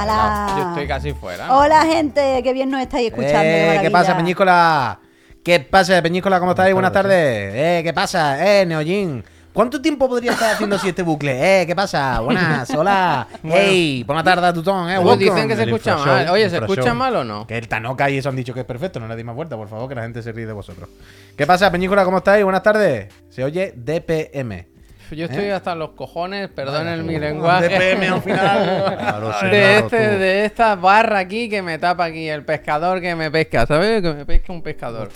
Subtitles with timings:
[0.00, 0.54] ¡Hala!
[0.56, 1.46] Yo estoy casi fuera.
[1.46, 1.58] ¿no?
[1.58, 3.38] Hola, gente, qué bien nos estáis escuchando.
[3.42, 3.78] Eh.
[3.82, 4.98] ¿Qué pasa, Peñícola?
[5.42, 6.38] ¿Qué pasa, Peñícola?
[6.40, 6.72] ¿Cómo estáis?
[6.72, 7.52] Buenas tardes.
[7.54, 8.60] Eh, ¿qué pasa?
[8.60, 9.24] Eh, Neojin.
[9.52, 11.62] ¿Cuánto tiempo podría estar haciendo así este bucle?
[11.62, 12.20] Eh, ¿qué pasa?
[12.20, 13.26] Buenas, hola.
[13.42, 14.88] Hey, buena tarde, tutón.
[14.88, 16.28] Eh, Pues dicen que se escucha mal.
[16.30, 17.46] Oye, ¿se escucha mal o no?
[17.46, 19.56] Que el Tanoka y eso han dicho que es perfecto, no le di más vuelta,
[19.56, 20.88] por favor, que la gente se ríe de vosotros.
[21.36, 22.04] ¿Qué pasa, Peñícola?
[22.04, 22.44] ¿Cómo estáis?
[22.44, 23.12] Buenas tardes.
[23.28, 24.69] Se oye DPM.
[25.16, 25.52] Yo estoy ¿Eh?
[25.52, 27.68] hasta los cojones, perdonen mi lenguaje.
[27.68, 28.96] DPM al final.
[29.10, 30.18] Claro, sí, de, claro, este, tú.
[30.18, 34.02] de esta barra aquí que me tapa aquí, el pescador que me pesca, ¿sabes?
[34.02, 35.10] Que me pesca un pescador.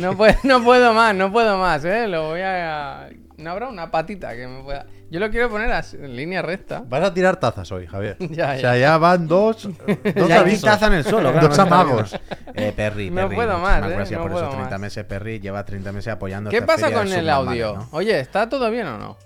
[0.00, 2.06] No puedo, no puedo más, no puedo más, ¿eh?
[2.08, 3.08] Lo voy a...
[3.38, 4.86] No habrá una patita que me pueda...
[5.10, 6.84] Yo lo quiero poner así, en línea recta.
[6.86, 8.16] Vas a tirar tazas hoy, Javier.
[8.30, 8.76] Ya, O sea, ya.
[8.76, 9.64] ya van dos,
[10.14, 12.16] dos Ya hay taza en el suelo, claro, Dos no amagos.
[12.54, 14.80] Eh, Perry, No Perry, puedo muchísimas más, eh, gracias no por esos puedo 30 más.
[14.80, 15.40] meses, Perry.
[15.40, 17.74] Lleva 30 meses apoyando ¿Qué esta pasa feria con el audio?
[17.76, 17.88] ¿no?
[17.92, 19.16] Oye, ¿está todo bien o no?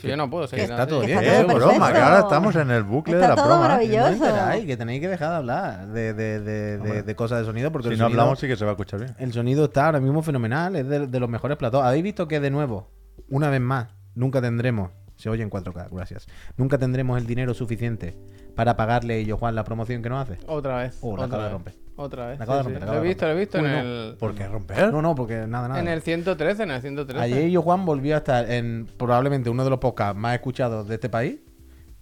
[0.00, 0.88] Si yo no puedo seguir está así.
[0.90, 1.18] todo Que bien.
[1.18, 1.92] está Eh, todo broma, perfecto.
[1.94, 3.64] que ahora estamos en el bucle Está de la todo broma.
[3.82, 3.88] ¿eh?
[3.98, 4.66] maravilloso.
[4.66, 7.88] Que tenéis que dejar de hablar de, de, de, de- de cosas de sonido porque
[7.88, 9.14] Si el, no sonido, hablamos, sí que se va a escuchar bien.
[9.18, 11.82] el sonido está ahora mismo fenomenal, es de, de los mejores platos.
[11.84, 12.90] ¿Habéis visto que de nuevo,
[13.28, 18.16] una vez más, nunca tendremos, se oye en 4K, gracias, nunca tendremos el dinero suficiente
[18.58, 20.36] para pagarle yo Juan la promoción que nos hace?
[20.48, 20.98] Otra vez.
[21.00, 21.74] Oh, la acaba de romper.
[21.94, 22.40] Otra vez.
[22.40, 22.70] La acaba de sí.
[22.70, 23.78] romper, Lo he visto, lo he visto en no.
[23.78, 24.16] el...
[24.16, 24.92] ¿Por qué romper?
[24.92, 25.78] No, no, porque nada, nada.
[25.78, 27.22] En el 113, en el 113.
[27.22, 30.96] Ayer yo Juan volvió a estar en probablemente uno de los podcasts más escuchados de
[30.96, 31.38] este país.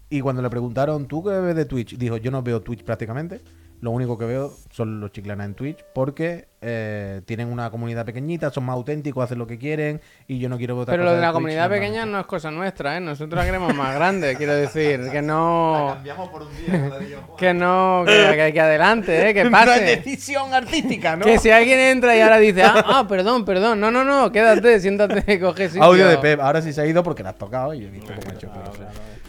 [0.08, 1.98] Y cuando le preguntaron, ¿tú qué ves de Twitch?
[1.98, 3.42] Dijo, yo no veo Twitch prácticamente.
[3.82, 8.50] Lo único que veo son los chiclanas en Twitch porque eh, tienen una comunidad pequeñita,
[8.50, 11.20] son más auténticos, hacen lo que quieren y yo no quiero votar Pero lo de
[11.20, 13.00] la comunidad pequeña no es cosa nuestra, ¿eh?
[13.00, 15.08] Nosotros la queremos más grande, quiero decir.
[15.12, 15.90] Que no...
[15.94, 16.90] Cambiamos por un día,
[17.36, 18.02] Que no...
[18.06, 19.34] Que, que- que adelante, ¿eh?
[19.34, 19.80] Que pase.
[19.82, 21.24] decisión artística, ¿no?
[21.26, 24.80] Que si alguien entra y ahora dice, ah, ah, perdón, perdón, no, no, no, quédate,
[24.80, 25.82] siéntate, coge sitio.
[25.84, 27.90] Audio de Pep, ahora sí se ha ido porque la has tocado y yo he
[27.90, 28.50] visto cómo ha hecho.
[28.52, 28.88] pero-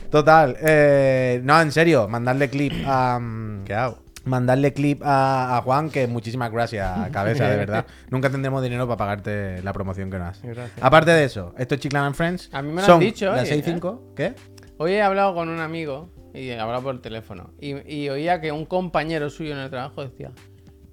[0.09, 3.19] Total, eh, no, en serio, mandarle clip a...
[3.19, 4.06] mm, ¿Qué hago?
[4.27, 7.85] Mandarle clip a, a Juan, que muchísimas gracias, cabeza, de verdad.
[8.09, 10.57] Nunca tendremos dinero para pagarte la promoción que nos haces.
[10.81, 12.49] Aparte de eso, esto es Chiclan and Friends.
[12.53, 14.33] A mí me lo son han dicho, Las 6.5, ¿qué?
[14.77, 17.51] Hoy he hablado con un amigo y he hablado por teléfono.
[17.59, 20.31] Y, y oía que un compañero suyo en el trabajo decía.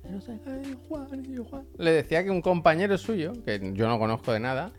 [0.08, 1.06] No sé qué, Juan,
[1.50, 1.64] Juan".
[1.78, 4.72] Le decía que un compañero suyo, que yo no conozco de nada,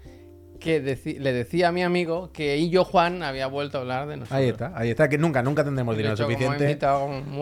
[0.59, 4.07] que deci- le decía a mi amigo que y yo Juan había vuelto a hablar
[4.07, 4.37] de nosotros.
[4.39, 6.75] Ahí está, ahí está, que nunca, nunca tendremos dinero hecho, suficiente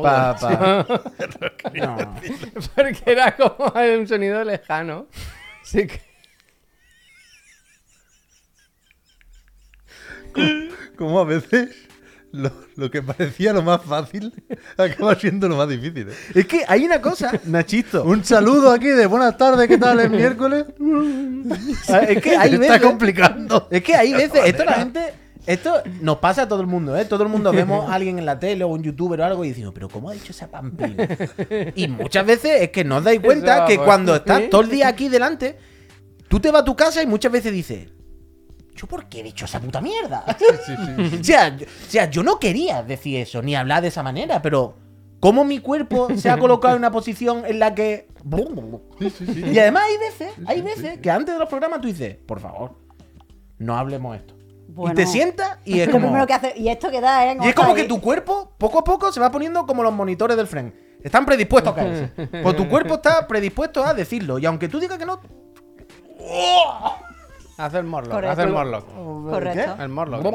[0.01, 0.85] pa- pa-
[1.74, 1.97] No.
[2.75, 5.07] Porque era como un sonido lejano.
[5.63, 6.01] Sí que-
[10.97, 11.69] Como a veces
[12.34, 14.34] lo, lo que parecía lo más fácil
[14.78, 16.10] acaba siendo lo más difícil.
[16.10, 16.14] ¿eh?
[16.34, 18.04] Es que hay una cosa, Nachito.
[18.04, 20.00] Un saludo aquí de buenas tardes, ¿qué tal?
[20.00, 20.66] Es miércoles.
[22.10, 22.76] es que hay veces.
[22.76, 23.68] está complicando.
[23.70, 25.14] Es que hay veces, esto la gente.
[25.46, 27.04] Esto nos pasa a todo el mundo, ¿eh?
[27.04, 29.50] Todo el mundo vemos a alguien en la tele o un youtuber o algo y
[29.50, 31.06] decimos, pero ¿cómo ha dicho esa pamplina?
[31.76, 34.88] Y muchas veces es que no os dais cuenta que cuando estás todo el día
[34.88, 35.58] aquí delante,
[36.30, 37.90] tú te vas a tu casa y muchas veces dices,
[38.76, 40.26] ¿yo por qué he dicho esa puta mierda?
[41.20, 44.42] o, sea, yo, o sea, yo no quería decir eso, ni hablar de esa manera,
[44.42, 44.76] pero
[45.20, 48.08] ¿cómo mi cuerpo se ha colocado en una posición en la que...
[49.36, 52.78] Y además hay veces, hay veces que antes de los programas tú dices, por favor,
[53.58, 54.34] no hablemos esto.
[54.68, 54.94] Bueno.
[54.94, 56.08] y te sientas y es como...
[56.08, 57.38] primero que hace- Y esto que da, ¿eh?
[57.44, 60.36] Y es como que tu cuerpo, poco a poco, se va poniendo como los monitores
[60.36, 60.74] del friend.
[61.04, 62.10] Están predispuestos a caerse.
[62.44, 64.40] Pues tu cuerpo está predispuesto a decirlo.
[64.40, 65.20] Y aunque tú digas que no...
[67.58, 68.31] Hace el Morlock, Correcto.
[68.31, 68.86] hace el Morlock.
[69.30, 69.75] Correcto.
[69.84, 70.25] El Morlock.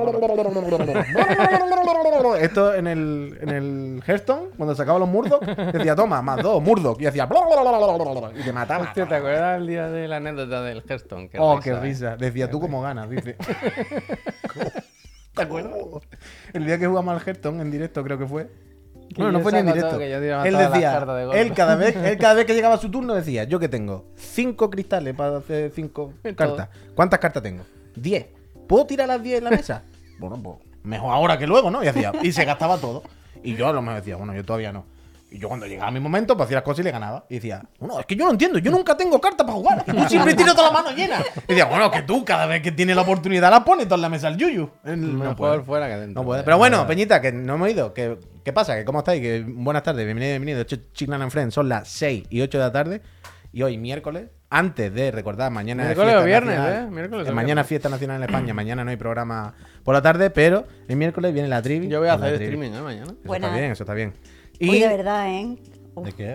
[2.40, 7.00] Esto en el, en el Hearthstone, cuando sacaba los Murdoch, decía, toma, más dos, Murdoch.
[7.00, 7.28] Y hacía...
[8.38, 8.84] Y te mataba.
[8.84, 11.28] Hostia, ¿te acuerdas el día de la anécdota del Hearthstone?
[11.28, 11.80] Qué Oh, risa, qué eh.
[11.80, 12.16] risa.
[12.16, 13.36] Decía, tú como ganas, dice.
[15.34, 15.72] ¿Te acuerdas?
[16.52, 18.48] El día que jugamos al Hearthstone en directo, creo que fue.
[19.16, 20.00] Bueno, no fue ni en directo.
[20.00, 23.58] Él decía, de él cada, vez, él cada vez que llegaba su turno decía, yo
[23.58, 26.68] que tengo cinco cristales para hacer cinco cartas.
[26.94, 27.64] ¿Cuántas cartas tengo?
[27.96, 28.26] Diez.
[28.66, 29.82] ¿Puedo tirar las diez en la mesa?
[30.18, 31.82] bueno, pues mejor ahora que luego, ¿no?
[31.82, 33.02] Y hacía, y se gastaba todo.
[33.42, 34.84] Y yo a lo mejor decía, bueno, yo todavía no.
[35.30, 37.26] Y yo cuando llegaba mi momento, pues hacía las cosas y le ganaba.
[37.28, 39.84] Y decía, bueno, es que yo no entiendo, yo nunca tengo cartas para jugar.
[39.86, 41.16] Y tú siempre tienes toda la mano llena.
[41.44, 44.02] Y decía, bueno, que tú cada vez que tienes la oportunidad la pones toda en
[44.02, 44.70] la mesa al yuyu.
[44.84, 45.60] El- no puede.
[45.62, 46.22] fuera que dentro.
[46.22, 46.44] No puede.
[46.44, 47.92] Pero bueno, Peñita, que no hemos ido.
[47.92, 48.74] ¿Qué, qué pasa?
[48.76, 49.20] ¿Que ¿Cómo estáis?
[49.20, 50.60] Que buenas tardes, bienvenido, bienvenido.
[50.62, 51.54] Esto es Chiclan and Friends.
[51.54, 53.02] Son las 6 y 8 de la tarde.
[53.52, 56.86] Y hoy, miércoles, antes de recordar, mañana es Miércoles fiesta o viernes, nacional.
[56.86, 56.90] ¿eh?
[56.90, 57.64] Miércoles o Eh, mañana viernes.
[57.64, 58.54] es fiesta nacional en España.
[58.54, 59.54] mañana no hay programa
[59.84, 61.88] por la tarde, pero el miércoles viene la trivi.
[61.88, 62.80] Yo voy a hacer streaming, ¿eh?
[62.80, 63.04] Mañana.
[63.12, 63.48] Eso Buenas.
[63.50, 64.12] está bien, eso está bien.
[64.60, 65.56] Uy, Y de verdad, ¿eh?
[65.94, 66.34] Uf, ¿De qué?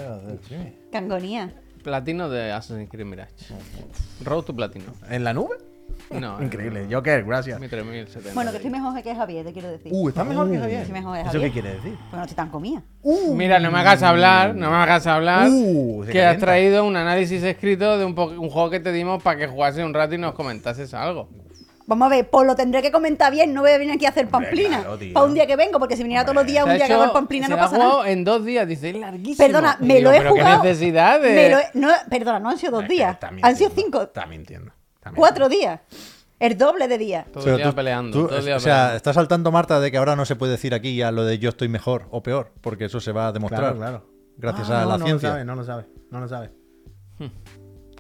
[0.98, 1.54] Agonía.
[1.84, 3.34] Platino de Assassin's Creed Mirage.
[4.24, 4.94] Road to Platino.
[5.10, 5.58] en la nube.
[6.12, 6.42] No.
[6.42, 6.88] Increíble.
[6.90, 7.60] Joker, gracias.
[7.60, 8.34] Mi 3070.
[8.34, 9.92] Bueno, que estoy mejor que Javier, te quiero decir.
[9.94, 10.80] Uh, está mejor que Javier.
[10.82, 11.52] Estoy mejor que ¿Eso Javier.
[11.52, 11.94] qué quiere decir?
[12.10, 12.84] Pues no estoy tan comida.
[13.34, 15.50] Mira, no me hagas hablar, no me hagas hablar.
[15.52, 16.46] Uh, se que has calienta.
[16.46, 19.84] traído un análisis escrito de un, po- un juego que te dimos para que jugase
[19.84, 21.30] un rato y nos comentases algo.
[21.86, 24.10] Vamos a ver, pues lo tendré que comentar bien, no voy a venir aquí a
[24.10, 24.82] hacer pamplina.
[24.84, 26.86] claro, para un día que vengo, porque si viniera todos los días, un día que
[26.86, 28.10] hecho- hago el pamplina se no pasa nada.
[28.10, 29.46] en dos días, dice, es larguísimo.
[29.46, 30.62] Perdona, me digo, lo he pero jugado.
[30.62, 31.30] qué necesidad de...
[31.36, 33.18] me lo he- no, perdona, no han sido dos que días.
[33.42, 34.72] Han sido cinco, Está mintiendo.
[34.96, 35.82] está cuatro días.
[36.40, 37.26] El doble de días.
[37.32, 38.18] Todo el día tú- peleando.
[38.22, 38.98] tú- todo el día o sea, peleando.
[38.98, 41.50] está saltando Marta de que ahora no se puede decir aquí ya lo de yo
[41.50, 43.62] estoy mejor o peor, porque eso se va a demostrar.
[43.76, 44.10] Claro, claro.
[44.38, 45.30] Gracias Ah, a no, la no ciencia.
[45.30, 46.50] Lo sabe, no lo sabe, no lo sabe.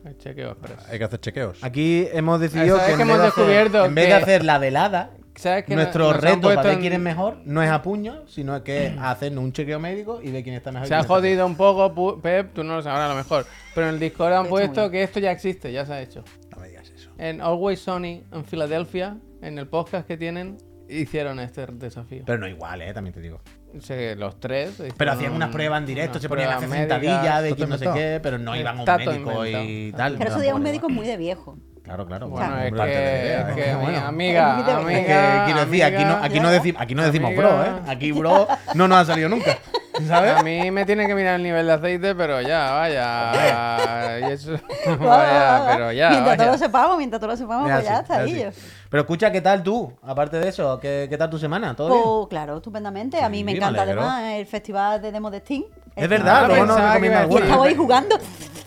[0.06, 0.90] El chequeo express.
[0.90, 1.64] Hay que hacer chequeos.
[1.64, 4.10] Aquí hemos decidido ¿Sabes que, que en hemos vez de hacer- descubierto en vez de
[4.10, 7.64] que- hacer la velada, ¿Sabes que nuestro reto para ver en- quién es mejor no
[7.64, 10.88] es a puño, sino que es hacer un chequeo médico y ver quién está mejor.
[10.88, 13.46] Se ha jodido un poco, Pep, tú no lo sabrás a lo mejor.
[13.74, 16.24] Pero en el Discord han puesto que esto ya existe, ya se ha hecho.
[16.52, 17.10] No me digas eso.
[17.18, 20.58] En Always Sunny en Filadelfia, en el podcast que tienen,
[21.02, 22.24] hicieron este desafío.
[22.26, 23.42] Pero no igual, eh, también te digo.
[23.80, 24.82] Se- los tres.
[24.98, 27.78] Pero hacían unas pruebas en directo, se ponían a hacer sentadillas de ¿Todo quién no
[27.78, 30.18] sé qué, pero no iban a un médico y tal.
[30.18, 31.58] Pero eso es un médico muy de viejo.
[31.84, 32.30] Claro, claro.
[32.30, 33.56] Bueno, es que, idea, es ¿no?
[33.56, 34.00] que, Bueno.
[34.08, 37.28] amiga, amiga, Es que quiero decir, aquí no, amiga, aquí no, decimos, aquí no decimos
[37.32, 37.50] amiga.
[37.50, 37.82] bro, ¿eh?
[37.88, 39.58] Aquí bro no nos ha salido nunca.
[40.08, 40.32] ¿Sabes?
[40.36, 44.20] A mí me tiene que mirar el nivel de aceite, pero ya, vaya.
[44.28, 44.52] y eso,
[45.00, 46.10] vaya, pero ya.
[46.10, 48.48] mientras todos lo sepamos, mientras todos lo sepamos, Es pues ya está ahí.
[48.90, 49.94] Pero escucha, ¿qué tal tú?
[50.04, 51.76] Aparte de eso, ¿qué, qué tal tu semana?
[51.76, 52.02] ¿Todo bien?
[52.04, 53.22] Pues claro, estupendamente.
[53.22, 54.02] A mí Sí, me encanta alegro.
[54.02, 55.64] además el festival de demo de Steam.
[55.96, 57.46] Es verdad, Ah, luego nos pensaba que recomienda iba a Y alguna.
[57.46, 58.16] estaba ahí jugando.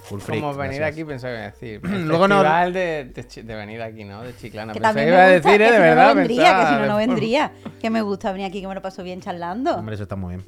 [0.04, 0.92] Full freak, Como venir gracias.
[0.92, 1.80] aquí pensaba que iba a decir.
[2.06, 4.22] Luego no- de, de, chi- de venir aquí, ¿no?
[4.22, 4.72] De Chiclana.
[4.72, 5.68] Que Pensaba también iba a decir, que ¿eh?
[5.68, 6.08] si De no, verdad.
[6.08, 7.52] no vendría, que si no, no vendría.
[7.80, 9.74] Que me gusta venir aquí, que me lo paso bien charlando.
[9.76, 10.46] Hombre, eso está muy bien.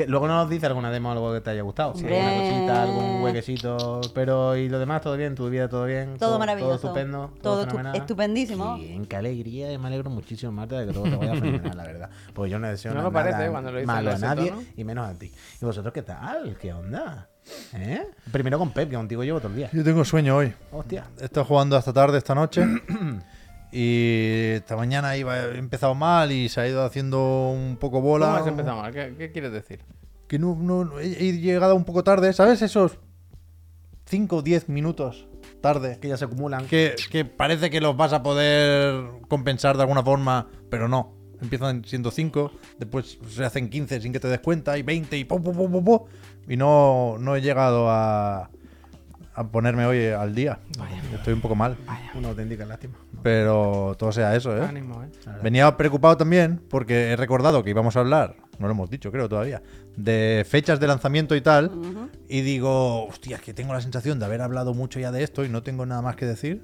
[0.00, 1.90] Que luego nos dice alguna demo o algo que te haya gustado.
[1.92, 2.18] Hombre.
[2.18, 4.00] alguna cosita, algún huequecito.
[4.14, 5.02] Pero, ¿y lo demás?
[5.02, 5.34] ¿Todo bien?
[5.34, 6.16] ¿Tu vida todo bien?
[6.16, 6.78] Todo maravilloso.
[6.78, 7.32] Todo estupendo.
[7.42, 7.96] Todo fenomenal?
[7.96, 8.76] estupendísimo.
[8.76, 9.70] Qué Bien, qué alegría.
[9.72, 12.10] y Me alegro muchísimo, Marta, de que todo te vaya fenomenal, la verdad.
[12.32, 13.50] Pues yo no deseo No nada lo parece, ¿eh?
[13.50, 14.62] cuando lo dices malo a nadie tono.
[14.74, 15.30] y menos a ti.
[15.60, 16.56] ¿Y vosotros qué tal?
[16.58, 17.28] ¿Qué onda?
[17.74, 18.06] ¿Eh?
[18.32, 19.70] Primero con Pep, que contigo llevo todo el día.
[19.70, 20.54] Yo tengo sueño hoy.
[20.72, 21.04] Hostia.
[21.20, 22.64] He estado jugando hasta tarde esta noche.
[23.72, 28.26] y esta mañana iba, he empezado mal y se ha ido haciendo un poco bola.
[28.26, 28.92] ¿Cómo has empezado mal?
[28.92, 29.80] ¿Qué, qué quieres decir?
[30.26, 32.62] Que no, no- no- he, llegado un poco tarde, ¿sabes?
[32.62, 32.98] Esos
[34.06, 35.26] 5 o 10 minutos
[35.60, 35.98] tarde.
[36.00, 36.66] Que ya se acumulan.
[36.66, 41.14] Que, que parece que los vas a poder compensar de alguna forma, pero no.
[41.42, 45.24] Empiezan siendo 5, después se hacen 15 sin que te des cuenta, y 20, y
[45.24, 46.00] pum, pum, pum, pum, pum.
[46.46, 48.50] Y no, no he llegado a,
[49.34, 50.58] a ponerme hoy al día.
[51.14, 51.76] Estoy un poco mal.
[52.14, 52.94] Una auténtica lástima.
[53.22, 54.62] Pero todo sea eso, ¿eh?
[54.62, 55.08] Ánimo, ¿eh?
[55.42, 59.28] Venía preocupado también porque he recordado que íbamos a hablar, no lo hemos dicho creo
[59.28, 59.62] todavía,
[59.96, 61.70] de fechas de lanzamiento y tal.
[62.28, 65.44] Y digo, hostia, es que tengo la sensación de haber hablado mucho ya de esto
[65.44, 66.60] y no tengo nada más que decir.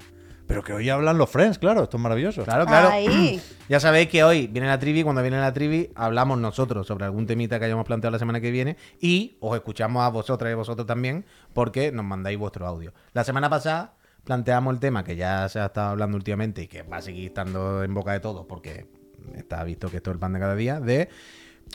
[0.47, 2.43] Pero que hoy hablan los friends, claro, esto es maravilloso.
[2.43, 2.89] Claro, claro.
[2.89, 3.41] Ahí.
[3.69, 7.27] Ya sabéis que hoy viene la trivi, cuando viene la trivi hablamos nosotros sobre algún
[7.27, 10.55] temita que hayamos planteado la semana que viene y os escuchamos a vosotras y a
[10.55, 12.93] vosotros también porque nos mandáis vuestro audio.
[13.11, 16.83] La semana pasada planteamos el tema que ya se ha estado hablando últimamente y que
[16.83, 18.87] va a seguir estando en boca de todos porque
[19.35, 21.09] está visto que esto es el pan de cada día, de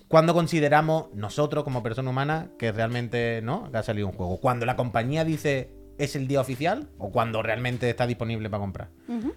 [0.09, 4.39] cuando consideramos nosotros como persona humana que realmente no que ha salido un juego.
[4.41, 8.89] Cuando la compañía dice es el día oficial o cuando realmente está disponible para comprar.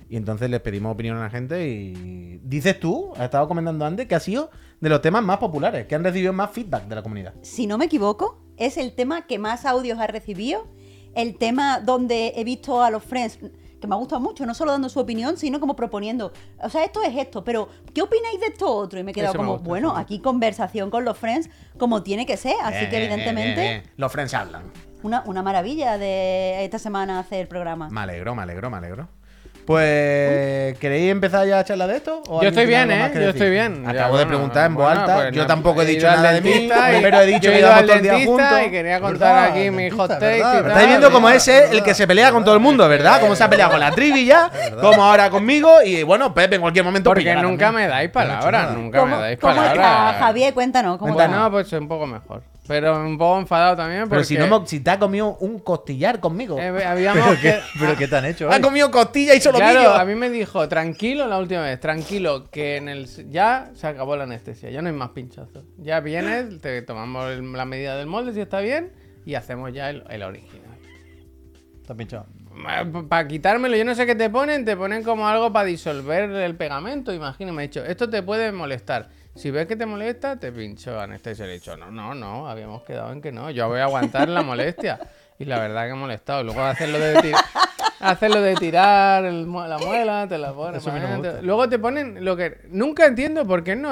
[0.10, 4.08] Y entonces les pedimos opinión a la gente y dices tú, has estado comentando antes,
[4.08, 4.50] que ha sido
[4.80, 7.34] de los temas más populares, que han recibido más feedback de la comunidad.
[7.42, 10.68] Si no me equivoco, es el tema que más audios ha recibido.
[11.14, 13.40] El tema donde he visto a los friends
[13.80, 16.84] que me ha gustado mucho, no solo dando su opinión, sino como proponiendo, o sea,
[16.84, 19.00] esto es esto, pero ¿qué opináis de esto otro?
[19.00, 20.02] Y me he quedado como, gusta, bueno, sí.
[20.02, 23.84] aquí conversación con los friends como tiene que ser, así que evidentemente.
[23.98, 24.64] Los friends hablan.
[25.04, 27.90] Una, una maravilla de esta semana hacer el programa.
[27.90, 29.08] Me alegro, me alegro, me alegro.
[29.66, 32.22] Pues, ¿queréis empezar ya a charlar de esto?
[32.28, 33.10] ¿O Yo estoy bien, ¿eh?
[33.12, 33.30] Yo decir?
[33.30, 33.84] estoy bien.
[33.84, 35.16] Ya, Acabo de bueno, preguntar en voz bueno, alta.
[35.16, 36.70] pues Yo tampoco he dicho nada de mí.
[37.02, 38.48] Pero he dicho que al todo el día juntos.
[38.68, 40.38] y quería contar verdad, aquí mi hot verdad, take.
[40.38, 40.62] y verdad.
[40.62, 40.68] tal.
[40.72, 43.20] Estáis viendo cómo es el que se pelea con todo el mundo, ¿verdad?
[43.20, 46.62] Cómo se ha peleado con la trivi ya, como ahora conmigo y bueno, Pepe en
[46.62, 50.16] cualquier momento Porque nunca me dais palabras, nunca me ¿Cómo, dais cómo está palabras.
[50.20, 50.54] Javier?
[50.54, 50.98] Cuéntanos.
[51.00, 51.36] ¿cómo Cuéntanos.
[51.38, 51.44] está?
[51.44, 52.44] No, pues un poco mejor.
[52.68, 55.60] Pero un poco enfadado también porque Pero si, no hemos- si te ha comido un
[55.60, 56.58] costillar conmigo.
[56.60, 59.58] eh, habíamos ¿Pero qué, que- pero qué te han hecho Ha comido costilla y solo
[59.60, 63.86] Claro, a mí me dijo, tranquilo la última vez, tranquilo, que en el ya se
[63.88, 65.64] acabó la anestesia, ya no hay más pinchazos.
[65.78, 68.92] Ya vienes, te tomamos el- la medida del molde si está bien
[69.26, 70.66] y hacemos ya el, el original.
[71.88, 72.26] Has pinchado.
[73.10, 76.56] Para quitármelo, yo no sé qué te ponen, te ponen como algo para disolver el
[76.56, 79.10] pegamento, imagino, me ha dicho, esto te puede molestar.
[79.36, 81.46] Si ves que te molesta, te pincho anestesia.
[81.46, 84.30] Le he dicho, no, no, no, habíamos quedado en que no, yo voy a aguantar
[84.30, 85.00] la molestia.
[85.38, 86.44] Y la verdad que he molestado.
[86.44, 87.36] Luego hacerlo de tir-
[88.00, 90.84] Haces lo de tirar el la muela, te la pones.
[90.86, 91.42] No.
[91.42, 92.60] Luego te ponen lo que.
[92.70, 93.92] Nunca entiendo por qué no.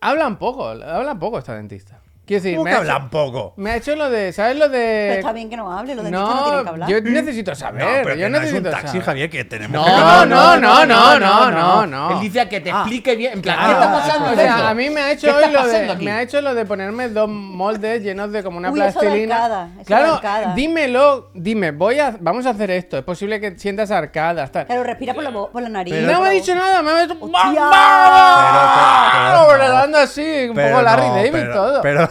[0.00, 2.02] Hablan poco, hablan poco esta dentista.
[2.26, 3.52] Quiero decir, ¿Cómo me que ha, hecho, hablan poco?
[3.56, 4.32] me ha hecho lo de.
[4.32, 5.18] ¿Sabes lo Pero de.?
[5.18, 6.88] está bien que no hable, los dentistas no, tienen que hablar.
[6.90, 7.84] yo necesito saber.
[7.84, 9.02] No, pero yo que no es un necesito taxi, saber.
[9.04, 12.10] Javier, que tenemos No, que- No, no, no, no, no, no, no.
[12.10, 12.78] Él dice a que te Ah.
[12.80, 13.34] explique bien.
[13.34, 13.68] En plan, Claro.
[13.78, 14.30] ¿qué está pasando?
[14.32, 16.04] O sea, a mí me ha hecho ¿Qué hoy está lo de, aquí?
[16.04, 19.00] me ha hecho lo de ponerme dos moldes llenos de como una Uy, eso da
[19.00, 19.36] plastilina.
[19.36, 20.54] arcada, eso da claro, arcada.
[20.54, 22.98] dímelo, dime, voy a, vamos a hacer esto.
[22.98, 24.66] Es posible que sientas arcadas, tal.
[24.66, 25.94] Claro, respira por la, bo- por la nariz.
[25.94, 27.16] Pero- no me ha dicho nada, me ha dicho.
[27.20, 27.70] ¡Hostia!
[29.22, 31.82] Pero- pero- dando así, un Pero poco Larry no, David pero- todo.
[31.82, 32.08] Pero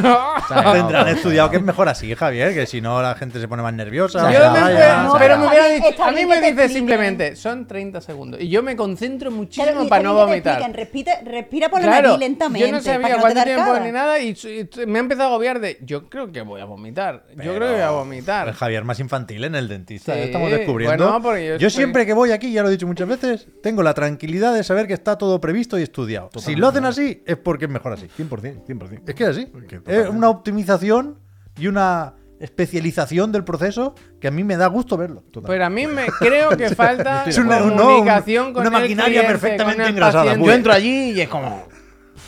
[0.72, 3.74] tendrán estudiado que es mejor así, Javier, que si no la gente se pone más
[3.74, 4.30] nerviosa.
[4.32, 6.70] Yo me- no, pero me hubiera dicho, a mí bien me que te dice expliquen.
[6.70, 8.40] simplemente, son 30 segundos.
[8.40, 10.54] Y yo me concentro muchísimo Claro, y para no que te vomitar.
[10.60, 12.66] expliquen, Respira, respira por la nariz lentamente.
[12.66, 15.02] yo no sabía para que no te cuánto tiempo ni nada y, y me ha
[15.02, 17.24] empezado a agobiar de, yo creo que voy a vomitar.
[17.36, 18.48] Yo creo que voy a vomitar.
[18.48, 21.04] El Javier más infantil en el dentista, ya Sí, estamos descubriendo.
[21.04, 23.46] bueno, porque yo yo estoy- siempre que voy aquí, ya lo he dicho muchas veces,
[23.62, 26.30] tengo la tranquilidad de saber que está todo previsto y estudiado.
[26.38, 28.08] Si lo hacen así, es porque es mejor así.
[28.16, 29.02] 100%, 100%.
[29.08, 29.48] Es que es así.
[29.90, 31.18] Es una optimización
[31.58, 35.22] y una especialización del proceso que a mí me da gusto verlo.
[35.46, 38.82] Pero a mí me creo que falta Es una- no, comunicación un- con una el
[38.84, 40.46] maquinaria cliente, perfectamente con el engrasada, paciente.
[40.46, 41.64] Yo entro allí y es como.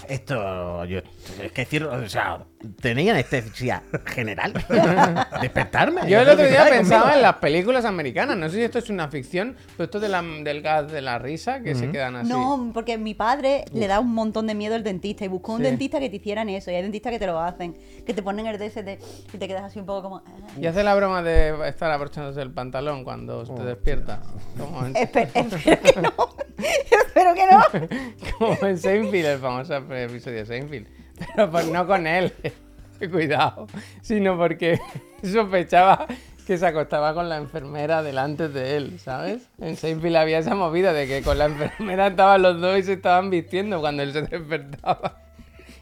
[0.08, 0.84] Esto.
[0.84, 1.00] Yo,
[1.42, 1.92] es que cierro.
[1.92, 2.44] O sea,
[2.80, 4.52] tenía anestesia general.
[5.40, 6.08] Despertarme.
[6.08, 7.16] Yo el otro día pensaba conmigo.
[7.16, 8.36] en las películas americanas.
[8.36, 11.18] No sé si esto es una ficción, pero esto de la, del gas de la
[11.18, 12.28] risa, que se quedan así.
[12.28, 15.58] No, porque mi padre le da un montón de miedo el dentista y buscó un
[15.58, 15.64] Sí.
[15.64, 16.70] dentista que te hicieran eso.
[16.70, 17.76] Y hay dentistas que te lo hacen,
[18.06, 18.98] que te ponen el DSD
[19.32, 20.16] y te quedas así un poco como.
[20.26, 20.30] ah.
[20.60, 24.20] Y hace la broma de estar abrochándose el pantalón cuando te despierta.
[24.58, 26.12] Como en, Espe- espero que no.
[27.06, 28.38] espero que no.
[28.38, 30.86] como en Seinfeld, el famoso episodio de Seinfeld.
[31.34, 32.32] Pero pues no con él,
[33.10, 33.66] cuidado,
[34.00, 34.80] sino porque
[35.22, 36.06] sospechaba
[36.46, 39.48] que se acostaba con la enfermera delante de él, ¿sabes?
[39.60, 42.94] En Seinfeld había esa movida de que con la enfermera estaban los dos y se
[42.94, 45.18] estaban vistiendo cuando él se despertaba.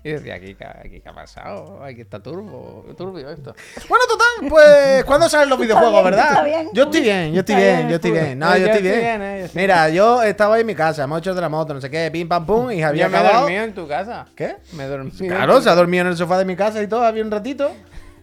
[0.02, 3.54] Y decía, aquí, qué- aquí qué ha pasado, aquí está turbo, turbio esto.
[3.88, 5.04] Bueno, total, pues.
[5.04, 6.44] ¿Cuándo salen los videojuegos, bien, verdad?
[6.44, 6.68] bien.
[6.72, 8.38] Yo estoy bien, yo estoy bien, bien, yo estoy bien.
[8.38, 9.00] No, yo yo estoy bien.
[9.00, 11.74] bien, eh, yo estoy Mira, yo estaba en mi casa, hemos hecho de la moto,
[11.74, 13.40] no sé qué, pim pam pum, y había Yo me acabado.
[13.42, 14.26] dormido en tu casa.
[14.34, 14.56] ¿Qué?
[14.72, 15.16] Me dormido.
[15.36, 17.70] Claro, se ha dormido en el sofá de mi casa y todo, había un ratito.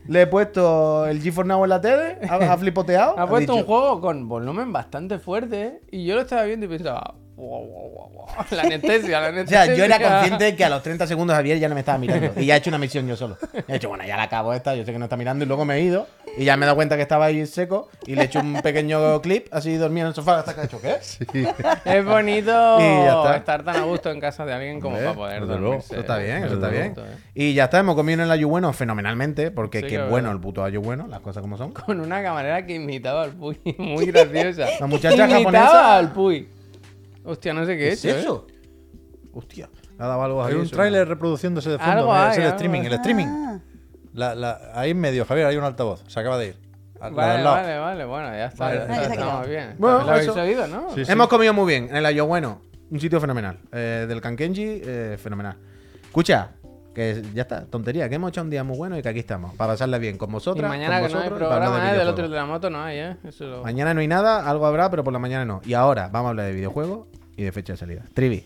[0.08, 3.20] Le he puesto el GeForce Now en la tele, ha, ha flipoteado.
[3.20, 5.82] Ha puesto dicho, un juego con volumen bastante fuerte ¿eh?
[5.92, 8.28] y yo lo estaba viendo y pensaba, wow, wow, wow, wow.
[8.52, 9.66] La anestesia, la O anestesia.
[9.66, 11.98] sea, yo era consciente de que a los 30 segundos Javier ya no me estaba
[11.98, 12.32] mirando.
[12.36, 13.38] Y ya he hecho una misión yo solo.
[13.68, 15.46] He dicho, bueno, ya la acabo esta, yo sé que no está mirando.
[15.46, 16.08] Y luego me he ido.
[16.38, 17.90] Y ya me he dado cuenta que estaba ahí seco.
[18.06, 20.64] Y le he hecho un pequeño clip, así dormido en el sofá hasta que ha
[20.66, 20.96] hecho, ¿qué?
[21.86, 22.80] Es bonito
[23.34, 25.94] estar tan a gusto en casa de alguien como Hombre, para poder luego, dormirse.
[25.94, 26.94] Eso está bien, eso está bien.
[26.98, 27.16] eh.
[27.34, 29.52] Y ya está, hemos comido en el ayu bueno fenomenalmente.
[29.52, 31.72] Porque Sí, qué bueno el puto ayu bueno, las cosas como son.
[31.72, 34.68] Con una camarera que imitaba al Puy, muy graciosa.
[34.80, 36.50] La muchacha imitaba japonesa- al Puy.
[37.28, 38.20] Hostia, no sé qué, ¿Qué es hecho, ¿eh?
[38.22, 38.48] eso?
[39.34, 42.06] Hostia, le ha dado algo a Hay un tráiler reproduciéndose de fondo.
[42.08, 42.86] Mira, hay, es el algo streaming, hay.
[42.88, 43.28] el streaming.
[43.28, 43.60] Ah,
[44.14, 46.04] La- la- ahí en medio, Javier, hay un altavoz.
[46.08, 46.56] Se acaba de ir.
[47.00, 48.66] Vale, vale, vale, bueno, ya está.
[48.66, 48.80] Vale.
[48.88, 49.76] ya ya está, bien.
[49.78, 50.42] Bueno, ¿Lo habéis eso.
[50.42, 50.90] oído, no?
[50.96, 51.12] Sí, sí.
[51.12, 52.62] Hemos comido muy bien en el ayu bueno.
[52.90, 53.60] Un sitio fenomenal.
[53.72, 55.58] Eh, del Kankenji, eh, fenomenal.
[56.06, 56.52] Escucha,
[56.96, 59.54] que ya está, tontería, que hemos hecho un día muy bueno y que aquí estamos.
[59.56, 60.68] Para pasarla bien con Y vosotras.
[60.68, 62.00] mañana con que no hay vosotros, y programa, de ¿eh?
[62.00, 63.18] Del otro de la moto no hay, ¿eh?
[63.26, 65.62] Eso lo- Mañana no hay nada, algo habrá, pero por la mañana no.
[65.66, 67.06] Y ahora vamos a hablar de videojuegos
[67.38, 68.04] y de fecha de salida.
[68.14, 68.44] Trivi,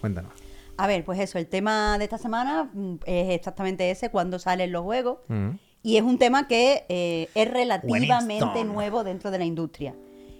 [0.00, 0.32] cuéntanos.
[0.76, 4.72] A ver, pues eso, el tema de esta semana mm, es exactamente ese, cuando salen
[4.72, 5.18] los juegos.
[5.28, 5.50] Mm.
[5.82, 8.68] Y es un tema que eh, es relativamente Winston.
[8.68, 9.94] nuevo dentro de la industria.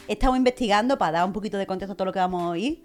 [0.09, 2.49] He estado investigando para dar un poquito de contexto a todo lo que vamos a
[2.49, 2.83] oír.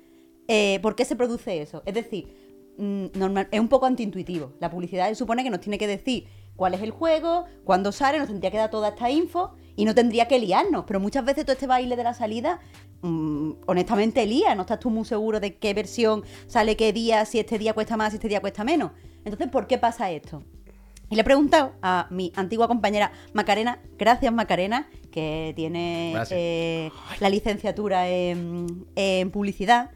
[0.48, 1.82] eh, ¿Por qué se produce eso?
[1.86, 4.54] Es decir, mm, normal- es un poco antiintuitivo.
[4.60, 8.20] La publicidad se supone que nos tiene que decir cuál es el juego, cuándo sale,
[8.20, 10.86] nos tendría que dar toda esta info y no tendría que liarnos.
[10.88, 12.60] Pero muchas veces todo este baile de la salida,
[13.02, 14.56] mm, honestamente, lía.
[14.56, 17.98] No estás tú muy seguro de qué versión sale qué día, si este día cuesta
[17.98, 18.92] más, si este día cuesta menos.
[19.24, 20.44] Entonces, ¿por qué pasa esto?
[21.12, 26.90] Y le he preguntado a mi antigua compañera Macarena, gracias Macarena, que tiene eh,
[27.20, 29.92] la licenciatura en, en publicidad,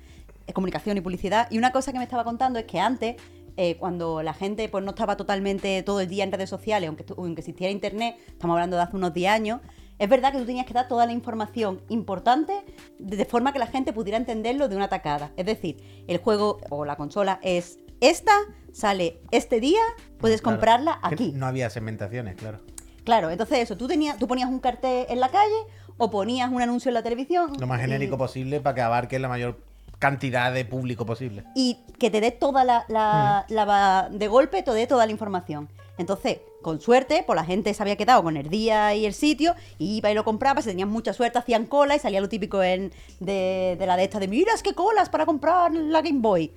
[0.45, 1.47] en comunicación y publicidad.
[1.51, 3.15] Y una cosa que me estaba contando es que antes,
[3.55, 7.05] eh, cuando la gente pues, no estaba totalmente todo el día en redes sociales, aunque,
[7.17, 9.61] aunque existiera internet, estamos hablando de hace unos 10 años,
[9.99, 12.53] es verdad que tú tenías que dar toda la información importante
[12.99, 15.31] de, forma que la gente pudiera entenderlo de una tacada.
[15.37, 18.33] Es decir, el juego o la consola es esta,
[18.73, 19.79] sale este día,
[20.19, 20.57] puedes Claro.
[20.57, 21.31] comprarla aquí.
[21.33, 22.59] No había segmentaciones, claro.
[23.05, 25.53] Claro, entonces eso, tú, tenías, tú ponías un cartel en la calle
[25.97, 27.53] o ponías un anuncio en la televisión.
[27.59, 29.59] Lo más y- genérico posible para que abarque la mayor
[29.99, 31.43] cantidad de público posible.
[31.55, 35.11] y que te dé toda la, la- la va- de golpe, te dé toda la
[35.13, 35.69] información.
[35.97, 39.53] Entonces, con suerte, pues la gente se había quedado con el día y el sitio,
[39.77, 42.63] y iba y lo compraba, si tenían mucha suerte, hacían cola y salía lo típico
[42.63, 46.51] en, de, la de esta de mira, es que colas para comprar la Game Boy.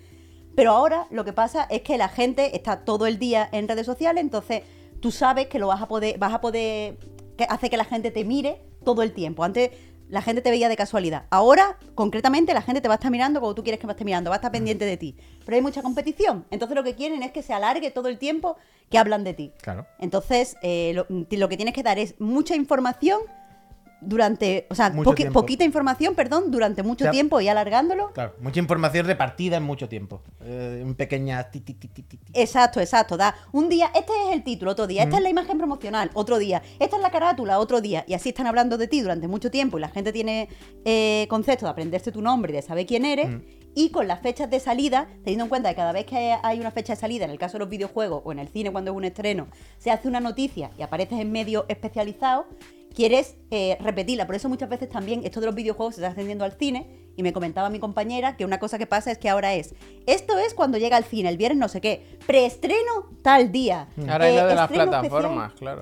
[0.57, 3.85] Pero ahora lo que pasa es que la gente está todo el día en redes
[3.85, 4.63] sociales, entonces
[5.01, 6.97] tú sabes que lo vas a poder, vas a poder,
[7.37, 9.45] que hace que la gente te mire todo el tiempo.
[9.45, 9.73] Antes
[10.09, 11.25] la gente te veía de casualidad.
[11.31, 14.05] Ahora, concretamente, la gente te va a estar mirando como tú quieres que a estar
[14.05, 15.17] mirando, va a estar pendiente de ti.
[15.45, 16.47] Pero hay mucha competición.
[16.51, 18.57] Entonces lo que quieren es que se alargue todo el tiempo
[18.91, 19.53] que hablan de ti.
[19.61, 19.87] Claro.
[19.99, 23.21] Entonces, eh, lo, lo que tienes que dar es mucha información
[24.01, 28.13] durante, o sea, poqui- poquita información, perdón, durante mucho O sea, tiempo y alargándolo.
[28.13, 30.23] Claro, mucha información repartida en mucho tiempo.
[30.45, 31.51] Eh, en pequeñas.
[31.51, 32.19] ti, ti, ti.
[32.33, 33.17] Exacto, exacto.
[33.17, 36.39] Da un día, este es el título, otro día, esta es la imagen promocional, otro
[36.39, 38.05] día, esta es la carátula, otro día.
[38.07, 40.49] Y así están hablando de ti durante mucho tiempo y la gente tiene
[40.85, 43.29] eh, concepto de aprenderse tu nombre y de saber quién eres.
[43.75, 46.71] Y con las fechas de salida, teniendo en cuenta que cada vez que hay una
[46.71, 48.97] fecha de salida, en el caso de los videojuegos o en el cine cuando es
[48.97, 49.47] un estreno,
[49.79, 52.47] se hace una noticia y apareces en medios especializados,
[52.95, 54.27] quieres eh, repetirla.
[54.27, 57.07] Por eso muchas veces también esto de los videojuegos se está extendiendo al cine.
[57.17, 59.75] Y me comentaba mi compañera que una cosa que pasa es que ahora es,
[60.07, 63.89] esto es cuando llega al cine, el viernes no sé qué, preestreno tal día.
[64.09, 65.81] Ahora hay eh, lo de las plataformas, claro.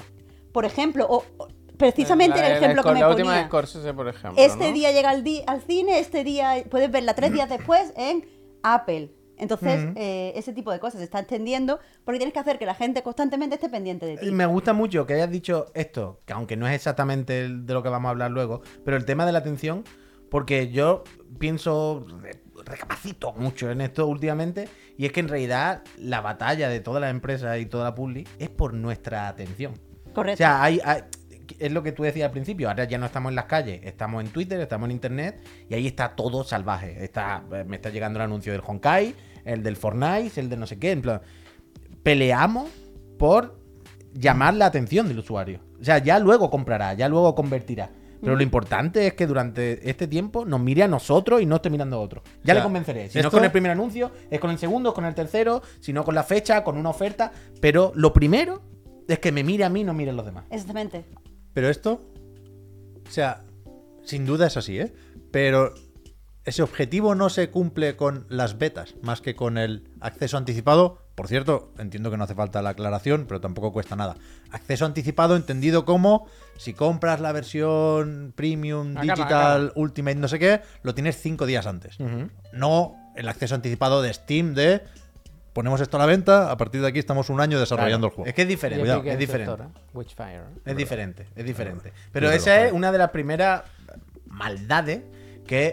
[0.53, 3.37] Por ejemplo, o, o- precisamente La- el la- ejemplo que la, me la última de
[3.39, 3.49] ponía.
[3.49, 4.43] Scorsese, por ejemplo.
[4.43, 4.73] Este ¿no?
[4.75, 8.27] día llega al, di- al cine, este día puedes verla tres días después en
[8.63, 9.13] Apple.
[9.39, 12.75] Entonces, eh, ese tipo de cosas se está extendiendo porque tienes que hacer que la
[12.75, 14.31] gente constantemente esté pendiente de ti.
[14.31, 17.83] Me gusta mucho que hayas dicho esto, que aunque no es exactamente el- de lo
[17.83, 19.85] que vamos a hablar luego, pero el tema de la atención,
[20.31, 21.05] porque yo
[21.39, 26.81] pienso, re- recapacito mucho en esto últimamente, y es que en realidad la batalla de
[26.81, 29.75] todas las empresas y toda la publi es por nuestra atención.
[30.15, 30.33] Correcto.
[30.35, 31.03] O sea, hay, hay-
[31.59, 32.69] es lo que tú decías al principio.
[32.69, 35.87] Ahora ya no estamos en las calles, estamos en Twitter, estamos en internet y ahí
[35.87, 37.05] está todo salvaje.
[37.05, 40.67] Está, eh, me está llegando el anuncio del Honkai, el del Fortnite, el de no
[40.67, 40.93] sé qué.
[40.93, 41.21] En plan,
[42.03, 42.71] peleamos
[43.19, 43.59] por
[44.13, 45.61] llamar la atención del usuario.
[45.81, 47.91] O sea, ya luego comprará, ya luego convertirá.
[48.21, 51.71] Pero lo importante es que durante este tiempo nos mire a nosotros y no esté
[51.71, 52.23] mirando a otro.
[52.25, 53.09] Ya O sea, le convenceré.
[53.09, 55.63] Si no es con el primer anuncio, es con el segundo, es con el tercero,
[55.81, 57.31] si no con la fecha, con una oferta.
[57.61, 58.63] Pero lo primero
[59.07, 60.45] es que me mire a mí, no mire a los demás.
[60.51, 61.05] Exactamente.
[61.57, 62.03] Pero esto,
[63.09, 63.43] o sea,
[64.05, 64.93] sin duda es así, ¿eh?
[65.31, 65.73] Pero
[66.45, 70.99] ese objetivo no se cumple con las betas, más que con el acceso anticipado.
[71.15, 74.19] Por cierto, entiendo que no hace falta la aclaración, pero tampoco cuesta nada.
[74.51, 76.27] Acceso anticipado entendido como
[76.59, 81.97] si compras la versión premium, digital, ultimate, no sé qué, lo tienes cinco días antes.
[82.53, 84.83] No el acceso anticipado de Steam de
[85.57, 88.15] ponemos esto a la venta, a partir de aquí estamos un año desarrollando Claro, el
[88.15, 88.29] juego.
[88.29, 89.11] Es que es diferente.
[89.11, 89.65] Es diferente.
[89.95, 90.43] Witchfire.
[90.67, 91.93] Es diferente, es diferente.
[92.13, 93.63] Pero esa es una de las primeras
[94.27, 95.01] maldades
[95.47, 95.67] que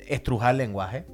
[0.00, 1.06] es estrujar el lenguaje.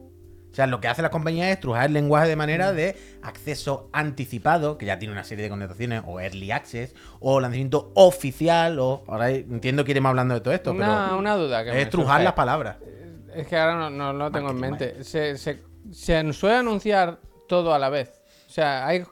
[0.50, 3.90] O sea, lo que hace la compañía es estrujar el lenguaje de manera de acceso
[3.92, 9.04] anticipado, que ya tiene una serie de connotaciones, o early access, o lanzamiento oficial, o
[9.06, 12.32] ahora entiendo que iremos hablando de todo esto, Una, pero una duda que es las
[12.32, 12.76] palabras.
[13.34, 15.04] Es que ahora no, no lo tengo en mente.
[15.04, 15.60] Se, se,
[15.92, 18.22] se suele anunciar todo a la vez.
[18.46, 19.04] O sea, hay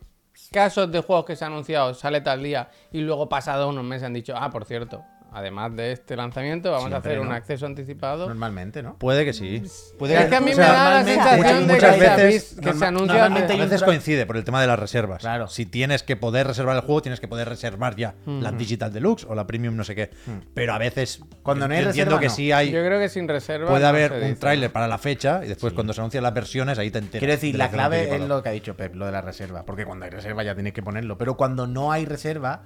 [0.50, 4.04] casos de juegos que se han anunciado, sale tal día, y luego pasado unos meses
[4.04, 7.34] han dicho, ah, por cierto, además de este lanzamiento, vamos a Siempre, hacer un ¿no?
[7.34, 8.26] acceso anticipado.
[8.28, 8.98] Normalmente, ¿no?
[8.98, 9.62] Puede que sí.
[9.98, 12.56] Puede Es que a mí o me sea, da la normalmente- sensación de que, veces-
[12.60, 15.20] que se anuncia normalmente A un veces coincide por el tema de las reservas.
[15.20, 15.48] Claro.
[15.48, 19.24] Si tienes que poder reservar el juego, tienes que poder reservar ya la Digital Deluxe
[19.28, 20.10] o la Premium, no sé qué.
[20.54, 22.34] Pero a veces, Cuando no yo hay entiendo reserva, que no.
[22.34, 22.70] sí hay.
[22.70, 23.68] Yo creo que sin reserva.
[23.68, 26.78] Puede no haber un tráiler para la fecha y después cuando se anuncian las versiones
[26.78, 27.20] ahí te enteras.
[27.20, 29.20] Quiero decir, del la acceso clave es lo que ha dicho Pep, lo de la
[29.20, 29.64] reserva.
[29.64, 31.16] Porque cuando hay reserva ya tienes que ponerlo.
[31.18, 32.62] Pero cuando no hay reserva,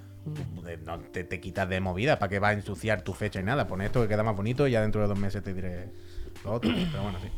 [0.84, 2.18] no te, te quitas de movida.
[2.18, 3.66] ¿Para que va a ensuciar tu fecha y nada?
[3.66, 5.90] Pon esto que queda más bonito y ya dentro de dos meses te diré
[6.44, 6.70] lo otro.
[6.92, 7.28] Pero bueno, sí.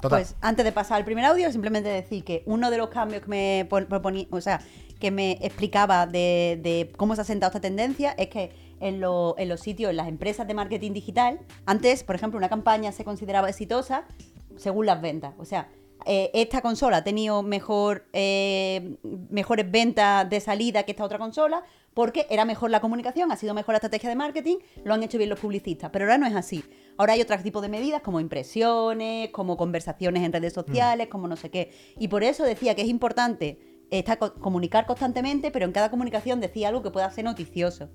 [0.00, 0.20] Total.
[0.20, 3.28] Pues antes de pasar al primer audio, simplemente decir que uno de los cambios que
[3.28, 4.60] me pon- proponía, o sea,
[4.98, 9.34] que me explicaba de, de cómo se ha sentado esta tendencia es que en, lo-
[9.38, 13.04] en los sitios, en las empresas de marketing digital, antes, por ejemplo, una campaña se
[13.04, 14.04] consideraba exitosa
[14.56, 15.34] según las ventas.
[15.38, 15.68] O sea,
[16.06, 18.96] eh, esta consola ha tenido mejor, eh,
[19.30, 21.62] mejores ventas de salida que esta otra consola
[21.94, 25.18] porque era mejor la comunicación, ha sido mejor la estrategia de marketing, lo han hecho
[25.18, 25.90] bien los publicistas.
[25.90, 26.64] Pero ahora no es así.
[26.96, 31.36] Ahora hay otro tipo de medidas como impresiones, como conversaciones en redes sociales, como no
[31.36, 31.72] sé qué.
[31.98, 33.58] Y por eso decía que es importante
[33.90, 37.88] está co- comunicar constantemente, pero en cada comunicación decía algo que pueda ser noticioso.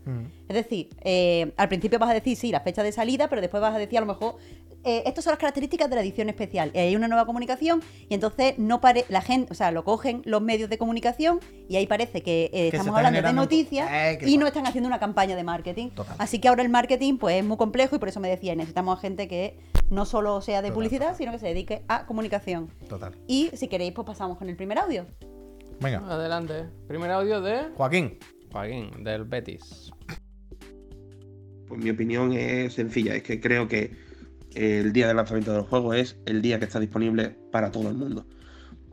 [0.47, 3.61] Es decir, eh, al principio vas a decir sí, la fecha de salida, pero después
[3.61, 4.37] vas a decir a lo mejor
[4.83, 6.69] eh, estas son las características de la edición especial.
[6.73, 10.21] Y hay una nueva comunicación y entonces no pare la gente, o sea, lo cogen
[10.25, 14.37] los medios de comunicación y ahí parece que eh, estamos hablando de noticias Eh, y
[14.37, 15.89] no están haciendo una campaña de marketing.
[15.89, 16.15] Total.
[16.19, 18.97] Así que ahora el marketing pues es muy complejo y por eso me decía, necesitamos
[18.97, 19.57] a gente que
[19.89, 22.69] no solo sea de publicidad, sino que se dedique a comunicación.
[22.89, 23.13] Total.
[23.27, 25.05] Y si queréis, pues pasamos con el primer audio.
[25.79, 25.99] Venga.
[26.07, 26.65] Adelante.
[26.87, 27.69] Primer audio de.
[27.75, 28.17] Joaquín.
[28.51, 29.91] Joaquín, del Betis.
[31.67, 33.91] Pues mi opinión es sencilla, es que creo que
[34.53, 37.95] el día de lanzamiento del juego es el día que está disponible para todo el
[37.95, 38.25] mundo.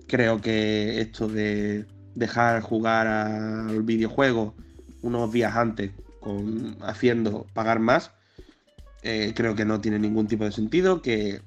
[0.09, 4.55] Creo que esto de dejar jugar al videojuego
[5.03, 8.13] unos días antes con haciendo pagar más,
[9.03, 11.43] eh, creo que no tiene ningún tipo de sentido, que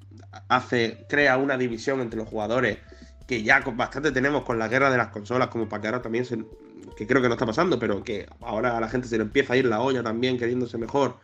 [0.49, 2.79] hace, crea una división entre los jugadores
[3.27, 6.25] que ya bastante tenemos con la guerra de las consolas, como para que ahora también
[6.25, 6.37] se,
[6.95, 9.53] que creo que no está pasando, pero que ahora a la gente se le empieza
[9.53, 11.17] a ir la olla también queriéndose mejor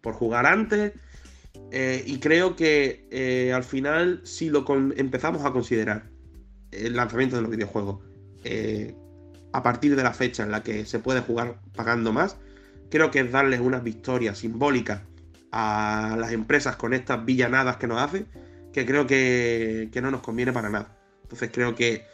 [0.00, 0.92] por jugar antes.
[1.72, 6.04] Eh, y creo que eh, al final, si lo con- empezamos a considerar
[6.70, 8.04] el lanzamiento de los videojuegos
[8.44, 8.94] eh,
[9.52, 12.36] a partir de la fecha en la que se puede jugar pagando más,
[12.90, 15.02] creo que es darles una victoria simbólica
[15.50, 18.26] a las empresas con estas villanadas que nos hacen,
[18.72, 20.97] que creo que, que no nos conviene para nada.
[21.28, 22.06] Entonces creo que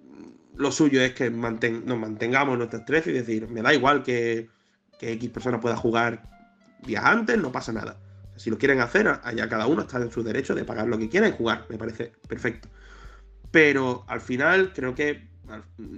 [0.00, 3.72] mm, lo suyo es que manten- nos mantengamos en nuestro estrés y decir, me da
[3.72, 4.50] igual que,
[4.98, 6.22] que X persona pueda jugar
[6.86, 7.98] días antes, no pasa nada.
[8.36, 11.08] Si lo quieren hacer, allá cada uno está en su derecho de pagar lo que
[11.08, 12.68] quiera y jugar, me parece perfecto.
[13.50, 15.26] Pero al final creo que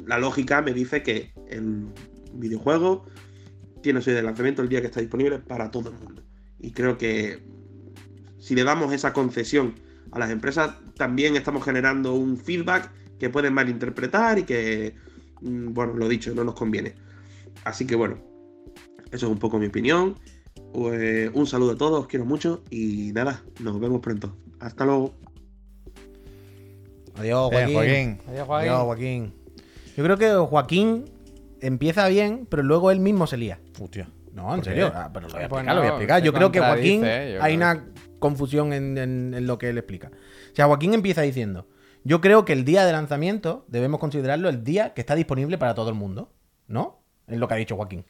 [0.06, 1.88] la lógica me dice que el
[2.32, 3.04] videojuego
[3.82, 6.22] tiene su lanzamiento el día que está disponible para todo el mundo.
[6.60, 7.42] Y creo que
[8.38, 9.74] si le damos esa concesión
[10.12, 14.94] a las empresas, también estamos generando un feedback que pueden malinterpretar y que,
[15.40, 16.92] mm, bueno, lo dicho, no nos conviene.
[17.64, 18.18] Así que bueno,
[19.10, 20.16] eso es un poco mi opinión.
[20.74, 24.36] Pues, un saludo a todos, os quiero mucho y nada, nos vemos pronto.
[24.60, 25.14] Hasta luego.
[27.16, 27.74] Adiós, Joaquín.
[27.74, 28.18] Joaquín.
[28.28, 28.68] Adiós, Joaquín.
[28.70, 29.34] Adiós, Joaquín.
[29.96, 31.04] Yo creo que Joaquín
[31.62, 33.58] empieza bien, pero luego él mismo se lía.
[33.80, 34.06] Hostia.
[34.34, 34.92] No, en serio.
[34.94, 36.22] Ah, pero lo voy a Pues explicar, lo voy a no, explicar.
[36.22, 37.56] Yo creo que Joaquín yo hay creo.
[37.56, 37.84] una
[38.18, 40.10] confusión en, en- en lo que él explica.
[40.52, 41.68] O sea, Joaquín empieza diciendo:
[42.04, 45.74] Yo creo que el día de lanzamiento debemos considerarlo el día que está disponible para
[45.74, 46.32] todo el mundo.
[46.68, 47.02] ¿No?
[47.26, 48.04] Es lo que ha dicho Joaquín.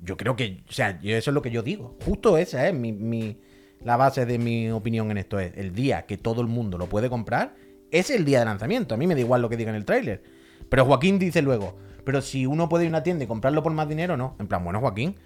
[0.00, 1.96] Yo creo que, o sea, eso es lo que yo digo.
[2.04, 3.38] Justo esa es mi, mi-
[3.82, 5.38] la base de mi opinión en esto.
[5.38, 7.54] Es el día que todo el mundo lo puede comprar,
[7.90, 8.94] es el día de lanzamiento.
[8.94, 10.22] A mí me da igual lo que diga en el tráiler.
[10.68, 13.72] Pero Joaquín dice luego, pero si uno puede ir a una tienda y comprarlo por
[13.72, 14.36] más dinero, no.
[14.38, 15.16] En plan, bueno, Joaquín,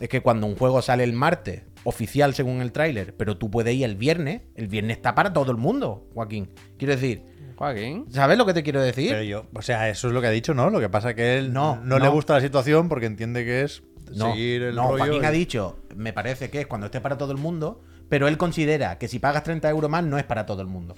[0.00, 3.74] es que cuando un juego sale el martes, oficial según el tráiler, pero tú puedes
[3.74, 6.50] ir el viernes, el viernes está para todo el mundo, Joaquín.
[6.78, 7.22] Quiero decir,
[7.56, 8.06] Joaquín.
[8.10, 9.10] ¿sabes lo que te quiero decir?
[9.10, 10.70] Pero yo, o sea, eso es lo que ha dicho, ¿no?
[10.70, 13.62] Lo que pasa es que él No, no, le gusta la situación porque entiende que
[13.62, 13.82] es
[14.14, 15.04] No, seguir el no, rollo.
[15.04, 18.26] Joaquín y- ha dicho, me parece que es cuando esté para todo el mundo, pero
[18.28, 20.94] él considera que si pagas 30 euros más no es para todo el mundo.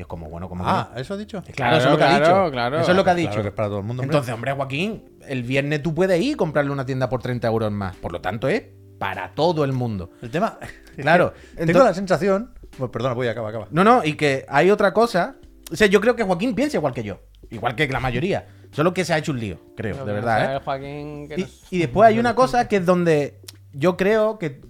[0.00, 0.98] Y es como, bueno, como que Ah, no?
[0.98, 1.42] ¿eso ha dicho?
[1.54, 2.50] Claro, eso es lo que ha dicho.
[2.50, 2.80] claro.
[2.80, 3.42] Eso es lo que ha Claro dicho.
[3.42, 4.16] que es para todo el mundo, hombre.
[4.16, 7.70] Entonces, hombre, Joaquín, el viernes tú puedes ir y comprarle una tienda por 30 euros
[7.70, 7.96] más.
[7.96, 8.62] Por lo tanto, es
[8.98, 10.10] para todo el mundo.
[10.22, 10.58] El tema.
[10.96, 12.54] Claro, que Tengo entonces- la sensación.
[12.78, 13.68] Pues perdona, voy, acaba, acaba.
[13.70, 15.36] No, no, y que hay otra cosa.
[15.70, 17.20] O sea, yo creo que Joaquín piensa igual que yo.
[17.50, 18.46] Igual que la mayoría.
[18.70, 20.60] Solo que se ha hecho un lío, creo, de verdad, ¿eh?
[20.64, 21.28] Joaquín,
[21.70, 23.38] Y, después hay una cosa que es donde
[23.74, 24.60] yo creo que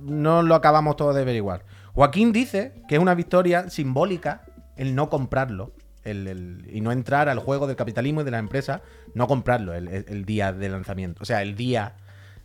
[0.00, 1.62] no lo acabamos todos de averiguar.
[1.94, 4.42] Joaquín dice que es una victoria simbólica
[4.76, 8.82] el no comprarlo el- y no entrar al juego del capitalismo y de la empresa,
[9.14, 11.22] no comprarlo el, el- día de lanzamiento.
[11.22, 11.96] O sea, el día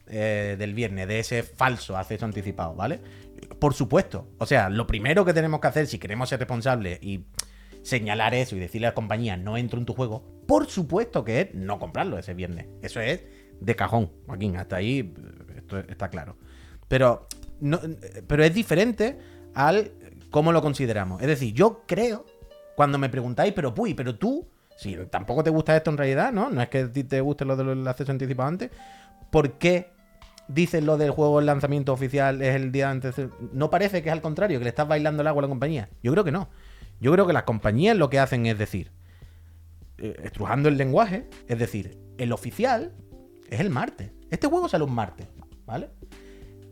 [0.07, 2.99] eh, del viernes, de ese falso acceso anticipado, ¿vale?
[3.59, 4.27] Por supuesto.
[4.37, 7.25] O sea, lo primero que tenemos que hacer si queremos ser responsables y
[7.83, 11.41] señalar eso y decirle a la compañía no entro en tu juego, por supuesto que
[11.41, 12.67] es no comprarlo ese viernes.
[12.81, 13.23] Eso es
[13.59, 14.55] de cajón, Joaquín.
[14.57, 15.13] Hasta ahí eh,
[15.57, 16.37] esto está claro.
[16.87, 17.27] Pero,
[17.59, 17.79] no,
[18.27, 19.19] pero es diferente
[19.59, 19.91] al
[20.31, 21.21] cómo lo consideramos.
[21.21, 22.25] Es decir, yo creo,
[22.75, 26.49] cuando me preguntáis, pero puy, pero tú, si tampoco te gusta esto en realidad, ¿no?
[26.49, 28.71] No es que te guste lo del acceso anticipado antes,
[29.29, 29.91] ¿por qué
[30.47, 33.15] dices lo del juego el lanzamiento oficial es el día antes?
[33.51, 35.89] No parece que es al contrario, que le estás bailando el agua a la compañía.
[36.01, 36.47] Yo creo que no.
[37.01, 38.93] Yo creo que las compañías lo que hacen es decir,
[39.97, 42.93] eh, estrujando el lenguaje, es decir, el oficial
[43.49, 44.11] es el martes.
[44.29, 45.27] Este juego sale un martes,
[45.65, 45.89] ¿vale?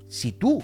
[0.08, 0.64] Si tú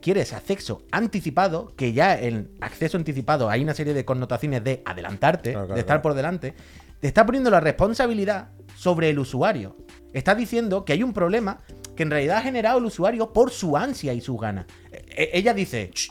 [0.00, 5.52] quieres acceso anticipado, que ya en acceso anticipado hay una serie de connotaciones de adelantarte,
[5.52, 6.54] Claro, claro, de estar por delante,
[7.00, 9.76] te está poniendo la responsabilidad sobre el usuario.
[10.12, 11.58] Está diciendo que hay un problema
[11.94, 14.66] que en realidad ha generado el usuario por su ansia y sus ganas.
[14.90, 16.10] E- e- ella dice, "Ch,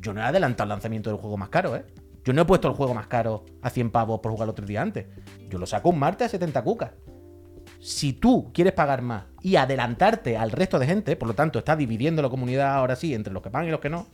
[0.00, 1.84] yo no he adelantado el lanzamiento del juego más caro, ¿eh?
[2.24, 4.80] Yo no he puesto el juego más caro a 100 pavos por jugarlo otro día
[4.80, 5.06] antes.
[5.50, 6.92] Yo lo saco un martes a 70 cucas.
[7.84, 11.76] Si tú quieres pagar más y adelantarte al resto de gente, por lo tanto estás
[11.76, 14.06] dividiendo la comunidad ahora sí entre los que pagan y los que no,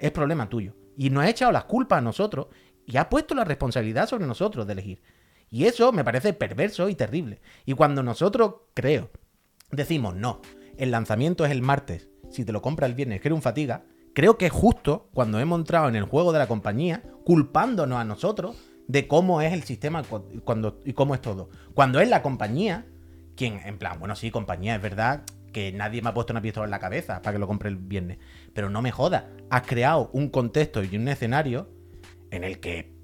[0.00, 0.74] es problema tuyo.
[0.96, 2.48] Y nos ha echado las culpas a nosotros
[2.84, 5.00] y ha puesto la responsabilidad sobre nosotros de elegir.
[5.48, 7.40] Y eso me parece perverso y terrible.
[7.64, 9.10] Y cuando nosotros, creo,
[9.70, 10.40] decimos no,
[10.76, 14.36] el lanzamiento es el martes, si te lo compras el viernes, que un fatiga, creo
[14.38, 18.56] que es justo cuando hemos entrado en el juego de la compañía, culpándonos a nosotros
[18.88, 21.48] de cómo es el sistema cu- cuando, y cómo es todo.
[21.74, 22.86] Cuando es la compañía
[23.36, 26.64] quien, en plan, bueno, sí, compañía, es verdad que nadie me ha puesto una pistola
[26.64, 28.18] en la cabeza para que lo compre el viernes.
[28.52, 31.70] Pero no me jodas, has creado un contexto y un escenario
[32.30, 32.94] en el que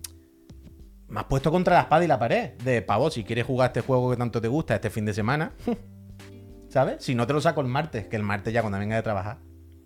[1.08, 2.52] me has puesto contra la espada y la pared.
[2.62, 5.52] De pavo, si quieres jugar este juego que tanto te gusta este fin de semana,
[6.68, 7.02] ¿sabes?
[7.04, 9.38] Si no te lo saco el martes, que el martes ya cuando venga de trabajar,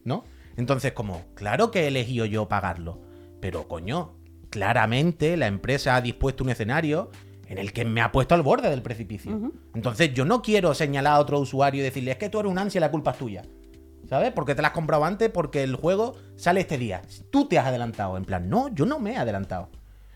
[0.04, 0.24] ¿no?
[0.56, 3.02] Entonces, como, claro que he elegido yo pagarlo,
[3.40, 4.16] pero coño,
[4.50, 7.10] claramente la empresa ha dispuesto un escenario
[7.48, 9.52] en el que me ha puesto al borde del precipicio.
[9.74, 12.58] Entonces, yo no quiero señalar a otro usuario y decirle, es que tú eres un
[12.58, 13.42] ansia y la culpa es tuya.
[14.08, 14.32] ¿Sabes?
[14.32, 17.02] Porque te la has comprado antes, porque el juego sale este día.
[17.30, 18.16] Tú te has adelantado.
[18.16, 19.70] En plan, no, yo no me he adelantado.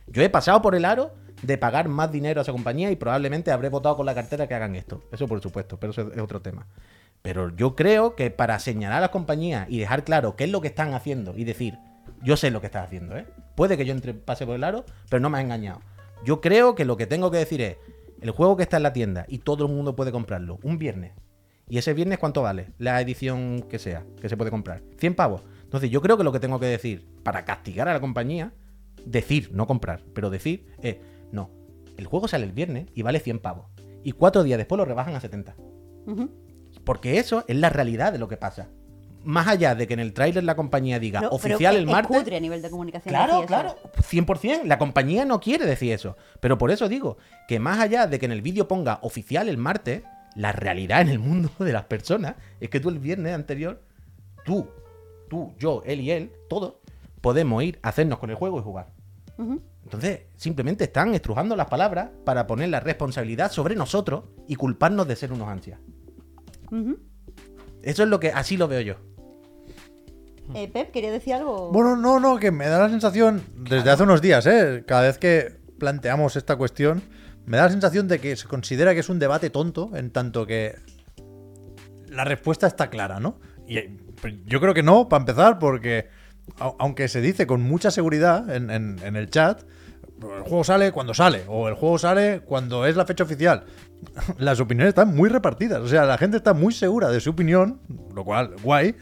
[0.07, 3.51] Yo he pasado por el aro de pagar más dinero a esa compañía y probablemente
[3.51, 5.03] habré votado con la cartera que hagan esto.
[5.13, 6.67] Eso por supuesto, pero eso es otro tema.
[7.23, 10.61] Pero yo creo que para señalar a las compañías y dejar claro qué es lo
[10.61, 11.79] que están haciendo y decir,
[12.23, 13.27] yo sé lo que estás haciendo, ¿eh?
[13.55, 15.81] Puede que yo entre, pase por el aro, pero no me has engañado.
[16.25, 17.77] Yo creo que lo que tengo que decir es,
[18.21, 21.13] el juego que está en la tienda y todo el mundo puede comprarlo un viernes.
[21.69, 22.73] ¿Y ese viernes cuánto vale?
[22.79, 24.83] La edición que sea, que se puede comprar.
[24.99, 25.43] 100 pavos.
[25.63, 28.55] Entonces yo creo que lo que tengo que decir para castigar a la compañía,
[29.05, 30.97] decir, no comprar, pero decir es,
[31.31, 31.51] no,
[31.97, 33.67] el juego sale el viernes y vale 100 pavos.
[34.03, 35.57] Y cuatro días después lo rebajan a 70.
[36.07, 36.31] Ujú.
[36.85, 38.71] Porque eso es la realidad de lo que pasa.
[39.25, 41.93] Más allá de que en el tráiler la compañía diga No, oficial es- el es
[41.93, 42.17] martes.
[42.19, 43.11] cutre a nivel de comunicación.
[43.13, 44.63] Claro, claro, 100%.
[44.65, 46.17] La compañía no quiere decir eso.
[46.41, 49.59] Pero por eso digo que más allá de que en el vídeo ponga oficial el
[49.59, 50.03] martes,
[50.35, 53.83] la realidad en el mundo de las personas es que tú el viernes anterior,
[54.45, 54.69] tú,
[55.29, 56.75] tú, yo, él y él, todos,
[57.21, 58.89] podemos ir a hacernos con el juego y jugar.
[59.85, 65.17] Entonces, simplemente están estrujando las palabras para poner la responsabilidad sobre nosotros y culparnos de
[65.17, 65.81] ser unos ansias.
[67.83, 68.95] Eso es lo que así lo veo yo.
[70.55, 71.71] Eh, Pep, ¿quería decir algo?
[71.73, 74.83] Bueno, no, no, que me da la sensación, desde hace unos días, ¿eh?
[74.87, 77.03] cada vez que planteamos esta cuestión,
[77.45, 80.47] me da la sensación de que se considera que es un debate tonto, en tanto
[80.47, 80.75] que
[82.09, 83.39] la respuesta está clara, ¿no?
[83.67, 86.09] Y eh, pues, yo creo que no, para empezar, porque
[86.59, 89.63] au- aunque se dice con mucha seguridad en, en- en el chat,
[90.21, 93.65] el juego sale cuando sale, o el juego sale cuando es la fecha oficial.
[94.39, 97.81] Las opiniones están muy repartidas, o sea, la gente está muy segura de su opinión,
[98.15, 98.95] lo cual, guay,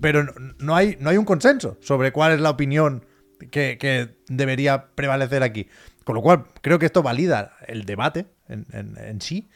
[0.00, 0.24] pero
[0.58, 3.04] no, hay, no hay un consenso sobre cuál es la opinión
[3.50, 5.68] que, que debería prevalecer aquí.
[6.04, 9.48] Con lo cual, creo que esto valida el debate en, en- en sí.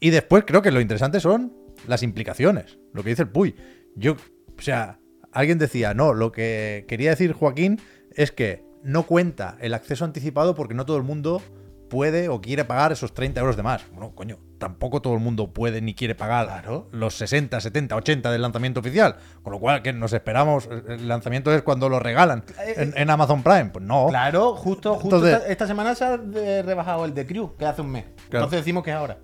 [0.00, 1.52] Y después creo que lo interesante son
[1.86, 3.54] las implicaciones, lo que dice el Puy.
[3.96, 4.98] Yo, o sea,
[5.32, 7.80] alguien decía, no, lo que quería decir Joaquín
[8.14, 11.40] es que no cuenta el acceso anticipado porque no todo el mundo
[11.88, 13.82] puede o quiere pagar esos 30 euros de más.
[13.92, 18.40] Bueno, coño, tampoco todo el mundo puede ni quiere pagar los 60, 70, 80 del
[18.40, 19.16] lanzamiento oficial.
[19.42, 22.44] Con lo cual, que nos esperamos, el lanzamiento es cuando lo regalan
[22.76, 23.66] en, en Amazon Prime.
[23.66, 24.06] Pues no.
[24.08, 27.66] Claro, justo, justo Entonces- esta, esta semana se ha eh, rebajado el de Crew, que
[27.66, 28.04] hace un mes.
[28.30, 28.46] Claro.
[28.46, 29.18] Entonces decimos que es ahora.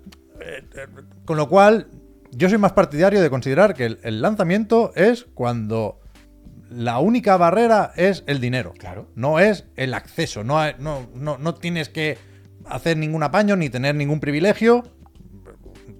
[1.25, 1.87] Con lo cual,
[2.31, 5.99] yo soy más partidario de considerar que el, el lanzamiento es cuando
[6.69, 8.73] la única barrera es el dinero.
[8.77, 9.09] Claro.
[9.15, 10.43] No es el acceso.
[10.43, 12.17] No, no, no, no tienes que
[12.65, 14.83] hacer ningún apaño ni tener ningún privilegio.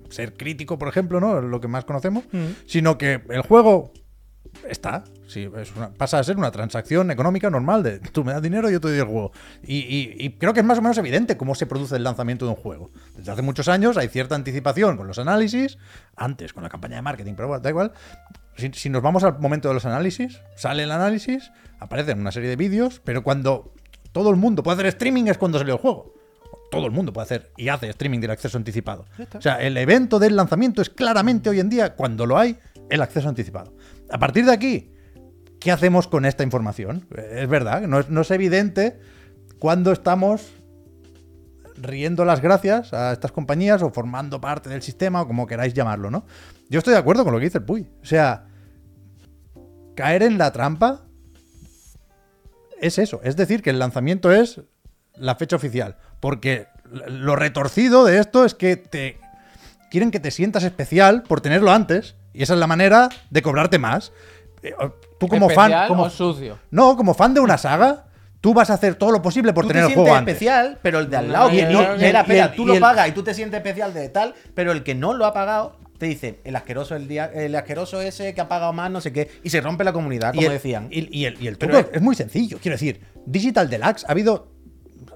[0.09, 1.37] Ser crítico, por ejemplo, ¿no?
[1.39, 2.23] Es lo que más conocemos.
[2.65, 3.93] Sino que el juego
[4.67, 5.03] está.
[5.27, 8.67] Sí, es una- pasa a ser una transacción económica normal de tú me das dinero
[8.69, 9.31] y yo te doy el juego.
[9.63, 12.45] Y, y- y creo que es más o menos evidente cómo se produce el lanzamiento
[12.45, 12.91] de un juego.
[13.15, 15.77] Desde hace muchos años hay cierta anticipación con los análisis,
[16.15, 17.91] antes con la campaña de marketing, pero bueno, da igual.
[18.55, 22.49] Si, si nos vamos al momento de los análisis, sale el análisis, aparecen una serie
[22.49, 23.73] de vídeos, pero cuando
[24.11, 26.13] todo el mundo puede hacer streaming es cuando salió el juego.
[26.71, 29.05] Todo el mundo puede hacer y hace streaming del acceso anticipado.
[29.35, 32.57] O sea, el evento del lanzamiento es claramente hoy en día, cuando lo hay,
[32.89, 33.73] el acceso anticipado.
[34.11, 34.91] A partir de aquí,
[35.59, 37.07] ¿qué hacemos con esta información?
[37.31, 38.99] Es verdad, no es, no es evidente
[39.57, 40.51] cuando estamos
[41.79, 46.11] riendo las gracias a estas compañías o formando parte del sistema o como queráis llamarlo,
[46.11, 46.25] ¿no?
[46.69, 47.87] Yo estoy de acuerdo con lo que dice el Puy.
[48.01, 48.47] O sea,
[49.95, 51.05] caer en la trampa
[52.79, 53.21] es eso.
[53.23, 54.61] Es decir, que el lanzamiento es
[55.15, 55.97] la fecha oficial.
[56.19, 56.67] Porque
[57.07, 59.19] lo retorcido de esto es que te
[59.89, 62.15] quieren que te sientas especial por tenerlo antes.
[62.33, 64.11] Y esa es la manera de cobrarte más.
[64.61, 64.73] Eh,
[65.19, 65.87] Tú como fan.
[65.87, 66.59] Como, o sucio.
[66.71, 68.05] no, como fan de una saga,
[68.41, 70.33] tú vas a hacer todo lo posible por tú tener te el juego antes.
[70.33, 71.49] especial, pero el de al lado.
[71.49, 73.93] no, y, no, no, espera, espera, tú lo el- pagas y tú te sientes especial
[73.93, 77.29] de tal, pero el que no lo ha pagado te dice el asqueroso el día,
[77.33, 80.29] el asqueroso ese que ha pagado más, no sé qué, y se rompe la comunidad,
[80.29, 80.87] como y el, decían.
[80.89, 82.57] Y, y el, y el truco es- es muy sencillo.
[82.61, 84.47] Quiero decir, Digital Deluxe ha habido.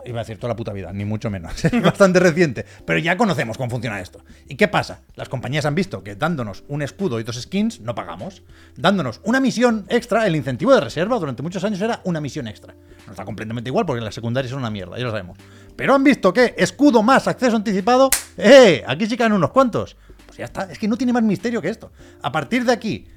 [0.05, 1.63] Iba a decir toda la puta vida, ni mucho menos.
[1.73, 2.65] Es bastante reciente.
[2.85, 4.23] Pero ya conocemos cómo funciona esto.
[4.47, 5.01] ¿Y qué pasa?
[5.15, 8.43] Las compañías han visto que dándonos un escudo y dos skins no pagamos.
[8.75, 12.75] Dándonos una misión extra, el incentivo de reserva durante muchos años era una misión extra.
[13.05, 15.37] No está completamente igual porque las secundarias son una mierda, ya lo sabemos.
[15.75, 18.83] Pero han visto que escudo más acceso anticipado, ¡eh!
[18.87, 19.97] Aquí sí caen unos cuantos.
[20.25, 21.91] Pues ya está, es que no tiene más misterio que esto.
[22.21, 23.07] A partir de aquí,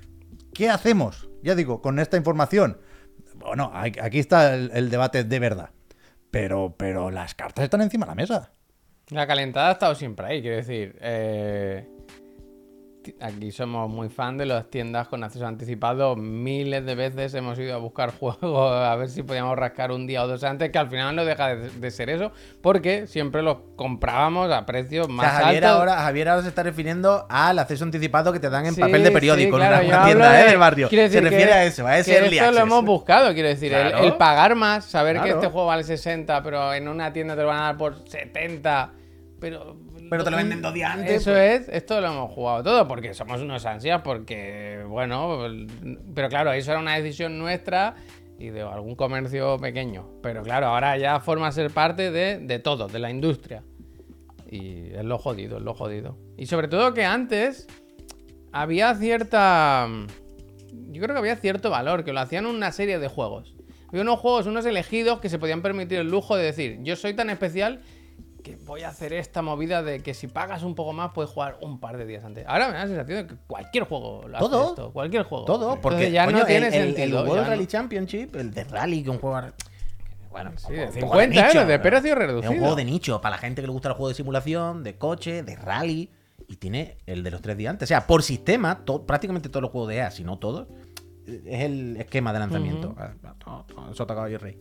[0.55, 1.29] ¿qué hacemos?
[1.43, 2.79] Ya digo, con esta información.
[3.35, 5.71] Bueno, aquí está el debate de verdad.
[6.31, 8.51] Pero, pero las cartas están encima de la mesa.
[9.11, 10.97] La calentada ha estado siempre ahí, quiero decir.
[11.01, 11.87] eh,
[13.21, 16.17] Aquí somos muy fan de las tiendas con acceso anticipado.
[16.17, 20.23] Miles de veces hemos ido a buscar juegos a ver si podíamos rascar un día
[20.25, 23.59] o dos antes, que al final no deja de, de ser eso, porque siempre los
[23.77, 25.79] comprábamos a precios O más sea, Javier altos.
[25.81, 29.03] ahora, Javier ahora se está refiriendo al acceso anticipado que te dan en Sí, papel
[29.05, 30.43] de periódico sí, en claro, una, tienda ¿eh?
[30.45, 30.89] de- del barrio.
[30.89, 33.91] Se refiere que- a eso, a ese early esto lo hemos buscado, quiero decir, el-
[33.91, 34.05] Claro.
[34.05, 37.49] el, pagar más, saber que este juego vale 60, pero en una tienda te lo
[37.49, 38.93] van a dar por 70,
[39.41, 39.77] pero...
[40.09, 41.63] Pero te lo venden dos días antes, Eso pues.
[41.63, 45.39] es, esto lo hemos jugado todo, porque somos unos ansias, porque, bueno,
[46.15, 47.95] pero claro, eso era una decisión nuestra
[48.39, 50.09] y de algún comercio pequeño.
[50.23, 53.63] Pero claro, ahora ya forma ser parte de, de todo, de la industria.
[54.49, 56.17] Y es lo jodido, es lo jodido.
[56.37, 57.67] Y sobre todo que antes
[58.53, 59.89] había cierta.
[60.91, 63.55] Yo creo que había cierto valor, que lo hacían una serie de juegos.
[63.89, 67.15] Había unos juegos, unos elegidos que se podían permitir el lujo de decir: Yo soy
[67.15, 67.81] tan especial
[68.51, 71.59] que voy a hacer esta movida de que si pagas un poco más puedes jugar
[71.61, 72.45] un par de días antes.
[72.47, 74.69] Ahora me da la sensación de que cualquier juego lo hace Todo.
[74.69, 75.45] esto, cualquier juego.
[75.45, 77.05] Todo, Entonces porque ya coño, no tiene el, el- sentido.
[77.05, 79.49] El ya World no- Rally Championship, el de Rally, que es un juego.
[80.31, 82.53] Bueno, Sí, un de poco- un 50 poco nicho, euros, de pero precio Es reducido.
[82.53, 84.97] un juego de nicho, para la gente que le gusta el juego de simulación, de
[84.97, 86.11] coche, de rally.
[86.49, 87.87] Y tiene el de los tres días antes.
[87.87, 90.69] O sea, por sistema, to- prácticamente todos los juegos de EA, si no todos,
[91.27, 92.95] eh, es el esquema de lanzamiento.
[92.99, 94.57] Ah, ah, ah, Sota caballo rey.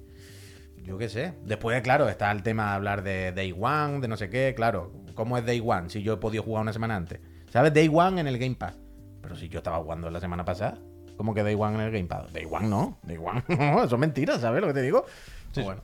[0.85, 1.33] Yo qué sé.
[1.43, 4.53] Después, claro, está el tema de hablar de Day One, de no sé qué.
[4.55, 5.89] Claro, ¿cómo es Day One?
[5.89, 7.19] Si yo he podido jugar una semana antes.
[7.49, 7.73] ¿Sabes?
[7.73, 8.77] Day One en el Game Pass.
[9.21, 10.77] Pero si yo estaba jugando la semana pasada,
[11.17, 12.31] ¿cómo que Day One en el Game Pass?
[12.31, 12.99] Day One no.
[13.01, 13.83] Day One no.
[13.83, 15.05] Eso es mentira, ¿sabes lo que te digo?
[15.53, 15.81] Pues bueno.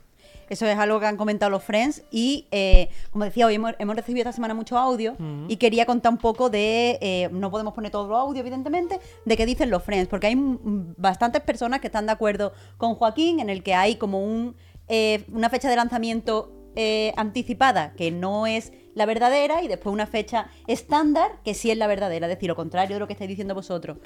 [0.48, 3.96] Eso es algo que han comentado los friends y, eh, como decía, hoy hemos, hemos
[3.96, 5.16] recibido esta semana mucho audio
[5.48, 9.36] y quería contar un poco de, eh, no podemos poner todo los audio, evidentemente, de
[9.38, 13.48] qué dicen los friends, porque hay bastantes personas que están de acuerdo con Joaquín en
[13.48, 14.54] el que hay como un,
[14.94, 20.06] eh, una fecha de lanzamiento eh, anticipada que no es la verdadera y después una
[20.06, 23.30] fecha estándar que sí es la verdadera, es decir, lo contrario de lo que estáis
[23.30, 23.96] diciendo vosotros.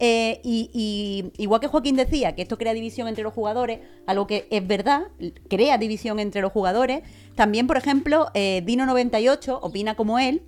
[0.00, 4.48] Eh, y, igual que Joaquín decía que esto crea división entre los jugadores, algo que
[4.50, 5.02] es verdad,
[5.48, 7.02] crea división entre los jugadores,
[7.36, 10.42] también, por ejemplo, eh, Dino98 opina como él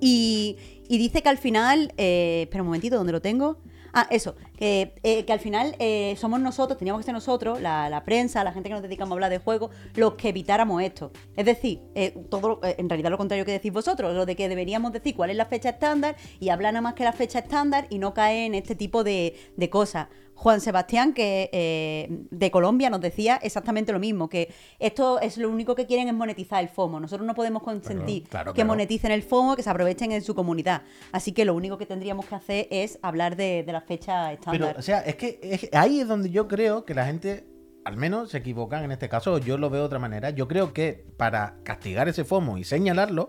[0.00, 0.56] y,
[0.88, 3.58] y dice que al final, espera un momentito, ¿dónde lo tengo?
[3.94, 7.90] Ah, eso, que, eh, que al final eh, somos nosotros, teníamos que ser nosotros, la,
[7.90, 11.12] la prensa, la gente que nos dedicamos a hablar de juegos, los que evitáramos esto.
[11.36, 14.48] Es decir, eh, todo eh, en realidad lo contrario que decís vosotros, lo de que
[14.48, 17.86] deberíamos decir cuál es la fecha estándar y hablar nada más que la fecha estándar
[17.90, 20.08] y no caer en este tipo de, de cosas.
[20.42, 25.48] Juan Sebastián, que eh, de Colombia, nos decía exactamente lo mismo, que esto es lo
[25.48, 26.98] único que quieren es monetizar el FOMO.
[26.98, 28.66] Nosotros no podemos consentir claro, que claro.
[28.66, 30.82] moneticen el FOMO, que se aprovechen en su comunidad.
[31.12, 34.34] Así que lo único que tendríamos que hacer es hablar de, de la fecha Pero,
[34.34, 34.76] estándar.
[34.78, 37.44] o sea, es que es- ahí es donde yo creo que la gente,
[37.84, 39.38] al menos, se equivocan en este caso.
[39.38, 40.30] Yo lo veo de otra manera.
[40.30, 43.28] Yo creo que para castigar ese FOMO y señalarlo,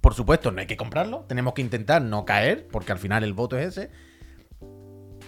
[0.00, 1.24] por supuesto, no hay que comprarlo.
[1.26, 3.90] Tenemos que intentar no caer, porque al final el voto es ese.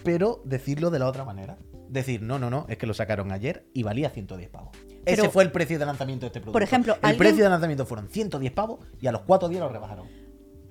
[0.05, 1.57] Pero decirlo de la otra manera.
[1.89, 4.71] Decir, no, no, no, es que lo sacaron ayer y valía 110 pavos.
[5.05, 6.53] Ese Pero- fue el precio de lanzamiento de este producto.
[6.53, 9.61] Por ejemplo, el alguien- precio de lanzamiento fueron 110 pavos y a los 4 días
[9.61, 10.07] lo rebajaron.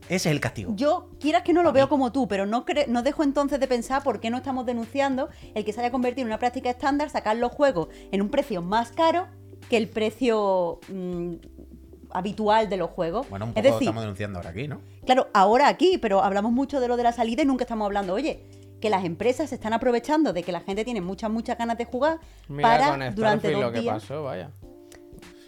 [0.06, 0.74] Ese es el castigo.
[0.76, 3.68] Yo, quieras que no lo veo como tú, pero no, cre- no dejo entonces de
[3.68, 7.10] pensar por qué no estamos denunciando el que se haya convertido en una práctica estándar
[7.10, 9.28] sacar los juegos en un precio más caro
[9.70, 11.36] que el precio mm,
[12.12, 13.30] habitual de los juegos.
[13.30, 14.82] Bueno, un es poco decir, estamos denunciando ahora aquí, ¿no?
[15.06, 18.14] Claro, ahora aquí, pero hablamos mucho de lo de la salida y nunca estamos hablando,
[18.14, 18.44] oye,
[18.84, 21.86] que las empresas se están aprovechando de que la gente tiene muchas, muchas ganas de
[21.86, 22.20] jugar
[22.50, 23.94] Mira para con durante Starfield dos lo que días.
[24.02, 24.50] pasó, vaya.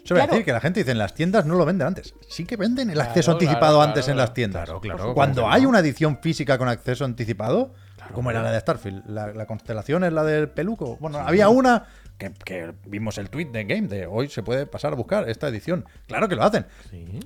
[0.02, 0.32] Eso va a Claro.
[0.32, 2.14] decir que la gente dice en las tiendas no lo venden antes.
[2.30, 4.64] Sí que venden el Claro, acceso claro, anticipado claro, antes en las tiendas.
[4.64, 7.74] Claro, claro, Cuando ¿cómo que hay una edición física con acceso anticipado,
[8.14, 10.96] como era la de Starfield, la, la constelación es la del peluco.
[10.98, 11.84] Bueno, había una
[12.16, 15.48] que, que vimos el tweet de Game de hoy se puede pasar a buscar esta
[15.48, 15.84] edición.
[16.06, 16.64] Claro que lo hacen.
[16.90, 17.20] Sí.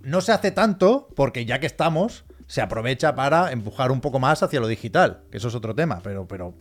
[0.00, 4.42] No se hace tanto porque ya que estamos, se aprovecha para empujar un poco más
[4.42, 6.52] hacia lo digital, que eso es otro tema, pero, pero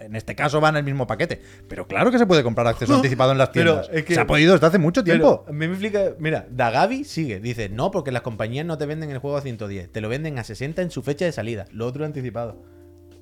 [0.00, 1.40] en este caso va en el mismo paquete.
[1.68, 3.90] Pero claro que se puede comprar acceso anticipado en las Pero tiendas.
[3.96, 5.42] es que- se ha podido desde hace mucho tiempo.
[5.44, 8.86] Pero, a mí me explica, mira, Dagavi sigue, dice, no, porque las compañías no te
[8.86, 11.66] venden el juego a 110, te lo venden a 60 en su fecha de salida,
[11.70, 12.60] lo otro es anticipado.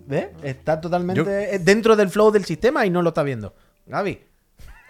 [0.07, 0.29] ¿Ves?
[0.43, 1.23] Está totalmente
[1.53, 3.55] Yo- dentro del flow del sistema y no lo está viendo.
[3.87, 4.21] Gaby.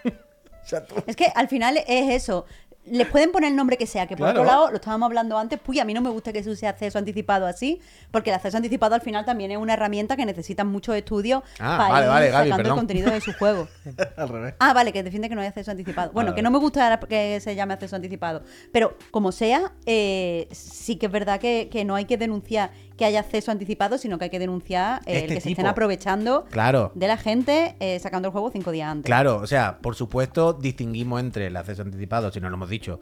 [0.05, 2.45] o sea, tú- Es que al final es eso.
[2.85, 4.41] Les pueden poner el nombre que sea, que por Claro.
[4.41, 6.67] otro lado, lo estábamos hablando antes, pues a mí no me gusta que se use
[6.67, 7.79] acceso anticipado así,
[8.09, 11.77] porque el acceso anticipado al final también es una herramienta que necesita muchos estudios Ah,
[11.77, 13.67] para vale, ir vale, sacando el contenido de su juego.
[14.17, 14.53] Al revés.
[14.59, 16.11] Ah, vale, que defiende que no hay acceso anticipado.
[16.11, 18.43] Bueno, Vale, que no me gusta que se llame acceso anticipado.
[18.71, 23.05] Pero como sea, eh, sí que es verdad que, que no hay que denunciar que
[23.05, 26.45] haya acceso anticipado, sino que hay que denunciar eh, el Este que se estén aprovechando
[26.51, 26.91] Claro.
[26.95, 29.05] de la gente eh, sacando el juego cinco días antes.
[29.05, 32.99] Claro, o sea, por supuesto distinguimos entre el acceso anticipado, si no lo hemos dicho,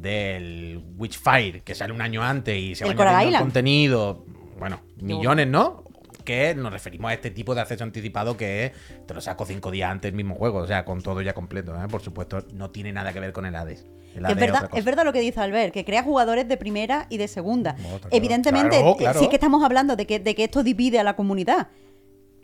[0.00, 4.24] del Witchfire, que sale un año antes y se va añadiendo contenido,
[4.58, 5.84] bueno, millones, ¿no?
[6.24, 8.72] Que nos referimos a este tipo de acceso anticipado que es,
[9.06, 11.74] te lo saco cinco días antes el mismo juego, o sea, con todo ya completo,
[11.74, 11.88] ¿eh?
[11.88, 13.86] Por supuesto, no tiene nada que ver con el Hades.
[14.14, 16.56] El Que Hades es verdad, es verdad lo que dice Albert, que crea jugadores de
[16.56, 17.76] primera y de segunda.
[18.10, 19.20] Evidentemente, Claro, claro.
[19.20, 21.68] sí que estamos hablando de que, de que esto divide a la comunidad.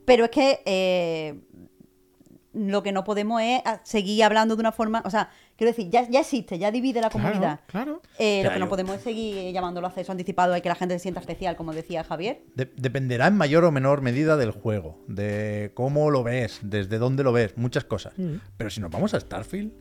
[0.05, 1.35] Pero es que eh,
[2.57, 5.03] lo que no podemos es a- seguir hablando de una forma.
[5.05, 7.61] O sea, quiero decir, ya, ya existe, ya divide la Claro, comunidad.
[7.67, 8.01] claro.
[8.19, 10.75] Eh, O sea, lo que no podemos es seguir llamándolo acceso anticipado y que la
[10.75, 12.43] gente se sienta especial, como decía Javier.
[12.55, 17.23] De- dependerá en mayor o menor medida del juego, de cómo lo ves, desde dónde
[17.23, 18.15] lo ves, muchas cosas.
[18.57, 19.73] Pero si nos vamos a Starfield,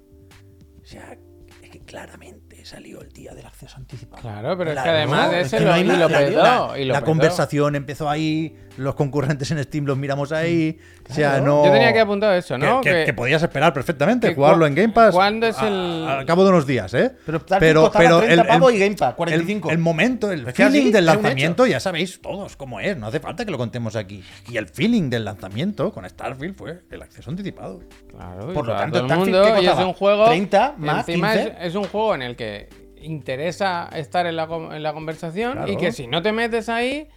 [0.81, 1.17] o sea,
[1.63, 4.21] es que claramente salió el día del acceso anticipado.
[4.21, 6.41] Claro, pero es que además de es ese que lo, no y lo la- petó,
[6.43, 7.05] la- y lo la petó.
[7.05, 10.77] conversación empezó ahí, los concurrentes en Steam los miramos ahí.
[11.09, 11.63] O sea, no.
[11.65, 12.81] Yo tenía que apuntar eso, ¿no?
[12.81, 15.13] Que, que- Que- que podías esperar perfectamente, que jugarlo en Game Pass.
[15.13, 17.11] ¿cuándo es a- el- Al cabo de unos días, ¿eh?
[17.25, 19.69] Pero Starfield costaba 30 pavos y Game Pass, 45.
[19.69, 23.07] El, el momento, el Es feeling del es lanzamiento, ya sabéis todos cómo es, no
[23.07, 24.23] hace falta que lo contemos aquí.
[24.49, 27.81] Y el feeling del lanzamiento con Starfield fue el acceso anticipado.
[28.09, 30.25] Claro, Por lo tanto, todo el mundo, ¿qué y es un juego.
[30.25, 31.47] 30 más encima 15.
[31.59, 32.54] Es, es un juego en el que
[33.01, 35.71] interesa estar en la, com- en la conversación Claro.
[35.71, 37.07] y que si no te metes ahí,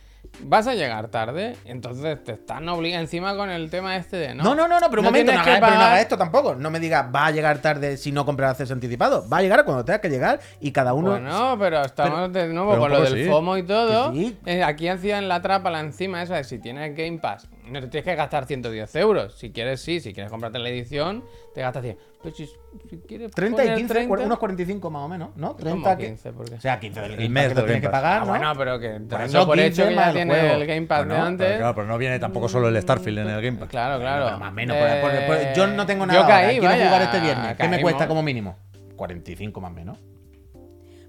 [0.40, 1.56] vas a llegar tarde.
[1.64, 4.42] Entonces te están obligando encima con el tema este de no.
[4.44, 6.54] No, no, no, no, pero un momento, no pero no pagar- haga esto tampoco.
[6.54, 9.26] No me diga, va a llegar tarde si no compras acceso anticipado.
[9.28, 11.12] Va a llegar cuando tenga que llegar y cada uno.
[11.12, 13.28] Bueno, pero estamos de nuevo con lo del sí.
[13.30, 14.12] FOMO y todo.
[14.12, 14.36] Sí.
[14.44, 17.88] Eh, aquí hacían la trapa la encima esa de si tienes Game Pass, no te
[17.88, 19.34] tienes que gastar 110 euros.
[19.38, 20.00] Si quieres, sí.
[20.00, 21.98] Si quieres comprarte la edición, te gastas 100.
[22.22, 22.46] Pero si,
[22.90, 25.54] si quieres 30 y poner 15, 30, unos 45 más o menos, ¿no?
[25.54, 26.32] 30 ¿Cómo que- 15?
[26.32, 26.54] ¿Por qué?
[26.56, 28.26] O sea, 15 del Game mes que lo tienes que pagar, Ah, ¿no?
[28.26, 30.54] bueno, pero que Por eso por 15 hecho que ya el tiene juego.
[30.54, 31.56] el Game Pass Bueno, de pero antes.
[31.58, 33.68] claro, pero no viene tampoco solo el Starfield en el Game Pass.
[33.68, 34.24] Claro, claro.
[34.26, 36.20] Pero más o menos, por- por- por- yo no tengo Eh, nada.
[36.20, 36.50] Yo caí, ahora.
[36.58, 37.56] Quiero vaya, jugar este viernes.
[37.56, 37.82] ¿Qué me caímos.
[37.82, 38.56] cuesta como mínimo?
[38.96, 39.98] 45 más o menos.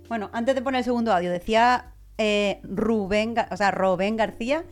[0.08, 4.64] Bueno, antes de poner el segundo audio, decía eh, Rubén, o sea, Rubén García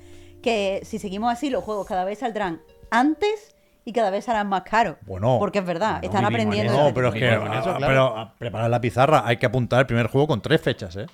[0.41, 4.63] que si seguimos así, los juegos cada vez saldrán antes y cada vez serán más
[4.63, 4.97] caros.
[5.05, 5.37] Bueno.
[5.39, 6.73] Porque es verdad, Bueno, están aprendiendo.
[6.73, 7.33] No, pero es que.
[7.33, 7.79] Eso, claro.
[7.79, 11.05] Pero preparar la pizarra, hay que apuntar el primer juego con tres fechas, ¿eh?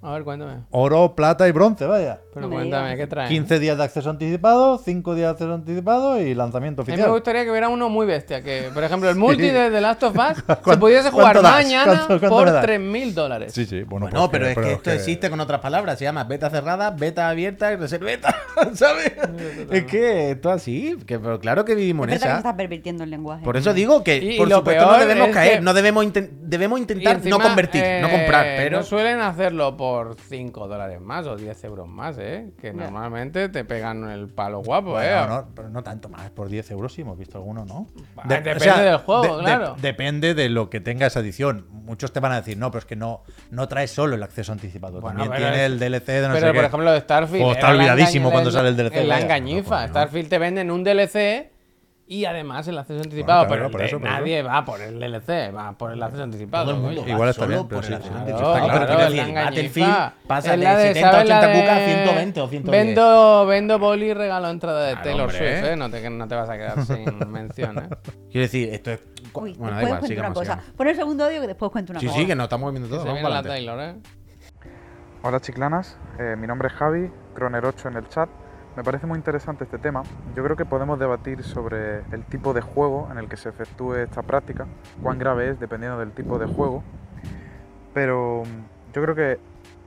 [0.00, 0.64] A ver, cuéntame.
[0.70, 2.20] Oro, plata y bronce, vaya.
[2.34, 2.96] Pero No me cuéntame.
[2.96, 3.28] ¿qué trae?
[3.28, 6.92] 15 días de acceso anticipado, 5 días de acceso anticipado y lanzamiento A mí me
[6.94, 7.10] oficial.
[7.12, 8.42] gustaría que hubiera uno muy bestia.
[8.42, 11.52] Que, por ejemplo, el multi de The Last of Us se ¿Cuánto- pudiese jugar das?
[11.52, 12.64] mañana ¿Cuánto- cuánto por me das?
[12.64, 13.52] 3.000 dólares.
[13.52, 14.06] Sí, sí, bueno.
[14.06, 15.98] Bueno, pues pero es que esto que- existe con otras palabras.
[15.98, 18.34] Se llama beta cerrada, beta abierta y reserveta.
[18.74, 19.12] ¿Sabes?
[19.70, 20.96] es que esto así.
[21.06, 22.48] Que, pero claro que vivimos Es en verdad que esa.
[22.48, 23.44] está pervirtiendo el lenguaje.
[23.44, 25.54] Por eso digo que, Y- por supuesto, no debemos caer.
[25.56, 28.44] que- No debemos, inten- debemos intentar encima, no convertir, no eh, comprar.
[28.56, 32.21] Pero No suelen hacerlo por 5 dólares más o 10 euros más, ¿eh?
[32.60, 35.28] Que normalmente te pegan el palo guapo, Bueno, ¿eh?
[35.28, 37.86] no, pero no tanto más, por 10 euros sí hemos visto alguno, ¿no?
[38.16, 39.76] Ah, depende del juego, claro.
[39.80, 41.66] depende de lo que tenga esa edición.
[41.70, 44.52] Muchos te van a decir, no, pero es que no, no trae solo el acceso
[44.52, 46.66] anticipado, Bueno, también tiene es- el DLC de no Pero, sé por qué.
[46.66, 47.44] ejemplo, de Starfield.
[47.44, 49.62] O está olvidadísimo cuando sale el DLC, en La engañifa.
[49.62, 50.00] No, pues no.
[50.00, 51.51] Starfield te venden un DLC
[52.14, 53.46] y además el acceso anticipado.
[53.46, 54.18] claro, pero eso, por eso.
[54.18, 56.64] nadie va por el DLC, va por el acceso anticipado.
[56.66, 60.56] todo el mundo Igual está solo bien, pero por sí, sí, sí, Battlefield pasa de
[60.58, 62.70] la 70, ¿sabes la 80 cuca a de 120 o 110.
[62.86, 65.38] Vendo, vendo boli y regalo entrada de Claro, Taylor hombre.
[65.38, 65.76] Swift, ¿eh?
[65.76, 67.88] No te, no te vas a quedar sin mención, ¿eh?
[68.30, 69.00] Quiero decir, esto es.
[69.32, 70.52] Uy, bueno, da igual, cuento una sigamos, cosa.
[70.52, 70.72] sigamos.
[70.76, 72.18] Pon el segundo audio que después cuento una Sí, cosa.
[72.18, 73.42] sí, que nos estamos viendo se Vamos para la.
[73.42, 73.94] Taylor, ¿eh?
[75.22, 78.28] Hola chiclanas, Eh, mi nombre es Javi, Croner8 en el chat.
[78.74, 80.02] Me parece muy interesante este tema.
[80.34, 83.96] Yo creo que podemos debatir sobre el tipo de juego en el que se efectúe
[83.96, 84.66] esta práctica,
[85.02, 86.82] cuán grave es dependiendo del tipo de juego.
[87.92, 89.38] Pero mm, yo creo que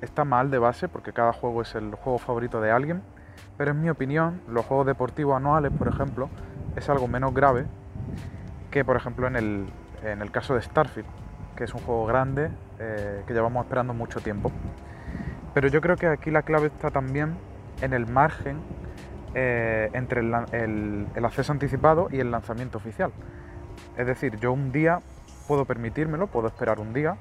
[0.02, 3.02] está mal de base porque cada juego es el juego favorito de alguien.
[3.58, 6.30] Pero en mi opinión, los juegos deportivos anuales, por ejemplo,
[6.76, 7.66] es algo menos grave
[8.70, 9.66] que, por ejemplo, en el,
[10.04, 11.08] en el caso de Starfield,
[11.56, 14.52] que es un juego grande eh, que llevamos esperando mucho tiempo.
[15.56, 17.36] Pero yo creo que aquí la clave está también
[17.82, 18.60] en el margen
[19.34, 23.12] eh, entre el, lan- el- el acceso anticipado y el lanzamiento oficial.
[23.98, 25.02] Es decir, yo un día
[25.48, 27.18] puedo permitírmelo, puedo esperar un día,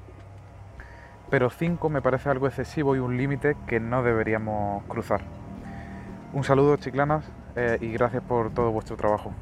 [1.29, 5.21] pero 5 me parece algo excesivo y un límite que no deberíamos cruzar.
[6.33, 7.25] Un saludo, chiclanas,
[7.55, 9.33] eh, y gracias por todo vuestro trabajo.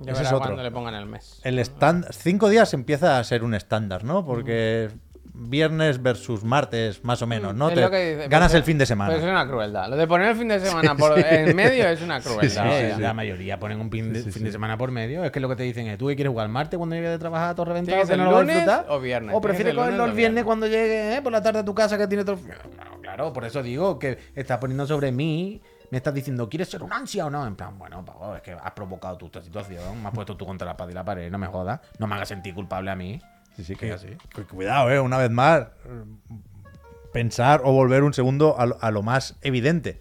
[0.00, 0.40] Ya Ese es otro.
[0.46, 1.40] cuando le pongan el mes.
[1.44, 4.24] El stand, cinco días empieza a ser un estándar, ¿no?
[4.24, 4.90] Porque
[5.34, 7.68] viernes versus martes, más o menos, ¿no?
[7.68, 9.12] Es Te lo que dice, ganas pues, el fin de semana.
[9.12, 9.88] Pues es una crueldad.
[9.88, 12.46] Lo de poner el fin de semana por en medio es una crueldad.
[12.46, 12.98] O sea.
[12.98, 14.52] La mayoría ponen un fin, de, Sí, sí, fin de sí.
[14.52, 15.24] semana por medio.
[15.24, 17.18] Es que lo que te dicen es, ¿tú qué quieres jugar martes cuando llegues de
[17.18, 18.86] trabajar a todo Tiene reventado que que ser no lo vas a lunes disfrutar?
[18.88, 19.34] o viernes.
[19.34, 20.44] O prefieres cogerlo el viernes viernes.
[20.44, 22.36] cuando llegues eh, por la tarde a tu casa que tiene todo...
[22.36, 25.60] Claro, claro, por eso digo que estás poniendo sobre mí...
[25.90, 27.46] Me estás diciendo, ¿quieres ser un ansia o no?
[27.46, 30.46] En plan, bueno, pavo, es que has provocado tú esta situación, me has puesto tú
[30.46, 32.96] contra la espada y la pared, no me jodas, no me hagas sentir culpable a
[32.96, 33.20] mí.
[33.56, 34.06] Sí, sí, Que que, así.
[34.34, 35.60] cu- Cuidado, eh, una vez más.
[35.60, 36.04] eh,
[37.12, 40.00] Pensar o volver un segundo a, lo- a lo más evidente.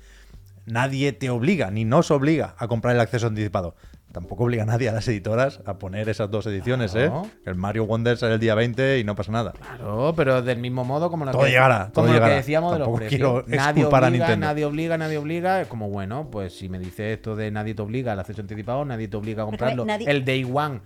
[0.66, 3.76] Nadie te obliga, ni nos obliga a comprar el acceso anticipado.
[4.14, 7.24] Tampoco obliga a nadie a las editoras a poner esas dos ediciones, Claro.
[7.26, 7.30] ¿eh?
[7.46, 9.52] El Mario Wonder sale el día 20 y no pasa nada.
[9.52, 12.72] Claro, pero del mismo modo como lo Todo que, llegará, todo como lo que decíamos
[12.74, 13.18] de los Tampoco precios.
[13.44, 14.46] quiero Nadie a obliga, Nintendo.
[14.46, 15.62] nadie obliga, nadie obliga.
[15.62, 18.84] Es como, bueno, pues si me dice esto de nadie te obliga al acceso anticipado,
[18.86, 19.84] nadie te obliga a comprarlo.
[19.86, 20.82] nadie- El Day One,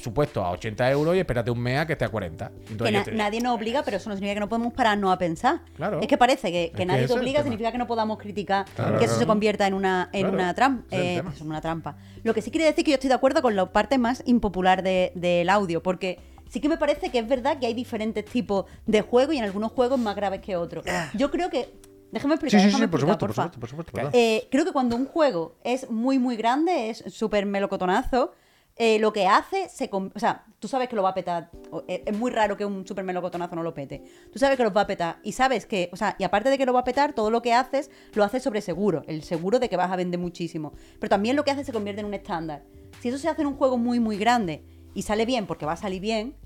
[0.00, 2.50] supuesto, a 80 euros y espérate un mes a que esté a 40.
[2.70, 4.72] Entonces Que yo na- te- nadie nos obliga, pero eso no significa que no podemos
[4.72, 5.60] pararnos a pensar.
[5.76, 6.00] Claro.
[6.00, 8.64] Es que parece que, que que nadie ese te obliga significa que no podamos criticar
[8.74, 9.20] Claro, que eso claro.
[9.20, 11.96] se convierta en una, en una, tram- ese es el eh, pues, en una trampa.
[12.22, 14.82] Lo que sí quiere decir que yo estoy de acuerdo con la parte más impopular
[14.82, 16.18] de- del audio, porque
[16.48, 19.44] sí que me parece que es verdad que hay diferentes tipos de juegos y en
[19.44, 20.84] algunos juegos más graves que otros.
[21.14, 21.68] Yo creo que...
[22.12, 22.60] Déjame explicar.
[22.60, 23.92] Sí, sí, sí, por supuesto, por supuesto, por supuesto.
[23.92, 24.12] perdón.
[24.14, 28.32] Eh, creo que cuando un juego es muy, muy grande, es súper melocotonazo,
[28.76, 31.50] eh, lo que hace, se o sea, tú sabes que lo va a petar.
[31.86, 34.02] Eh, Es muy raro que un súper melocotonazo no lo pete.
[34.32, 35.18] Tú sabes que lo va a petar.
[35.22, 37.40] Y sabes que, o sea, y aparte de que lo va a petar, todo lo
[37.40, 39.02] que haces, lo haces sobre seguro.
[39.06, 40.72] El seguro de que vas a vender muchísimo.
[40.98, 42.64] Pero también lo que hace se convierte en un estándar.
[43.00, 45.72] Si eso se hace en un juego muy, muy grande y sale bien, porque va
[45.72, 46.36] a salir bien,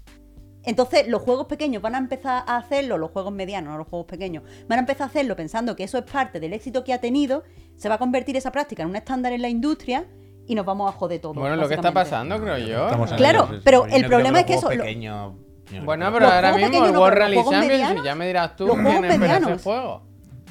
[0.64, 4.06] entonces, los juegos pequeños van a empezar a hacerlo, los juegos medianos, no los juegos
[4.06, 7.00] pequeños, van a empezar a hacerlo pensando que eso es parte del éxito que ha
[7.00, 7.44] tenido,
[7.76, 10.06] se va a convertir esa práctica en un estándar en la industria
[10.48, 11.34] y nos vamos a joder todo.
[11.34, 12.86] Bueno, lo que está pasando, creo yo.
[12.86, 13.60] Estamos Claro, sí.
[13.64, 15.34] pero el problema es que eso- pequeños-
[15.84, 18.74] Bueno, pero Los ahora mismo el no, World Rally medianos- ya me dirás tú los
[18.76, 19.62] quién juegos medianos.
[19.62, 20.02] juego.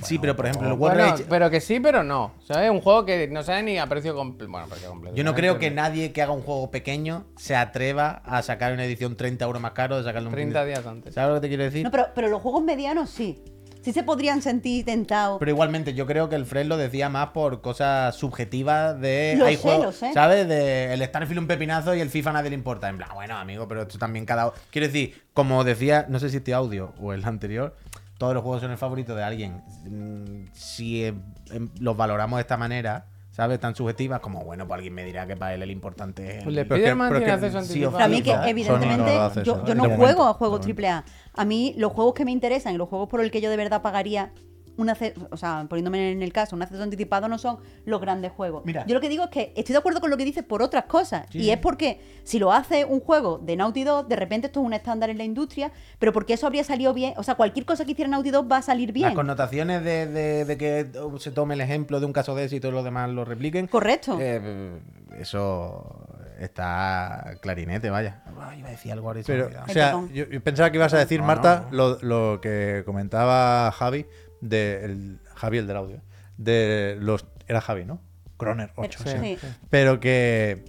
[0.03, 2.33] Sí, pero por ejemplo, el World Bueno, Rage- pero que sí, pero no.
[2.43, 2.69] ¿Sabes?
[2.69, 4.51] Un juego que no sabe ni a precio completo.
[4.51, 5.15] Bueno, precio completo.
[5.15, 8.85] Yo no creo que nadie que haga un juego pequeño se atreva a sacar una
[8.85, 11.15] edición 30 euros más caro de sacarle un fin 30 de- días antes.
[11.15, 11.83] ¿Sabes lo que te quiero decir?
[11.83, 13.43] No, pero, pero los juegos medianos sí.
[13.87, 15.39] Sí se podrían sentir tentados.
[15.39, 19.35] Pero igualmente, yo creo que el Fred lo decía más por cosas subjetivas de.
[19.37, 20.11] Lo hay sé, juegos, lo sé.
[20.11, 20.45] ¿Sabes?
[20.45, 22.89] De el Starfield un pepinazo y el FIFA nadie le importa.
[22.89, 24.51] En plan, bueno, amigo, pero esto también cada.
[24.71, 27.77] Quiero decir, como decía, no sé si este audio o el anterior,
[28.17, 29.63] todos los juegos son el favorito de alguien.
[29.85, 31.13] Mm, Si eh,
[31.51, 33.05] em, los valoramos de esta manera,
[33.37, 33.59] ¿sabes?
[33.59, 36.45] Tan subjetivas como, bueno, pues alguien me dirá que para él el importante es.
[36.47, 38.43] El de el- Pero que- Spider-Man pero tiene que acceso sí a mí que no
[38.45, 40.61] evidentemente yo, de no momento, juego a juegos.
[40.65, 41.03] AAA.
[41.35, 43.57] A mí los juegos que me interesan y los juegos por el que yo de
[43.57, 44.31] verdad pagaría
[44.77, 48.31] un acceso, o sea, poniéndome en el caso, un acceso anticipado no son los grandes
[48.31, 48.63] juegos.
[48.65, 48.85] Mira.
[48.87, 50.85] Yo lo que digo es que estoy de acuerdo con lo que dices por otras
[50.85, 51.25] cosas.
[51.33, 54.65] y es porque si lo hace un juego de Naughty Dog, de repente esto es
[54.65, 57.13] un estándar en la industria, pero porque eso habría salido bien.
[57.17, 59.07] O sea, cualquier cosa que hiciera Naughty Dog va a salir bien.
[59.07, 60.87] Las connotaciones de, de- de que
[61.19, 63.67] se tome el ejemplo de un caso de éxito y los demás lo repliquen.
[63.67, 64.17] Correcto.
[64.21, 64.77] eh,
[65.19, 66.05] eso
[66.39, 68.21] está clarinete, vaya.
[68.39, 70.99] Ay, iba a decir algo ahora Pero, o sea, yo, yo pensaba que ibas a
[70.99, 71.77] decir, No, Marta, no.
[71.77, 71.99] Lo,
[72.33, 74.05] lo que comentaba Javi,
[74.41, 76.01] de el, Javi, el del audio,
[76.37, 77.25] de los...
[77.47, 78.01] Era Javi, ¿no?
[78.37, 79.09] Croner 8, Sí.
[79.09, 79.37] sí.
[79.41, 79.47] Sí.
[79.69, 80.63] Pero que...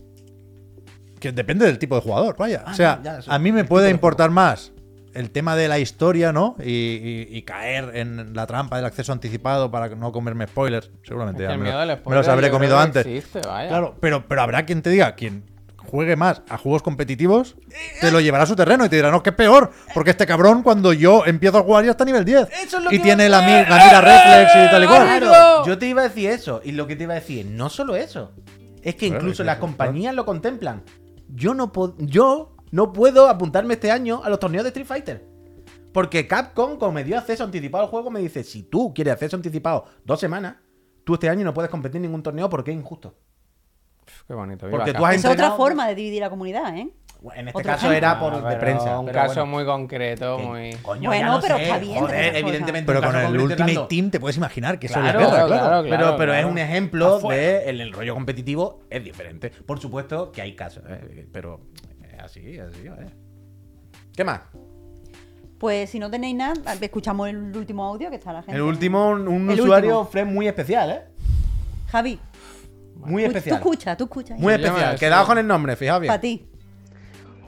[1.21, 2.63] Que depende del tipo de jugador, vaya.
[2.65, 4.73] Ah, o sea, no, ya, eso, a mí me puede de importar más
[5.15, 6.55] el tema de la historia, ¿no?
[6.61, 10.93] Y, y- y caer en la trampa del acceso anticipado para no comerme spoilers.
[11.03, 13.05] Seguramente Es ya me, los habré comido antes.
[13.05, 13.69] existe, vaya.
[13.69, 15.43] Claro, pero, pero habrá quien te diga, quien
[15.91, 17.57] juegue más a juegos competitivos,
[18.01, 20.27] te lo llevará a su terreno y te dirá, no, que es peor, porque este
[20.27, 22.49] cabrón cuando yo empiezo a jugar ya está a nivel 10.
[22.65, 25.21] Eso es lo y que tiene la, mi- la mira reflex y tal y cual.
[25.67, 26.61] Yo te iba a decir eso.
[26.65, 28.33] Y lo que te iba a decir, no solo eso.
[28.83, 30.83] Es que incluso es que las compañías lo contemplan.
[31.29, 35.27] Yo no, yo no puedo apuntarme este año a los torneos de Street Fighter.
[35.93, 39.37] Porque Capcom, como me dio acceso anticipado al juego, me dice, si tú quieres acceso
[39.37, 40.57] anticipado dos semanas,
[41.05, 43.15] tú este año no puedes competir en ningún torneo porque es injusto.
[44.27, 44.69] Qué bonito.
[44.71, 46.89] Porque tú has es otra forma de dividir la comunidad, ¿eh?
[47.35, 47.97] En este Otro caso ejemplo.
[47.97, 48.97] era por Ah, de prensa.
[49.01, 49.47] Un pero caso bueno.
[49.47, 50.71] muy concreto, muy.
[50.83, 52.93] coño, Bueno, pero sé, está bien joder, evidentemente.
[52.93, 53.87] Pero con el Ultimate hablando.
[53.89, 55.83] Team te puedes imaginar que eso Claro, es guerra, claro, claro.
[55.83, 55.89] claro.
[55.91, 57.43] pero, pero es un ejemplo Afuera.
[57.43, 59.51] de el, el rollo competitivo es diferente.
[59.51, 61.27] Por supuesto que hay casos, ¿eh?
[61.33, 61.61] pero
[62.09, 63.07] es así, así, ¿vale?
[64.15, 64.41] ¿Qué más?
[65.59, 68.55] Pues si no tenéis nada, escuchamos el último audio que está la gente.
[68.55, 70.11] El último, un un El usuario último.
[70.13, 71.03] Fred muy especial, ¿eh?
[71.91, 72.21] Javi,
[73.05, 73.57] Muy especial.
[73.57, 74.35] tú escucha, tú escucha.
[74.37, 74.99] Muy especial.
[74.99, 76.11] Quedaos con el nombre, fijaos bien.
[76.11, 76.49] Para ti.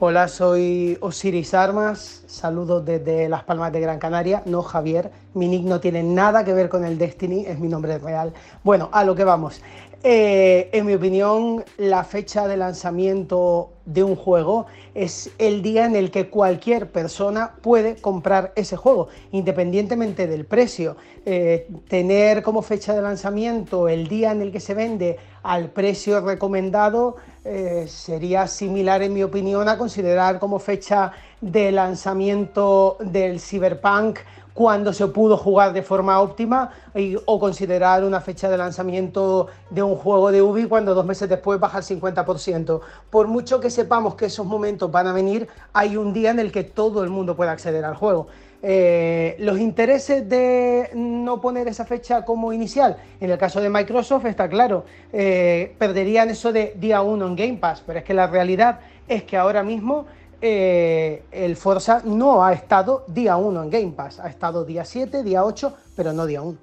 [0.03, 5.61] Hola, soy Osiris Armas, saludos desde Las Palmas de Gran Canaria, no Javier, mi nick
[5.61, 8.33] no tiene nada que ver con el Destiny, es mi nombre real.
[8.63, 9.61] Bueno, a lo que vamos.
[10.03, 15.95] Eh, en mi opinión, la fecha de lanzamiento de un juego es el día en
[15.95, 20.97] el que cualquier persona puede comprar ese juego, independientemente del precio.
[21.27, 26.21] Eh, tener como fecha de lanzamiento el día en el que se vende al precio
[26.21, 31.11] recomendado eh, sería similar, en mi opinión, a considerar como fecha
[31.41, 34.19] de lanzamiento del Cyberpunk
[34.53, 39.81] cuando se pudo jugar de forma óptima y- o considerar una fecha de lanzamiento de
[39.81, 42.81] un juego de Ubi cuando dos meses después baja el 50%.
[43.09, 46.51] Por mucho que sepamos que esos momentos van a venir, hay un día en el
[46.51, 48.27] que todo el mundo puede acceder al juego.
[48.63, 54.25] Eh, los intereses de no poner esa fecha como inicial, en el caso de Microsoft
[54.25, 58.27] está claro, eh, perderían eso de día 1 en Game Pass, pero es que la
[58.27, 60.05] realidad es que ahora mismo
[60.41, 65.23] eh, el Forza no ha estado día 1 en Game Pass, ha estado día 7,
[65.23, 66.57] día 8, pero no día 1.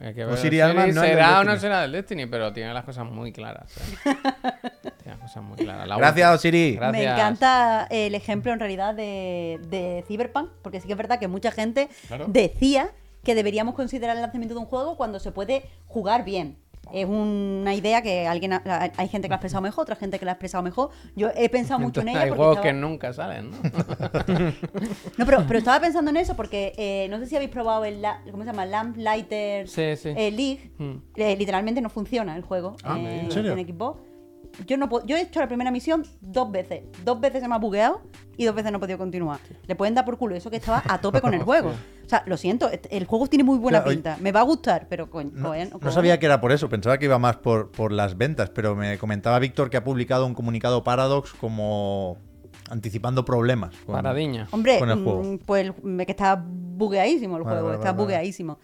[0.00, 1.92] Hay que O ver Siri si Alman no es del será o no será del
[1.92, 3.74] Destiny, pero tiene las cosas muy claras.
[3.78, 4.14] ¿eh?
[5.42, 5.88] muy claras.
[5.88, 6.34] La Gracias.
[6.34, 6.74] Osiri.
[6.76, 6.92] Gracias.
[6.92, 11.28] Me encanta el ejemplo en realidad de, de Cyberpunk, porque sí que es verdad que
[11.28, 11.88] mucha gente
[12.28, 12.90] decía
[13.24, 16.56] que deberíamos considerar el lanzamiento de un juego cuando se puede jugar bien.
[16.90, 18.62] Es una idea que alguien ha-
[18.96, 20.88] hay gente que la ha expresado mejor, otra gente que la ha expresado mejor.
[21.16, 22.22] Yo he pensado mucho en ella.
[22.22, 23.56] Hay juegos estaba- que nunca salen, ¿no?
[25.18, 28.00] No, pero, pero estaba pensando en eso porque eh, no sé si habéis probado el,
[28.00, 28.64] la- ¿cómo se llama?
[28.64, 30.10] Lamplighter Sí, sí.
[30.16, 30.70] eh, League.
[30.78, 30.96] Hmm.
[31.16, 33.52] Eh, literalmente no funciona el juego Ah, eh, ¿en serio?
[33.56, 34.00] en Xbox.
[34.66, 36.82] Yo, no puedo- yo he hecho la primera misión dos veces.
[37.04, 38.02] Dos veces se me ha bugueado
[38.36, 39.38] y dos veces no he podido continuar.
[39.66, 41.70] Le pueden dar por culo eso que estaba a tope con el juego.
[41.70, 44.16] O sea, lo siento, el juego tiene muy buena Claro, pinta.
[44.20, 46.98] Me va a gustar, pero coño, No, coño, no sabía que era por eso, pensaba
[46.98, 50.34] que iba más por, por las ventas, pero me comentaba Víctor que ha publicado un
[50.34, 52.16] comunicado Paradox como
[52.70, 53.74] anticipando problemas.
[53.86, 54.48] con- Paradiña.
[54.50, 55.22] Hombre, con el juego.
[55.22, 55.72] mm, pues
[56.06, 58.02] que está bugueadísimo el Vale, juego, vale, está vale, vale.
[58.04, 58.58] bugueadísimo.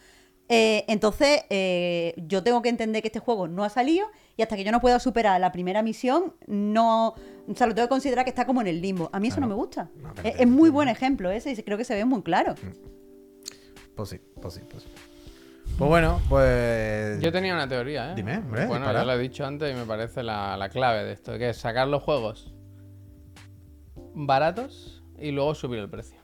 [0.48, 4.56] Eh, entonces, eh, yo tengo que entender que este juego no ha salido y hasta
[4.56, 7.08] que yo no pueda superar la primera misión, no.
[7.46, 9.10] O sea, lo tengo que considerar que está como en el limbo.
[9.12, 9.90] A mí eso no me gusta.
[10.22, 12.54] es, es muy buen ejemplo ese y creo que se ve muy claro.
[13.94, 14.88] Pues sí, pues sí, pues sí.
[15.78, 17.20] Pues bueno, pues.
[17.20, 18.14] Yo tenía una teoría, ¿eh?
[18.16, 19.00] Dime, hombre, Bueno, dispara.
[19.00, 21.56] ya lo he dicho antes y me parece la, la clave de esto, que es
[21.56, 22.54] sacar los juegos
[24.14, 26.18] baratos y luego subir el precio.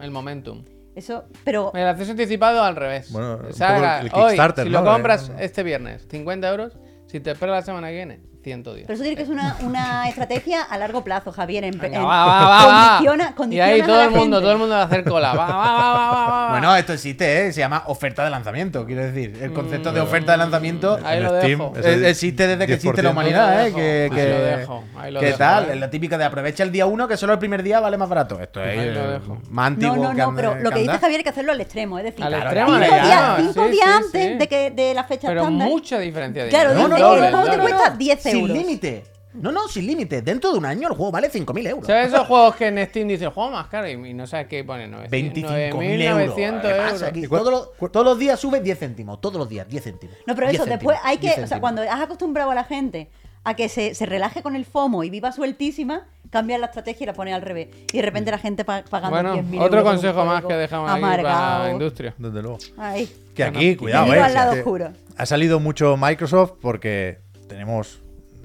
[0.00, 0.64] El momentum.
[0.94, 1.72] Eso, pero.
[1.74, 3.10] El acceso anticipado al revés.
[3.12, 4.82] Bueno, poco el hoy, Kickstarter, si ¿no?
[4.82, 6.76] lo compras este viernes, 50 euros.
[7.12, 8.86] Si te esperas la semana que viene, 110.
[8.86, 11.64] Pero eso tiene que ser una, una estrategia a largo plazo, Javier.
[11.64, 12.98] En, Venga, en- va, va, va, va.
[12.98, 14.40] condiciona- y ahí a todo la el mundo, gente.
[14.42, 15.34] todo el mundo va a hacer cola.
[15.34, 16.50] Va, va, va, va, va, va.
[16.50, 17.52] Bueno, esto existe, ¿eh?
[17.52, 19.38] Se llama oferta de lanzamiento, quiero decir.
[19.40, 21.06] El concepto de oferta de lanzamiento Mm.
[21.06, 21.72] Ahí en lo Steam, dejo.
[21.76, 23.12] ese eh, existe desde que existe la 10%.
[23.12, 23.70] humanidad, Ahí ¿eh?
[23.70, 25.64] lo Que, dejo, que, ahí lo dejo, ahí lo ¿Qué dejo, tal?
[25.64, 25.72] ¿eh?
[25.74, 28.08] Es la típica de aprovecha el día uno, que solo el primer día vale más
[28.08, 28.40] barato.
[28.40, 29.38] Esto es Ahí lo eh, dejo.
[29.50, 30.98] más antiguo No, no, que no, pero lo que dice.
[30.98, 33.64] Javier hay que hacerlo al extremo, es decir, Al Claro, extremo, cinco días, llama, cinco
[33.64, 34.34] sí, días sí, antes sí.
[34.38, 35.68] De, que, de la fecha Pero estándar.
[35.68, 38.56] mucha diferencia Claro, el juego te cuesta 10 Sin euros.
[38.58, 39.04] límite.
[39.34, 40.20] No, no, sin límite.
[40.20, 41.86] Dentro de un año el juego vale 5.000 euros.
[41.86, 44.62] ¿Sabes esos juegos que en Steam dice el juego más caro y no sabes qué
[44.62, 44.86] pone?
[44.88, 46.36] 25.000 euros.
[46.36, 47.28] 9.900 ¿Qué pasa euros.
[47.30, 49.20] Todos, los, todos los días sube 10 céntimos.
[49.22, 50.16] Todos los días, 10 céntimos.
[50.26, 52.64] No, pero 10 eso, después hay 10 que, o sea, cuando has acostumbrado a la
[52.64, 53.08] gente
[53.44, 57.06] a que se, se relaje con el FOMO y viva sueltísima, cambias la estrategia y
[57.06, 57.68] la pones al revés.
[57.90, 60.54] Y de repente la gente pa- pagando Bueno, 10.000 otro euros un consejo más que
[60.54, 61.64] dejamos aquí para amargado.
[61.64, 62.14] la industria.
[62.18, 62.58] Desde luego.
[62.76, 64.28] Ay, Que aquí, cuidado, Bienvenido eh.
[64.28, 64.92] al lado oscuro.
[65.16, 67.18] Ha salido mucho Microsoft porque
[67.48, 68.01] tenemos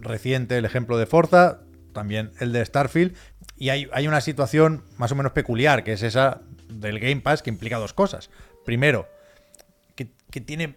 [0.07, 1.59] reciente el ejemplo de Forza,
[1.93, 3.15] también el de Starfield,
[3.57, 7.41] y hay, hay una situación más o menos peculiar, que es esa del Game Pass,
[7.41, 8.29] que implica dos cosas.
[8.65, 9.07] Primero,
[9.95, 10.75] que, que tiene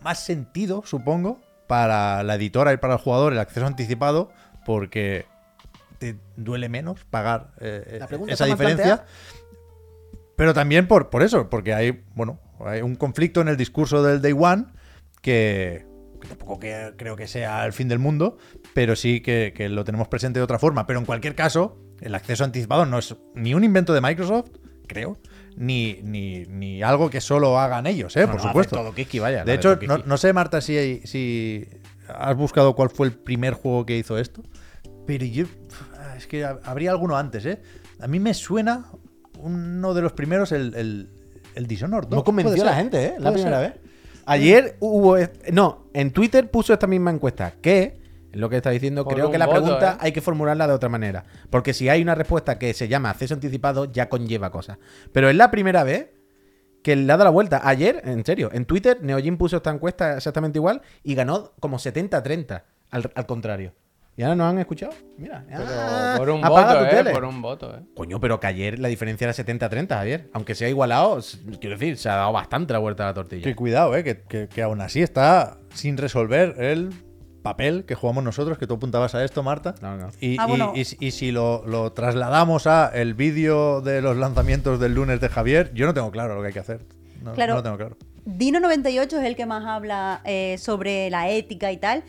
[0.00, 4.30] más sentido, supongo, para la editora y para el jugador el acceso anticipado,
[4.66, 5.26] porque
[5.98, 9.04] te duele menos pagar eh, pregunta esa diferencia.
[10.36, 14.20] Pero también por, por eso, porque hay, bueno, hay un conflicto en el discurso del
[14.20, 14.66] Day One
[15.20, 15.86] que,
[16.22, 18.38] que tampoco que- creo que sea el fin del mundo,
[18.74, 20.86] pero sí que, que lo tenemos presente de otra forma.
[20.86, 24.50] Pero en cualquier caso, el acceso anticipado no es ni un invento de Microsoft,
[24.86, 25.18] creo,
[25.56, 28.22] ni, ni, ni algo que solo hagan ellos, ¿eh?
[28.22, 28.76] No, por no, supuesto.
[28.76, 31.66] todo Kiki, vaya, de hecho, no, sé, Marta, si, si
[32.08, 34.42] has buscado cuál fue el primer juego que hizo esto,
[35.06, 35.44] pero yo.
[36.16, 37.60] Es que hab- habría alguno antes, ¿eh?
[38.00, 38.86] A mí me suena
[39.38, 41.08] uno de los primeros, el, el,
[41.54, 42.16] el Dishonored 2.
[42.16, 43.14] No convenció a la gente, ¿eh?
[43.18, 43.72] La primera ser.
[43.72, 43.80] vez.
[44.26, 45.16] Ayer hubo.
[45.52, 47.54] No, en Twitter puso esta misma encuesta.
[47.60, 48.00] Que,
[48.32, 49.96] lo que está diciendo, Por creo que la voto, pregunta ¿eh?
[50.00, 51.24] hay que formularla de otra manera.
[51.50, 54.78] Porque si hay una respuesta que se llama acceso anticipado, ya conlleva cosas.
[55.12, 56.10] Pero es la primera vez
[56.82, 57.60] que le ha dado la vuelta.
[57.64, 62.62] Ayer, en serio, en Twitter, Neojin puso esta encuesta exactamente igual y ganó como 70-30.
[62.90, 63.72] Al, al contrario.
[64.16, 64.92] ¿Y ahora nos han escuchado?
[65.16, 65.44] Mira.
[65.48, 66.88] Pero Ah, por un voto, tu ¿eh?
[66.90, 67.10] tele.
[67.12, 67.80] Por un voto, ¿eh?
[67.96, 70.28] Coño, pero que ayer la diferencia era 70-30, Javier.
[70.34, 71.18] Aunque se ha igualado,
[71.60, 73.42] quiero decir, se ha dado bastante la vuelta a la tortilla.
[73.42, 76.90] Que cuidado, eh, que, que- que aún así está sin resolver el
[77.42, 79.74] papel que jugamos nosotros, que tú apuntabas a esto, Marta.
[79.80, 80.10] No, no.
[80.20, 80.74] Y, Ah, bueno.
[80.76, 85.72] y si lo, lo trasladamos a el vídeo de los lanzamientos del lunes de Javier,
[85.74, 86.84] yo no tengo claro lo que hay que hacer.
[87.22, 87.54] No, Claro.
[87.54, 87.96] no lo tengo claro.
[88.26, 92.04] Dino98 es el que más habla eh, sobre la ética y tal.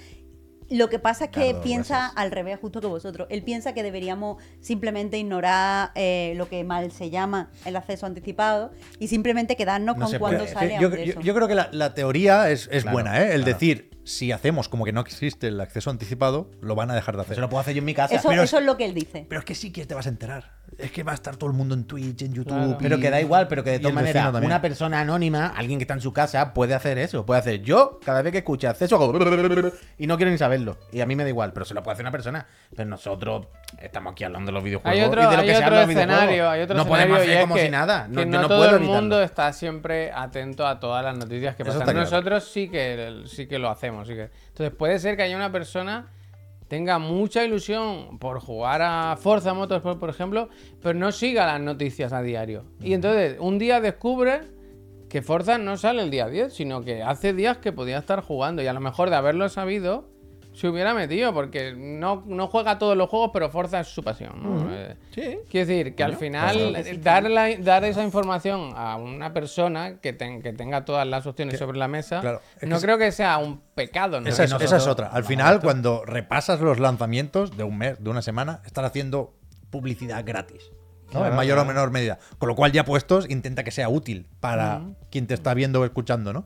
[0.69, 2.17] Lo que pasa es que Carlos, piensa gracias.
[2.17, 3.27] al revés justo que vosotros.
[3.29, 8.71] Él piensa que deberíamos simplemente ignorar eh, lo que mal se llama el acceso anticipado
[8.99, 10.47] y simplemente quedarnos No con puede.
[10.47, 11.21] sale yo, yo- eso.
[11.21, 13.33] yo creo que la, la teoría es, es Claro, buena, ¿eh?
[13.35, 13.53] El claro.
[13.59, 17.21] decir, si hacemos como que no existe el acceso anticipado, lo van a dejar de
[17.21, 17.33] hacer.
[17.33, 18.15] Eso lo puedo hacer yo en mi casa.
[18.15, 19.25] Eso, pero eso es- es lo que él dice.
[19.29, 20.51] Pero es que sí que te vas a enterar.
[20.77, 22.53] Es que va a estar todo el mundo en Twitch, en YouTube.
[22.53, 22.71] Claro.
[22.71, 25.83] y- Pero que da igual, pero que de todas maneras, una persona anónima, alguien que
[25.83, 27.25] está en su casa, puede hacer eso.
[27.25, 29.13] Puede hacer yo, cada vez que escuche acceso, hago
[29.97, 30.77] y no quiero ni saberlo.
[30.91, 32.47] Y a mí me da igual, pero se lo puede hacer una persona.
[32.75, 33.47] Pero nosotros
[33.81, 35.85] estamos aquí hablando de los videojuegos Hay otro, y de lo que se habla de
[35.85, 38.07] los escenario, hay otro no escenario podemos hacer como si nada.
[38.07, 41.17] No, que yo no no todo puedo el mundo está siempre atento a todas las
[41.17, 41.85] noticias que Eso pasan.
[41.85, 41.99] claro.
[41.99, 44.29] Nosotros sí que sí que lo hacemos, sí que.
[44.47, 46.07] Entonces puede ser que haya una persona
[46.67, 50.49] tenga mucha ilusión por jugar a Forza Motorsport, por ejemplo,
[50.81, 52.65] pero no siga las noticias a diario.
[52.79, 54.41] Y entonces un día descubre
[55.07, 58.63] que Forza no sale el día 10, sino que hace días que podía estar jugando
[58.63, 60.09] y a lo mejor de haberlo sabido
[60.53, 64.33] se hubiera metido porque no, no juega todos los juegos, pero Forza es su pasión.
[64.41, 64.73] ¿no?
[64.73, 65.37] Eh, Sí.
[65.49, 70.13] Quiero decir, que al final eh, dar, la- dar esa información a una persona que,
[70.13, 73.11] ten- que tenga todas las opciones sobre la mesa, claro, es no que creo que
[73.11, 74.21] sea un pecado.
[74.21, 74.27] ¿no?
[74.29, 75.07] Esa es, nosotros- esa es otra.
[75.07, 79.33] Al final, cuando repasas los lanzamientos de un mes, de una semana, están haciendo
[79.69, 80.71] publicidad gratis.
[81.13, 81.25] ¿No?
[81.25, 82.19] en mayor o menor medida.
[82.37, 85.85] Con lo cual, ya puestos, intenta que sea útil para quien te está viendo o
[85.85, 86.45] escuchando, ¿no?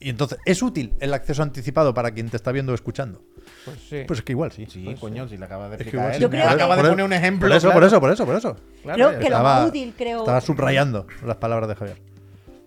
[0.00, 3.22] Y entonces, ¿es útil el acceso anticipado para quien te está viendo o escuchando?
[3.64, 4.04] Pues sí.
[4.06, 4.66] Pues es que igual sí.
[4.68, 6.18] Sí, coño, si le acabas de Es que explicar igual él.
[6.18, 6.22] sí.
[6.22, 7.48] Yo creo acaba de poner un ejemplo.
[7.48, 7.80] Por eso, claro.
[7.80, 8.56] por eso, por eso, por eso.
[8.82, 12.07] Claro, Creo que lo más útil, creo, Estaba subrayando las palabras de Javier.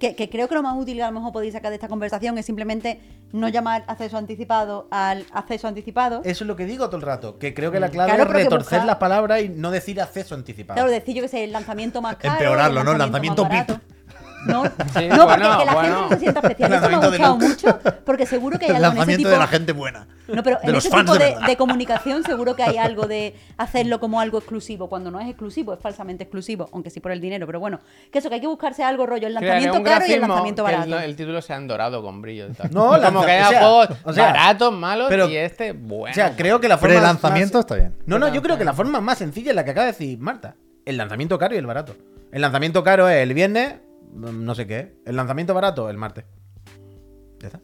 [0.02, 1.88] Que, que creo que lo más útil que a lo mejor podéis sacar de esta
[1.88, 3.00] conversación es simplemente
[3.32, 6.22] no llamar acceso anticipado al acceso anticipado.
[6.26, 8.30] Eso es lo que digo todo el rato, que creo que la clave Claro, es
[8.44, 10.76] retorcer busca- las palabras y no decir acceso anticipado.
[10.76, 12.34] Claro, decir yo que sé, el lanzamiento más caro.
[12.34, 12.92] Empeorarlo, el ¿no?
[12.94, 14.01] El lanzamiento más lanzamiento barato.
[14.46, 15.88] No, Sí, no porque bueno, que la bueno.
[15.90, 16.74] gente no se sienta especial.
[16.74, 17.38] Esto me ha Lanzamiento gustado
[17.78, 20.08] mucho porque seguro que hay El algo en ese lanzamiento tipo de la gente buena.
[20.28, 21.48] No, pero de en ese tipo de de, verdad.
[21.48, 24.88] de comunicación seguro que hay algo de hacerlo como algo exclusivo.
[24.90, 27.46] Cuando no es exclusivo, es falsamente exclusivo, aunque sí por el dinero.
[27.46, 27.80] Pero bueno,
[28.12, 30.72] que eso, que hay que buscarse algo rollo, el lanzamiento caro y el lanzamiento que
[30.72, 30.98] barato.
[30.98, 32.72] el, el título sea en dorado con brillo y tal.
[32.72, 36.12] No, como que haya o sea, juegos o sea, baratos, malos pero- y este bueno.
[36.12, 37.94] O sea, creo que la forma Pre-lanzamiento más- está bien.
[38.06, 40.18] No, no, yo creo que la forma más sencilla es la que acaba de decir
[40.20, 40.56] Marta.
[40.86, 41.96] El lanzamiento caro y el barato.
[42.32, 43.76] El lanzamiento caro es el viernes,
[44.14, 44.98] no sé qué.
[45.06, 46.26] El lanzamiento barato, el martes.
[47.40, 47.62] Ya está.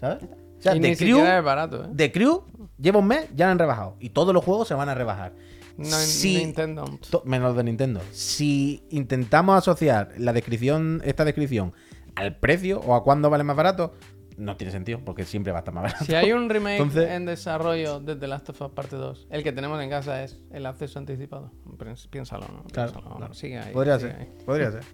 [0.00, 0.24] ¿Sabes?
[0.58, 1.88] O sea, The Crew, barato, ¿eh?
[1.94, 2.44] The Crew
[2.78, 3.96] lleva un mes, ya lo han rebajado.
[4.00, 5.34] Y todos los juegos se van a rebajar.
[5.76, 6.84] No, Si- Nintendo.
[7.10, 8.00] To- menos de Nintendo.
[8.12, 11.74] Si intentamos asociar la descripción, esta descripción,
[12.14, 13.92] al precio o a cuándo vale más barato,
[14.38, 16.04] no tiene sentido, porque siempre va a estar más barato.
[16.06, 19.42] Si hay un remake Entonces- en desarrollo de The Last of Us Parte 2, el
[19.42, 21.52] que tenemos en casa es el acceso anticipado.
[22.10, 22.64] Piénsalo, ¿no?
[22.64, 23.16] Claro, Piénsalo.
[23.16, 23.34] claro.
[23.34, 23.72] Sigue ahí.
[23.74, 24.28] Podría sigue ser, ahí.
[24.46, 24.84] podría ser.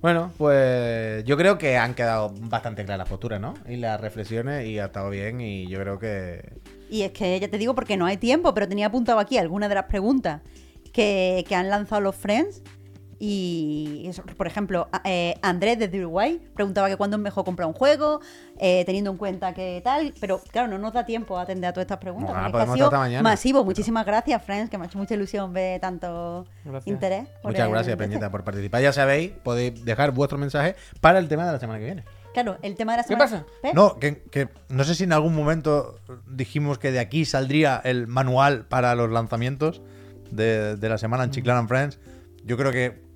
[0.00, 3.54] Bueno, pues yo creo que han quedado bastante claras las posturas, ¿no?
[3.68, 6.54] Y las reflexiones y ha estado bien y yo creo que...
[6.88, 9.68] Y es que ya te digo porque no hay tiempo, pero tenía apuntado aquí algunas
[9.68, 10.40] de las preguntas
[10.92, 12.62] que, que han lanzado los Friends.
[13.22, 17.74] Y, eso, por ejemplo, eh, Andrés desde Uruguay preguntaba que cuándo es mejor comprar un
[17.74, 18.20] juego,
[18.58, 21.72] eh, teniendo en cuenta que tal, pero claro, no nos da tiempo a atender a
[21.74, 22.30] todas estas preguntas.
[22.30, 23.22] No, porque es que podemos ha sido mañana.
[23.22, 23.62] masivo.
[23.64, 26.86] Muchísimas gracias, Friends, que me ha hecho mucha ilusión ver tanto Gracias.
[26.86, 27.28] interés.
[27.44, 28.80] Muchas el- gracias, Peñita, por participar.
[28.80, 32.04] Ya sabéis, podéis dejar vuestro mensaje para el tema de la semana que viene.
[32.32, 33.24] Claro, el tema de la ¿Qué semana.
[33.30, 33.44] pasa?
[33.62, 33.74] ¿Ves?
[33.74, 38.06] No, que, que no sé si en algún momento dijimos que de aquí saldría el
[38.06, 39.82] manual para los lanzamientos
[40.30, 41.98] de, de la semana en Chiclan and Friends.
[42.44, 43.09] Yo creo que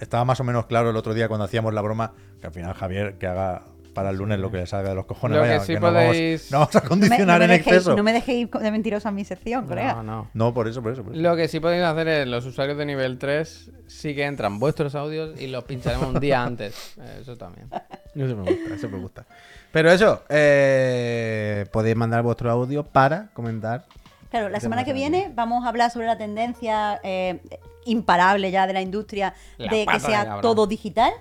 [0.00, 2.74] estaba más o menos claro el otro día cuando hacíamos la broma que al final
[2.74, 3.62] Javier que haga
[3.94, 5.36] para el lunes lo que le salga de los cojones.
[5.36, 6.16] Lo que no, vamos,
[6.50, 7.96] no vamos a No me, condicionar no me en dejéis, exceso.
[7.96, 9.94] no me dejéis de mentiroso a mi sección, colega.
[9.94, 10.30] No, no.
[10.32, 11.02] No, por eso, por eso.
[11.02, 11.20] por eso.
[11.20, 14.94] Lo que sí podéis hacer es, los usuarios de nivel 3 sí que entran vuestros
[14.94, 16.94] audios y los pincharemos un día antes.
[17.20, 17.68] Eso también.
[18.14, 19.26] Eso me gusta, eso me gusta.
[19.72, 23.84] Pero eso, eh, podéis mandar vuestro audio para comentar.
[24.30, 27.40] Claro, la semana que viene vamos a hablar sobre la tendencia eh,
[27.84, 31.12] imparable ya de la industria La de que sea todo digital.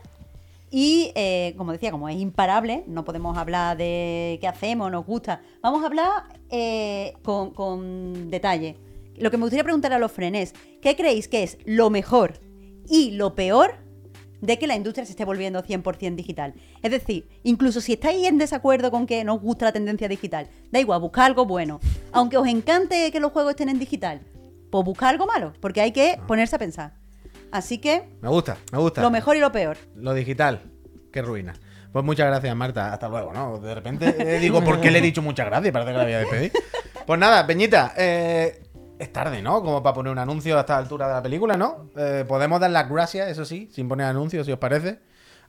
[0.72, 5.41] Y eh, como decía, como es imparable, no podemos hablar de qué hacemos, nos gusta.
[5.64, 8.78] Vamos a hablar eh, con, con detalle.
[9.18, 12.39] Lo que me gustaría preguntar a los frenes, ¿qué creéis que es lo mejor
[12.88, 13.76] y lo peor
[14.41, 16.53] de que la industria se esté volviendo 100% digital.
[16.81, 20.47] Es decir, incluso si estáis en desacuerdo con que no os gusta la tendencia digital,
[20.71, 21.79] da igual, buscad algo bueno.
[22.11, 24.21] Aunque os encante que los juegos estén en digital,
[24.71, 26.93] pues buscad algo malo, porque hay que ponerse a pensar.
[27.51, 29.01] Así que, Me gusta, me gusta.
[29.01, 29.77] lo mejor y lo peor.
[29.95, 30.61] Lo digital,
[31.11, 31.53] qué ruina.
[31.91, 32.93] Pues muchas gracias, Marta.
[32.93, 33.57] Hasta luego, ¿no?
[33.57, 35.73] De repente eh, digo, ¿por qué le he dicho muchas gracias?
[35.73, 36.51] Parece que la voy a despedir.
[37.07, 38.61] Pues nada, Peñita, eh,
[38.99, 39.61] es tarde, ¿no?
[39.63, 41.89] Como para poner un anuncio a esta altura de la película, ¿no?
[41.97, 44.99] Eh, podemos dar las gracias, eso sí, sin poner anuncios, si os parece,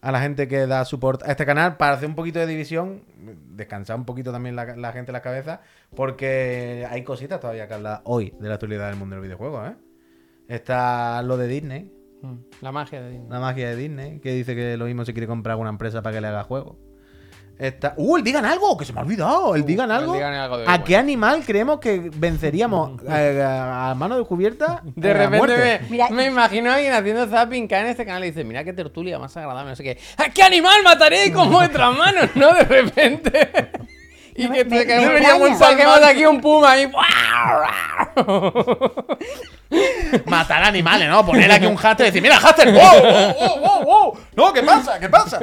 [0.00, 3.02] a la gente que da support a este canal para hacer un poquito de división,
[3.50, 5.60] descansar un poquito también la, la gente en la cabeza,
[5.94, 9.74] porque hay cositas todavía que hablar hoy de la actualidad del mundo del videojuego, ¿eh?
[10.48, 13.28] Está lo de Disney, Mm, La magia de Disney.
[13.30, 16.14] la magia de Disney, que dice que lo mismo se quiere comprar una empresa para
[16.14, 16.78] que le haga juego.
[17.60, 17.92] Está...
[17.98, 18.76] ¡Uh, el digan algo!
[18.78, 19.54] Que se me ha olvidado.
[19.54, 20.14] El digan el algo.
[20.14, 24.80] digan algo de ¿A qué animal creemos que venceríamos eh, a, a mano descubierta?
[24.96, 28.24] De la repente me, Mira- me imagino a alguien haciendo zapping cae en este canal
[28.24, 29.98] y dice, mira qué tertulia más agradable, no sé qué.
[30.16, 32.30] ¿A qué animal mataré con vuestras manos?
[32.34, 32.52] ¿No?
[32.54, 33.50] De repente.
[34.36, 34.86] y No, que me- te me
[35.20, 35.58] caemos- extraña.
[35.58, 36.90] saquemos aquí un puma ahí.
[40.26, 41.24] Matar animales, ¿no?
[41.24, 44.18] Poner aquí un háster y decir, mira, háster, wow, wow, wow, wow, wow.
[44.34, 44.98] No, ¿qué pasa?
[44.98, 45.38] ¿Qué pasa?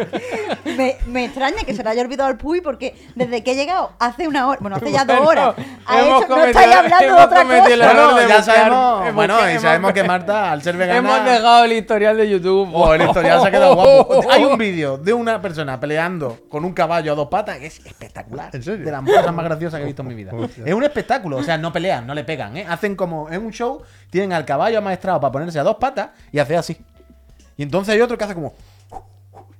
[0.65, 3.91] Me, me extraña que se le haya olvidado al Puy porque desde que he llegado
[3.99, 5.55] hace una hora, bueno, hace ya dos horas,
[5.85, 7.91] a hemos eso no estáis hablando de otra cometido el cosa.
[7.91, 9.01] error Bueno, de ya buscar- sabemos.
[9.01, 10.99] hemos- Bueno, y sabemos que Marta, al ser vegana.
[10.99, 12.69] Hemos dejado el historial de YouTube.
[12.73, 14.25] Oh, el historial se ha quedado guapo.
[14.31, 17.79] Hay un vídeo de una persona peleando con un caballo a dos patas que es
[17.85, 18.49] espectacular.
[18.53, 18.85] ¿En serio?
[18.85, 20.31] De las cosas más graciosas que he visto en mi vida.
[20.65, 21.37] Es un espectáculo.
[21.37, 22.57] O sea, no pelean, no le pegan.
[22.57, 22.65] ¿eh?
[22.67, 23.81] Hacen como en un show,
[24.17, 26.77] tienen al caballo amaestrado para ponerse a dos patas y hace así.
[27.55, 28.53] Y entonces hay otro que hace como.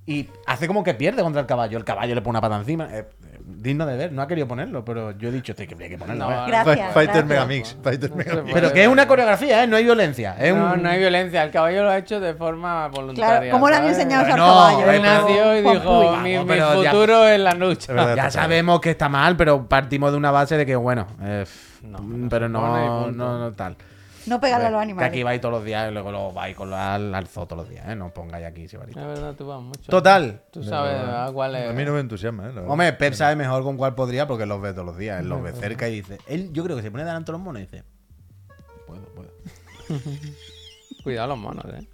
[0.05, 1.77] Y hace como que pierde contra el caballo.
[1.77, 2.85] El caballo le pone una pata encima.
[2.91, 4.11] Eh, eh, digno de ver.
[4.13, 6.29] No ha querido ponerlo, pero yo he dicho "Tío, que habría que ponerlo.
[6.29, 6.43] No, ¿eh".
[6.47, 6.93] Gracias.
[6.93, 7.25] Fighter gracias.
[7.25, 7.77] Megamix.
[7.83, 8.53] Fighter Megamix.
[8.53, 9.67] Pero que es una coreografía, ¿eh?
[9.67, 10.35] No hay violencia.
[10.39, 10.81] Es No, un...
[10.83, 11.43] no hay violencia.
[11.43, 13.39] El caballo lo ha hecho de forma voluntaria.
[13.39, 14.91] Claro, ¿cómo le han enseñado al caballo?
[14.91, 17.91] Él nació y Juan dijo, mi, mi ya- futuro es la lucha.
[17.93, 18.15] Verdad.
[18.15, 21.45] Ya sabemos que está mal, pero partimos de una base de que, bueno, eh,
[21.83, 23.75] No, no pero no, no, no tal.
[24.27, 25.09] No pegarle a los Que animales.
[25.09, 27.69] aquí vais todos los días y luego lo vais con la, al, zoo todos los
[27.69, 27.95] días, ¿eh?
[27.95, 28.99] No os pongáis aquí, sibarita.
[28.99, 29.89] Es verdad, tú vas mucho.
[29.89, 30.43] Total.
[30.51, 31.31] Tú sabes ¿verdad?
[31.31, 31.69] cuál es.
[31.69, 32.53] A mí no me entusiasma, ¿eh?
[32.53, 32.61] La.
[32.61, 35.21] Hombre, Pep sabe mejor con cuál podría porque los ve todos los días.
[35.21, 36.17] Él los ve cerca y dice.
[36.27, 37.83] Él, yo creo que se pone delante de los monos y dice.
[38.85, 39.31] Puedo, puedo.
[41.03, 41.87] Cuidado los monos, eh.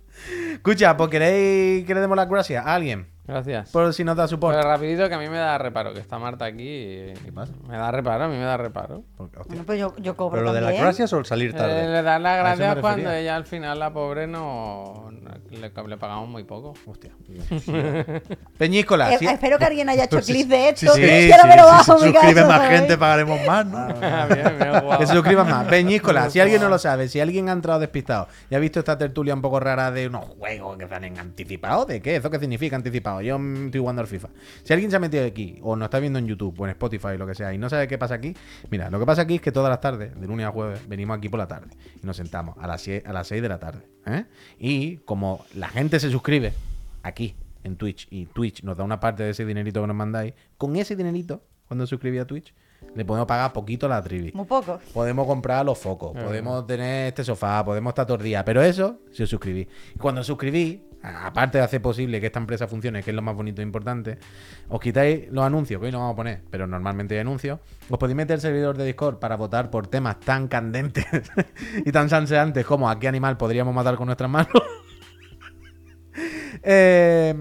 [0.53, 3.12] Escucha, pues queréis que le demos las gracias a alguien.
[3.25, 3.69] Gracias.
[3.71, 4.53] Por si nos da support.
[4.57, 7.13] Pero rapidito que a mí me da reparo, que está Marta aquí y...
[7.23, 7.53] ¿Qué pasa?
[7.69, 9.03] Me da reparo, a mí me da reparo.
[9.15, 9.39] Porque.
[9.47, 11.87] Bueno, pues yo, yo cobro Pero lo de las gracias o el salir Eh, tarde.
[11.89, 15.09] le dan las gracias cuando ella al final, la pobre, no...
[15.09, 16.73] no- Le, le pagamos muy poco.
[16.85, 17.11] Hostia.
[18.57, 19.13] Peñíscola.
[19.13, 20.93] Eh, sí- Espero que alguien haya hecho clip de Sí, esto.
[20.95, 23.77] sí, Quiero sí, verlo sí, bajo si suscribe casa, más gente, pagaremos más, ¿no?
[24.03, 24.99] Ah, bien, bien jugado.
[24.99, 25.65] Que se suscriban más.
[25.67, 28.97] Peñíscola, si alguien no lo sabe, si alguien ha entrado despistado y ha visto esta
[28.97, 32.17] tertulia un poco rara de unos juegos que salen anticipados, ¿de qué?
[32.17, 33.12] ¿Eso qué significa anticipado?
[33.21, 34.29] Yo mm, estoy jugando al FIFA.
[34.63, 37.17] Si alguien se ha metido aquí, o nos está viendo en YouTube, o en Spotify,
[37.17, 38.35] lo que sea, y no sabe qué pasa aquí,
[38.69, 41.17] mira, lo que pasa aquí es que todas las tardes, de lunes a jueves, venimos
[41.17, 41.69] aquí por la tarde
[42.01, 43.83] y nos sentamos a las 6, a las 6 de la tarde.
[44.05, 44.25] ¿eh?
[44.59, 46.53] Y como la gente se suscribe
[47.03, 50.33] aquí, en Twitch, y Twitch nos da una parte de ese dinerito que nos mandáis,
[50.57, 52.53] con ese dinerito, cuando suscribí a Twitch,
[52.95, 54.31] le podemos pagar poquito a la trivi.
[54.33, 54.79] Muy poco.
[54.93, 58.99] Podemos comprar los focos, podemos tener este sofá, podemos estar todo el día, pero eso
[59.11, 59.67] si os suscribís.
[59.95, 63.21] Y cuando os suscribís, aparte de hacer posible que esta empresa funcione, que es lo
[63.21, 64.17] más bonito e importante,
[64.69, 67.99] os quitáis los anuncios, que hoy no vamos a poner, pero normalmente hay anuncios, os
[67.99, 71.05] podéis meter el servidor de Discord para votar por temas tan candentes
[71.85, 74.51] y tan sanseantes como a qué animal podríamos matar con nuestras manos.
[76.65, 77.33] Eh,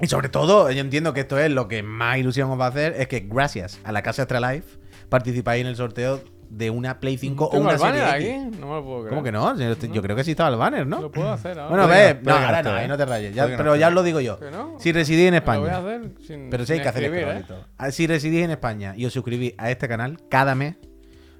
[0.00, 2.68] y sobre todo, yo entiendo que esto es lo que más ilusión os va a
[2.68, 4.78] hacer, es que gracias a la Casa Extra Life
[5.08, 6.20] participáis en el sorteo
[6.50, 8.46] de una Play 5 o ¿Tengo una el banner Serie X.
[8.46, 8.56] aquí?
[8.60, 9.10] No me lo puedo creer.
[9.10, 9.58] ¿Cómo que no?
[9.58, 11.00] Yo, yo creo que sí estaba el banner, ¿no?
[11.00, 11.68] Lo puedo hacer ahora.
[11.68, 12.80] Bueno, ve, no- ahora no, ¿eh?
[12.80, 13.34] ahí no te rayes.
[13.34, 14.38] ya- pero ya os lo digo yo.
[14.78, 17.16] Si residís en Lo voy a España, hacer sin, pero sí hay que hacer y
[17.18, 17.44] ¿eh?
[17.78, 20.76] Ah, Si residís en España y os suscribís a este canal cada mes,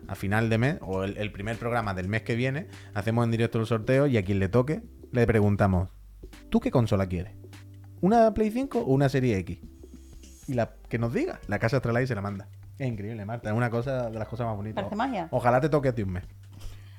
[0.09, 3.30] a final de mes, o el, el primer programa del mes que viene, hacemos en
[3.30, 4.82] directo el sorteo y a quien le toque,
[5.12, 5.88] le preguntamos:
[6.50, 7.32] ¿Tú qué consola quieres?
[8.00, 9.61] ¿Una Play 5 o una Serie X?
[10.46, 12.48] Y la que nos diga, la casa Astralife se la manda.
[12.79, 13.51] Es increíble, Marta.
[13.51, 14.83] Es una cosa de las cosas más bonitas.
[14.83, 15.29] Parece magia.
[15.31, 16.25] Ojalá te toque a ti un mes.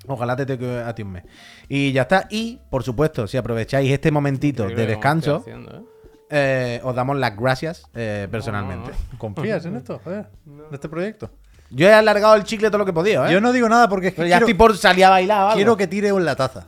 [0.07, 1.23] Ojalá te toque a ti un mes.
[1.67, 2.27] Y ya está.
[2.29, 5.83] Y, por supuesto, si aprovecháis este momentito Increíble de descanso, haciendo, ¿eh?
[6.29, 8.91] eh, os damos las gracias eh, personalmente.
[9.11, 9.99] No, ¿Confías en esto?
[10.03, 11.29] Joder, en este proyecto.
[11.71, 13.33] Yo he alargado el chicle todo lo que he podido, ¿eh?
[13.33, 15.39] Yo no digo nada porque es que Pero ya quiero, estoy por salir a bailar.
[15.39, 15.55] o algo.
[15.55, 16.67] quiero que tire en la taza.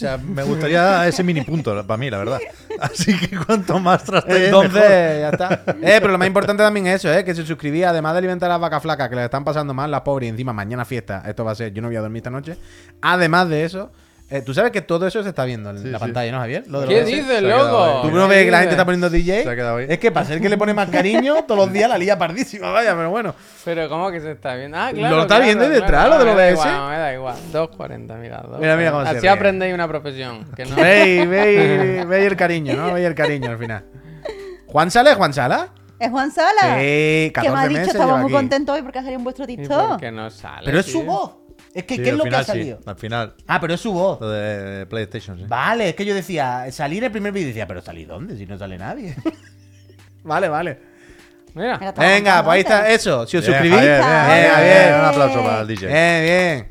[0.00, 2.40] O sea, me gustaría ese mini punto para mí, la verdad.
[2.80, 5.62] Así que cuanto más traste Entonces, ya está.
[5.82, 7.22] Eh, pero lo más importante también es eso, ¿eh?
[7.22, 9.90] Que se suscribía, además de alimentar a las vacas flacas que le están pasando mal,
[9.90, 12.20] las pobres, y encima mañana fiesta, esto va a ser, yo no voy a dormir
[12.20, 12.56] esta noche.
[13.02, 13.92] Además de eso,
[14.32, 16.04] Eh, Tú sabes que todo eso se está viendo en Sí, la sí.
[16.04, 16.62] pantalla, ¿no, Javier?
[16.68, 17.84] Lo de ¿Qué dices, Se ha quedado loco?
[18.04, 18.10] ahí.
[18.10, 19.42] Tú no ves que la gente está poniendo DJ.
[19.42, 19.86] Se ha quedado ahí.
[19.88, 22.70] Es que para ser que le pone más cariño, todos los días la lía pardísima,
[22.70, 23.34] vaya, pero bueno.
[23.64, 24.76] Pero ¿cómo que se está viendo?
[24.78, 25.16] Ah, Lo claro.
[25.22, 26.10] está claro, viendo ahí detrás, claro.
[26.10, 26.52] lo de los me da DS.
[26.52, 27.36] igual, me da igual.
[27.52, 28.42] 2.40, mira.
[28.42, 28.58] 2.40.
[28.60, 29.28] Mira, mira cómo se Así ríe.
[29.30, 30.44] aprendéis una profesión.
[30.54, 30.76] Que no.
[30.76, 32.92] Veis, veis, veis el cariño, ¿no?
[32.94, 33.84] Veis el cariño al final.
[34.66, 35.68] ¿Juan Sala es Juan Sala?
[35.98, 36.78] Es Juan Sala.
[36.78, 38.34] Sí, 14 que me ha dicho, meses estaba lleva muy aquí.
[38.34, 39.98] contento hoy porque ha salido en vuestro ¿Y TikTok.
[40.00, 40.62] qué no sale?
[40.64, 41.04] Pero es su tío?
[41.10, 41.32] voz.
[41.74, 42.80] Es que, Sí, ¿qué es lo que ha sí, salido?
[42.84, 43.34] al final.
[43.46, 44.20] Ah, pero es su voz.
[44.20, 45.44] Lo de PlayStation, sí.
[45.46, 48.36] Vale, es que yo decía, salir el primer vídeo y decía, pero ¿salí dónde?
[48.36, 49.14] Si no sale nadie.
[50.24, 50.78] vale, vale.
[51.54, 51.78] Mira.
[51.78, 53.26] Venga, contando pues ahí está eso.
[53.26, 54.94] Si os Bien, suscribís, bien, Venga, bien, bien.
[55.00, 55.86] Un aplauso para el DJ.
[55.86, 56.66] Bien, bien.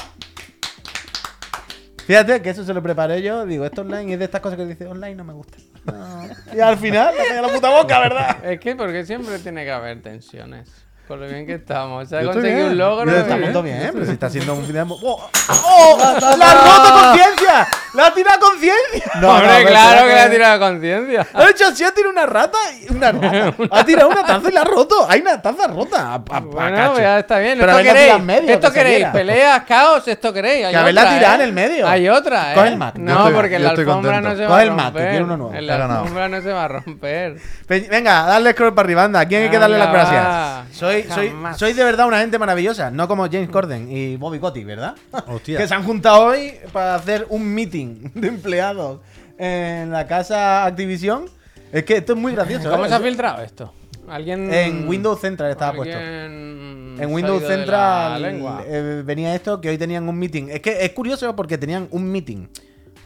[2.05, 3.45] Fíjate que eso se lo preparé yo.
[3.45, 5.57] Digo, esto online es de estas cosas que dice online no me gusta.
[5.85, 6.27] No.
[6.55, 8.43] Y al final, me calla la puta boca, ¿verdad?
[8.45, 10.69] Es que porque siempre tiene que haber tensiones.
[11.09, 12.07] Con lo bien que estamos.
[12.07, 13.05] Se ha Yo conseguido un logro.
[13.05, 14.85] Pero y- estamos bien, pero si está siendo un final.
[14.91, 15.27] ¡Oh!
[15.65, 15.97] ¡Oh!
[16.37, 17.67] ¡La ha roto conciencia!
[17.93, 19.11] ¡La ha tirado conciencia!
[19.19, 21.27] No, Hombre, no, claro que le ha tirado conciencia.
[21.33, 23.53] Ha hecho así, ha tirado una rata y una rata.
[23.71, 25.05] Ha tirado una taza y la ha roto.
[25.09, 25.97] Hay una taza rota.
[26.01, 26.91] A, a- a Bueno, cacho.
[26.91, 27.57] pues ya está bien.
[27.59, 28.23] Pero esto queréis.
[28.23, 29.05] medio, esto que queréis.
[29.07, 30.65] Peleas, caos, esto queréis.
[30.65, 31.35] Hay Que haberla tirado ¿eh?
[31.35, 31.87] en el medio.
[31.87, 32.55] Hay otra, ¿eh?
[32.55, 32.99] Coge el mate.
[32.99, 34.85] No, estoy- porque la alfombra no se va Coge a el romper.
[34.93, 35.61] mate, quiero uno nuevo.
[35.61, 37.37] La alfombra no se va a romper.
[37.67, 39.25] Pe- Venga, dale scroll para arriba, anda.
[39.25, 40.77] ¿Quién hay que darle las gracias?
[40.77, 44.65] Soy, soy, soy de verdad una gente maravillosa, no como James Corden y Bobby Kotick,
[44.65, 44.95] ¿verdad?
[45.27, 45.57] Hostia.
[45.57, 48.99] que se han juntado hoy para hacer un meeting de empleados
[49.37, 51.25] en la casa Activision.
[51.71, 52.69] Es que esto es muy gracioso.
[52.69, 52.89] ¿Cómo ¿eh?
[52.89, 53.73] se ha filtrado esto?
[54.07, 54.51] ¿Alguien.
[54.53, 55.95] En Windows Central estaba puesto.
[55.95, 58.63] ¿Alguien En Windows Central lengua?
[58.65, 60.47] eh, venía esto que hoy tenían un meeting.
[60.49, 62.47] Es que es curioso porque tenían un meeting.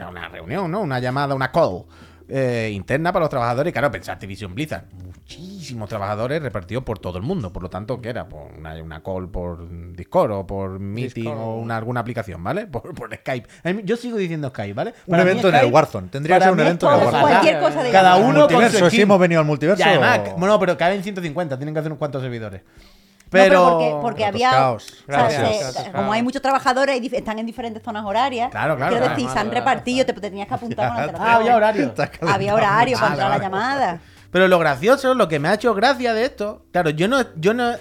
[0.09, 0.81] Una reunión, ¿no?
[0.81, 1.83] Una llamada, una call
[2.29, 3.69] eh, interna para los trabajadores.
[3.69, 4.85] Y claro, pensar Activision Blizzard.
[4.93, 7.51] Muchísimos trabajadores repartidos por todo el mundo.
[7.53, 8.27] Por lo tanto, ¿qué era?
[8.27, 11.39] Por una, una call por Discord o por Meeting Discord.
[11.39, 12.67] o una, alguna aplicación, ¿vale?
[12.73, 13.47] Por, por Skype.
[13.83, 14.93] Yo sigo diciendo Skype, ¿vale?
[15.05, 16.07] Un Para mí evento en el Warzone.
[16.09, 17.21] Tendría que ser un evento en el Warzone.
[17.21, 19.01] Cualquier cosa de Cada uno con su skin.
[19.01, 19.81] hemos venido al multiverso.
[19.81, 22.61] Y además, bueno, pero caben 150, tienen que hacer unos cuantos servidores.
[23.33, 24.51] Pero, No, pero porque, había.
[24.51, 24.83] caos.
[24.83, 28.49] o sea, Gracias, se- gracias, como hay muchos trabajadores y están en diferentes zonas horarias.
[28.51, 29.19] Claro, claro, Quiero claro.
[29.19, 31.93] decir, se han repartido, te, te tenías que apuntar con la Ah, había horario.
[32.21, 33.99] Había horario para entrar a la llamada.
[34.31, 37.53] Pero lo gracioso, lo que me ha hecho gracia de esto, claro, yo no, yo
[37.53, 37.73] no,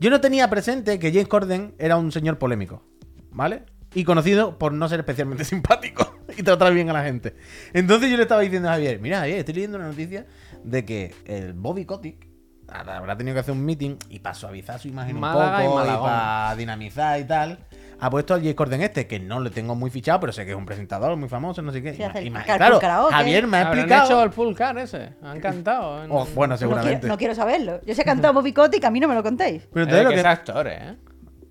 [0.00, 2.82] yo no tenía presente que James Corden era un señor polémico,
[3.30, 3.64] ¿vale?
[3.94, 7.34] Y conocido por no ser especialmente simpático y tratar bien a la gente.
[7.72, 10.26] Entonces yo le estaba diciendo a Javier, mira, Javier, estoy leyendo una noticia
[10.62, 12.27] de que el Bobby Kotick
[12.72, 15.96] habrá tenido que hacer un meeting y para suavizar su imagen Málaga un poco y,
[15.96, 17.58] para dinamizar y tal.
[18.00, 20.52] Ha puesto al James Corden este, que no le tengo muy fichado, pero sé que
[20.52, 21.94] es un presentador muy famoso, no sé qué.
[21.94, 23.12] Sí, Y Carpool claro, Karaoke.
[23.14, 24.04] Javier me ha explicado.
[24.04, 25.14] hecho el pool car ese.
[25.22, 26.04] Han cantado.
[26.04, 27.00] en- Oh, bueno, No seguramente.
[27.00, 27.80] quiero, no quiero saberlo.
[27.84, 29.66] Yo sé cantar Bobby Kotick, a mí no me lo contéis.
[29.72, 30.96] Pero Eh, entonces lo que que- es actor, ¿eh?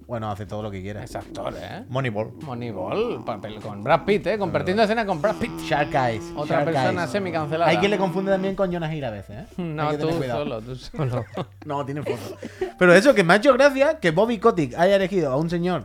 [0.08, 1.03] Bueno, hace todo lo que quiera.
[1.03, 1.84] Es actor, ¿eh?
[1.89, 2.32] Moneyball.
[2.41, 4.38] Moneyball, papel con Brad Pitt, ¿eh?
[4.38, 5.51] Compartiendo escena con Brad Pitt.
[5.60, 6.24] Shark Eyes.
[6.34, 7.12] Otra Shark persona Eyes.
[7.12, 7.70] semi cancelada.
[7.70, 9.45] Hay quien le confunde también con Jonas Hill a veces, ¿eh?
[9.58, 10.43] No, tú cuidado.
[10.43, 11.26] solo, tú solo.
[11.66, 12.38] No, tiene foto.
[12.80, 15.84] Pero eso, que me ha hecho gracia que Bobby Kotick haya elegido a un señor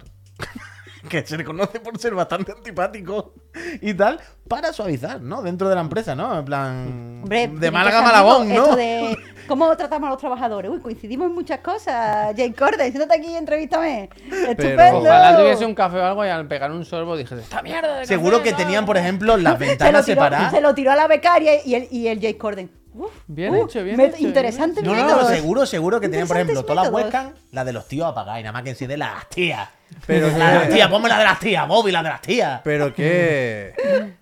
[1.08, 3.34] que se le conoce por ser bastante antipático
[3.80, 5.42] y tal, para suavizar, ¿no?
[5.42, 6.38] Dentro de la empresa, ¿no?
[6.38, 7.20] En plan.
[7.22, 8.54] Hombre, de Málaga a Malagón, ¿no?
[8.54, 10.70] esto de ¿Cómo tratamos a los trabajadores?
[10.70, 12.34] Uy, coincidimos en muchas cosas.
[12.36, 14.08] Jane Corden, siéntate aquí y entrevístame.
[14.48, 15.00] Estupendo.
[15.00, 17.98] Ojalá tuviese un café o algo y al pegar un sorbo dijese, ¡esta mierda!
[17.98, 18.56] de Seguro café, que no".
[18.58, 20.52] tenían, por ejemplo, las se ventanas tiró, separadas.
[20.52, 22.70] se lo tiró a la becaria y el, y el Jay Corden.
[22.94, 25.22] Uf, Bien uh, hecho, bien hecho, bien Interesante No, no, método.
[25.22, 28.40] no, seguro, seguro que tenían, por ejemplo, todas las webcams, la de los tíos apagadas
[28.40, 29.68] y nada más que en sí de las tías.
[30.06, 32.60] Pero La de las tías, ponme la de las tías, Bobby, la de las tías.
[32.64, 34.14] Pero qué.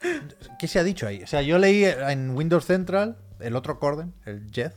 [0.58, 1.22] ¿Qué se ha dicho ahí?
[1.22, 4.74] O sea, yo leí en Windows Central, el otro Corden, el Jeff,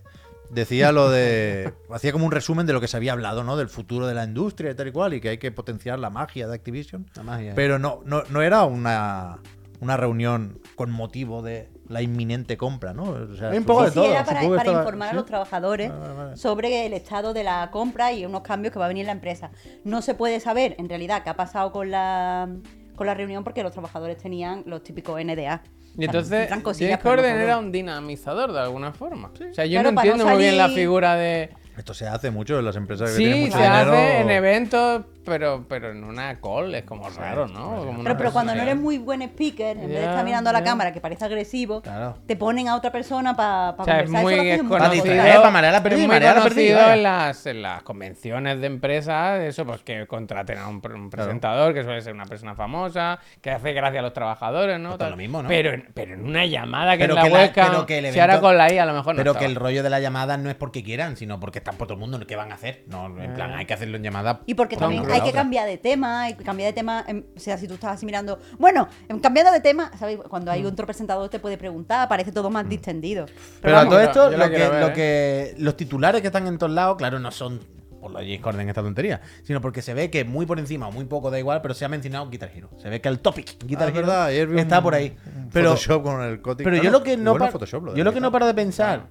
[0.50, 1.74] decía lo de.
[1.92, 3.58] Hacía como un resumen de lo que se había hablado, ¿no?
[3.58, 6.10] Del futuro de la industria y tal y cual, y que hay que potenciar la
[6.10, 7.10] magia de Activision.
[7.16, 7.54] La magia.
[7.56, 9.40] Pero no, no, no era una,
[9.82, 13.04] una reunión con motivo de la inminente compra, ¿no?
[13.10, 14.06] O sea, un poco Sí, de sí, todo.
[14.12, 16.38] era para, estaba- informar a los trabajadores Vale, vale.
[16.38, 19.14] sobre el estado de la compra y unos cambios que va a venir en la
[19.14, 19.52] empresa.
[19.84, 22.48] No se puede saber, en realidad, qué ha pasado con la,
[22.96, 25.64] con la reunión porque los trabajadores tenían los típicos NDA.
[25.98, 27.44] Y entonces, Tendrán cosillas, James pero no Corden todo.
[27.44, 29.30] era un dinamizador de alguna forma.
[29.34, 31.50] O sea, yo Claro, no entiendo muy bien la figura de...
[31.78, 33.92] Esto se hace mucho en las empresas que tienen Sí, mucho se dinero.
[33.92, 37.86] hace en eventos, pero, pero en una call es como raro, ¿no?
[37.86, 40.54] Como Pero, pero cuando no eres muy buen speaker, en vez de estar mirando a
[40.54, 42.18] la cámara que parece agresivo, Claro.
[42.26, 45.74] te ponen a otra persona para O sea, es muy Eso Para conocido, para marear
[45.74, 49.82] la perdida, es muy marear la en las, en las convenciones de empresas, eso, pues
[49.84, 53.74] que contraten a un, pre- un presentador, que suele ser una persona famosa, que hace
[53.74, 54.90] gracia a los trabajadores, ¿no?
[54.90, 55.12] Pues Tal.
[55.12, 55.50] lo mismo, ¿no?
[55.50, 58.14] Pero, en- pero en una llamada que Pero en la que la- pero que el
[58.14, 60.00] si ahora con la I a lo mejor no Pero que el rollo de la
[60.00, 62.20] llamada no es porque quieran, sino porque están por todo el mundo.
[62.26, 62.84] ¿Qué van a hacer?
[62.88, 64.42] No, en plan, hay que hacerlo en llamada.
[64.46, 65.42] Y porque también hay que otra.
[65.42, 68.06] cambiar de tema, hay que cambiar de tema, em, o sea, si tú estás así
[68.06, 70.18] mirando, bueno, em, cambiando de tema, ¿sabes?
[70.30, 73.26] Cuando hay otro presentador te puede preguntar, parece todo más distendido.
[73.62, 73.80] Pero, Mm.
[73.80, 74.94] A todo esto, lo, que, quiero ver, lo ¿eh?
[74.94, 75.56] que.
[75.60, 77.60] Los titulares que están en todos lados, claro, no son
[78.00, 80.92] por la James Corden esta tontería, sino porque se ve que muy por encima o
[80.92, 82.68] muy poco da igual, pero se ha mencionado Guitar Hero.
[82.82, 85.16] Se ve que el topic Guitar Ah, es Hero verdad, está un- por ahí.
[85.54, 86.64] Pero, Photoshop con el Kotick.
[86.64, 88.32] pero yo lo que no par- Photoshop, lo de yo lo que no Guitar.
[88.40, 89.06] paro de pensar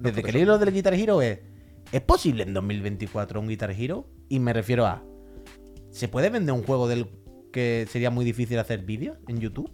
[0.00, 1.40] desde que leí lo del Guitar Hero es
[1.92, 4.06] ¿es posible en 2024 un Guitar Hero?
[4.30, 5.02] Y me refiero a
[5.96, 7.06] ¿se puede vender un juego del
[7.52, 9.70] que sería muy difícil hacer vídeos en YouTube?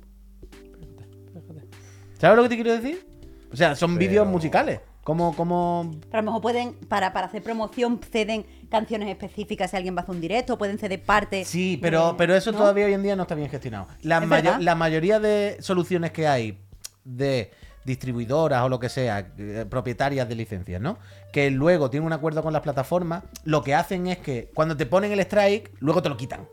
[2.19, 3.05] ¿Sabes lo que te quiero decir?
[3.53, 4.81] O sea, son vídeos musicales.
[5.03, 9.77] Como, como Pero a lo mejor pueden, para, para hacer promoción, ceden canciones específicas si
[9.77, 11.45] alguien va a hacer un directo, pueden ceder parte.
[11.45, 12.59] Sí, pero, de- pero eso ¿no?
[12.59, 13.89] todavía hoy en día no está bien gestionado.
[14.03, 16.61] La, mayo- la mayoría de soluciones que hay
[17.05, 17.51] de
[17.85, 20.99] distribuidoras o lo que sea, eh, propietarias de licencias, ¿no?
[21.33, 24.87] Que luego tienen un acuerdo con las plataformas, lo que hacen es que cuando te
[24.87, 26.47] ponen el strike, luego te lo quitan.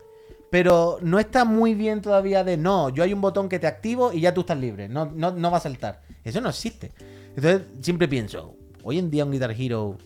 [0.50, 4.12] Pero no está muy bien todavía de no, yo hay un botón que te activo
[4.12, 6.02] y ya tú estás libre, no, no, no va a saltar.
[6.24, 6.92] Eso no existe.
[7.36, 9.98] Entonces siempre pienso, hoy en día un Guitar Hero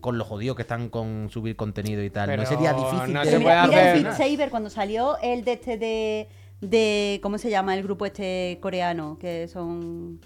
[0.00, 3.24] con los jodidos que están con subir contenido y tal, Pero no sería difícil no
[3.24, 6.28] de se mira, mira el Saber cuando salió el de este de,
[6.60, 7.20] de.
[7.22, 7.74] ¿Cómo se llama?
[7.76, 10.20] El grupo este coreano, que son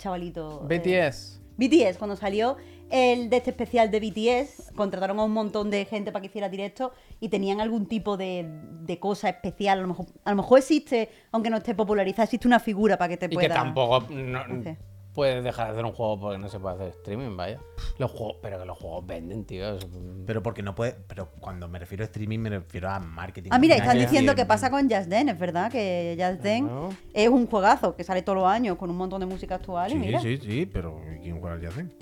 [0.00, 0.60] chavalitos.
[0.70, 1.40] eh, BTS.
[1.56, 2.56] BTS, cuando salió
[2.90, 6.48] el de este especial de BTS, contrataron a un montón de gente para que hiciera
[6.48, 8.46] directo y tenían algún tipo de,
[8.80, 9.78] de cosa especial.
[9.78, 13.10] A lo, mejor, a lo mejor existe, aunque no esté popularizada, existe una figura para
[13.10, 13.48] que te Y pueda.
[13.48, 14.78] que tampoco no- no sé.
[15.20, 17.60] Puedes dejar de hacer un juego porque no se puede hacer streaming, vaya.
[17.98, 19.76] Los juegos, pero que los juegos venden, tío.
[19.76, 19.86] es-
[20.26, 20.96] Pero porque no puede.
[21.08, 23.50] Pero cuando me refiero a streaming, me refiero a marketing.
[23.52, 26.88] Ah, mira, están diciendo que pasa con Just Dance, es verdad que Just Dance Claro.
[27.12, 29.94] es un juegazo que sale todos los años con un montón de música actual y
[29.94, 30.20] Sí, mira.
[30.20, 31.92] sí, sí, pero ¿quién juega al Yacen?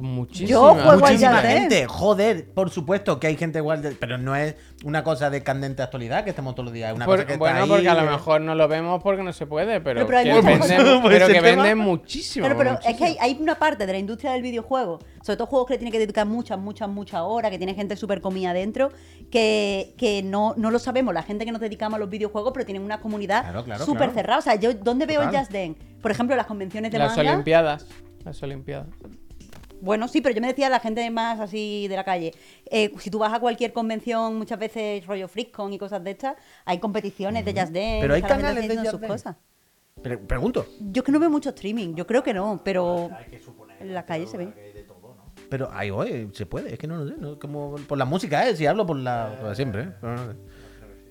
[0.00, 0.48] Muchísima.
[0.48, 1.58] Yo juego al Muchísima Just Dance.
[1.60, 5.42] gente, joder, por supuesto que hay gente igual, de- pero no es una cosa de
[5.42, 6.90] candente actualidad que estemos todos los días.
[6.90, 8.66] Es una Por- cosa que está bueno, ahí, porque a lo que- mejor no lo
[8.68, 10.58] vemos porque no se puede, pero, Pero- que venden.
[11.02, 12.46] Pues pero que venden muchísimo.
[12.48, 15.66] Pero es que hay, hay una parte de la industria del videojuego, sobre todo juegos
[15.68, 18.90] que le tienen que dedicar muchas, muchas, muchas horas, que tiene gente súper comida adentro,
[19.30, 22.64] que, que no, no lo sabemos, la gente que nos dedicamos a los videojuegos, pero
[22.64, 24.12] tienen una comunidad Claro, claro, súper claro.
[24.14, 24.38] cerrada.
[24.38, 25.28] O sea, yo, ¿dónde veo el.
[25.28, 25.76] Just Dance?
[26.00, 27.32] Por ejemplo, las convenciones de Las manga.
[27.32, 27.86] Olimpiadas.
[28.24, 28.86] Las Olimpiadas.
[29.80, 32.32] Bueno, sí, pero yo me decía la gente más así de la calle.
[32.70, 36.36] Eh, si tú vas a cualquier convención, muchas veces rollo FreakCon y cosas de estas,
[36.64, 37.98] hay competiciones de Just Dance.
[38.00, 39.36] Pero hay canales de sus cosas.
[40.02, 40.66] Pre- pregunto.
[40.80, 43.10] Yo es que no veo mucho streaming, yo creo que no, pero
[43.80, 44.84] en la calle se ve.
[45.48, 47.14] Pero ahí hoy se puede, es que no lo sé.
[47.18, 48.54] No, como por la música, ¿eh?
[48.54, 49.36] Si hablo por la.
[49.40, 49.92] por siempre, ¿eh?
[50.02, 50.38] No sé.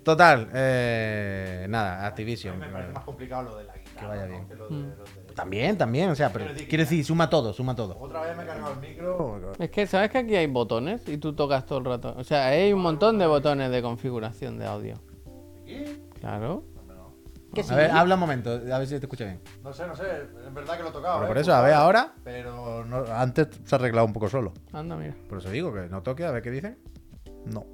[0.04, 2.64] Total, eh, nada, Activision.
[2.64, 4.00] eh, complicado lo de la guitarra.
[4.00, 4.48] Que vaya bien.
[4.70, 4.92] Mm.
[5.40, 7.98] También, también, o sea, pero quiero decir, suma todo, suma todo.
[7.98, 9.54] Otra vez me he cargado el micro.
[9.58, 11.08] Es que, ¿sabes que aquí hay botones?
[11.08, 12.14] Y tú tocas todo el rato.
[12.18, 14.96] O sea, hay un montón de botones de configuración de audio.
[16.20, 16.66] Claro.
[17.56, 17.62] Sí.
[17.72, 19.40] A ver, habla un momento, a ver si te escucha bien.
[19.64, 20.04] No sé, no sé,
[20.46, 21.16] es verdad que lo he tocado.
[21.20, 21.28] Pero ¿eh?
[21.30, 22.14] por eso, a ver ahora.
[22.24, 24.52] Pero no- antes se ha arreglado un poco solo.
[24.74, 25.16] Anda, mira.
[25.30, 26.78] Por eso digo que no toque, a ver qué dicen.
[27.46, 27.66] No.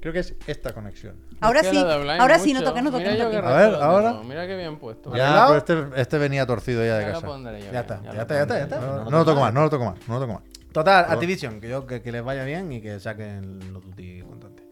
[0.00, 1.23] Creo que es esta conexión.
[1.40, 3.36] Ahora sí, ahora sí, no toque, no toque, Mira no toque.
[3.36, 4.10] A ver, ahora.
[4.12, 4.24] tengo.
[4.24, 5.14] Mira qué bien puesto.
[5.14, 5.46] ¿Ya?
[5.46, 7.26] Pero este, este venía torcido ya de casa.
[7.72, 8.80] Ya está, lo ya está, ya está, ya está.
[8.80, 10.42] No, no lo toco más, no lo toco más, no lo toco más.
[10.72, 14.64] Total, Activision, que yo que, que les vaya bien y que saquen los duty constantes.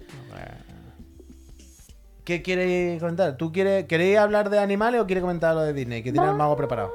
[2.25, 3.37] ¿Qué queréis comentar?
[3.37, 6.03] ¿Tú quieres, queréis hablar de animales o quieres comentar lo de Disney?
[6.03, 6.93] Que tiene el mago preparado.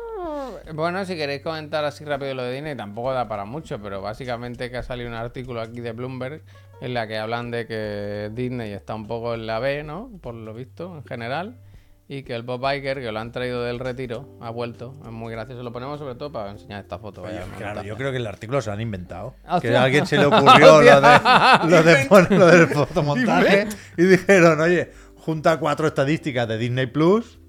[0.73, 4.69] Bueno, si queréis comentar así rápido lo de Disney, tampoco da para mucho, pero básicamente
[4.69, 6.41] que ha salido un artículo aquí de Bloomberg
[6.81, 10.11] en la que hablan de que Disney está un poco en la B, ¿no?
[10.21, 11.57] Por lo visto, en general.
[12.09, 14.93] Y que el Bob Iger, que lo han traído del retiro, ha vuelto.
[15.05, 15.61] Es muy gracioso.
[15.61, 17.21] Lo ponemos sobre todo para enseñar esta foto.
[17.21, 19.35] vaya, Claro, yo creo que el artículo se lo han inventado.
[19.45, 21.19] Ah, Que a alguien se le ocurrió lo, de,
[21.67, 23.67] lo, de lo del fotomontaje
[23.97, 27.39] y dijeron, oye, junta cuatro estadísticas de Disney Plus.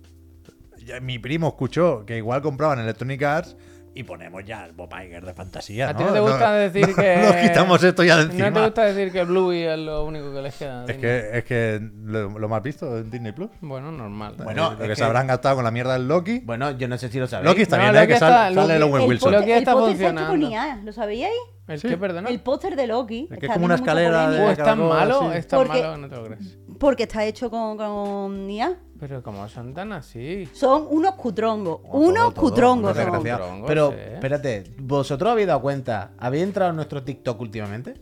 [1.03, 3.57] Mi primo escuchó que igual compraban Electronic Arts
[3.95, 5.89] y ponemos ya el Bob Iger de fantasía.
[5.91, 6.09] ¿A ti ¿no?
[6.11, 8.53] no te gusta decir no- que- Nos quitamos esto ya de ¿No encima.
[8.53, 10.85] te gusta decir que Bluey es lo único que les queda?
[10.87, 13.51] Es que, es que lo, lo más visto en Disney Plus.
[13.61, 14.35] Bueno, normal.
[14.43, 16.41] Bueno, lo que, que- se habrán gastado con la mierda del Loki.
[16.41, 17.49] Bueno, yo no sé si lo sabéis.
[17.51, 18.07] Loki está No, bien, Loki ¿eh?
[18.09, 19.33] Que está- sale, Loki- sale el Owen el Wilson.
[19.33, 20.37] Loki está con funcionando.
[20.85, 21.33] ¿lo sabíais?
[21.69, 21.87] ¿El Sí.
[21.89, 22.29] qué, perdona?
[22.31, 23.29] El póster de Loki.
[23.31, 25.33] Es que está es como una escalera de- polémica ¿O es tan malo?
[25.33, 26.59] Es tan Porque- malo que no te lo crees.
[26.79, 28.77] Porque está hecho con, con IA.
[28.99, 30.47] Pero como son tan así.
[30.55, 31.81] Son unos cutrongos.
[31.85, 32.97] Oh, unos todo, todo, cutrongos.
[32.97, 33.65] unos son.
[33.67, 33.97] Pero, sí.
[34.15, 36.13] espérate, ¿vosotros habéis dado cuenta?
[36.19, 37.95] ¿Habéis entrado en nuestro TikTok últimamente?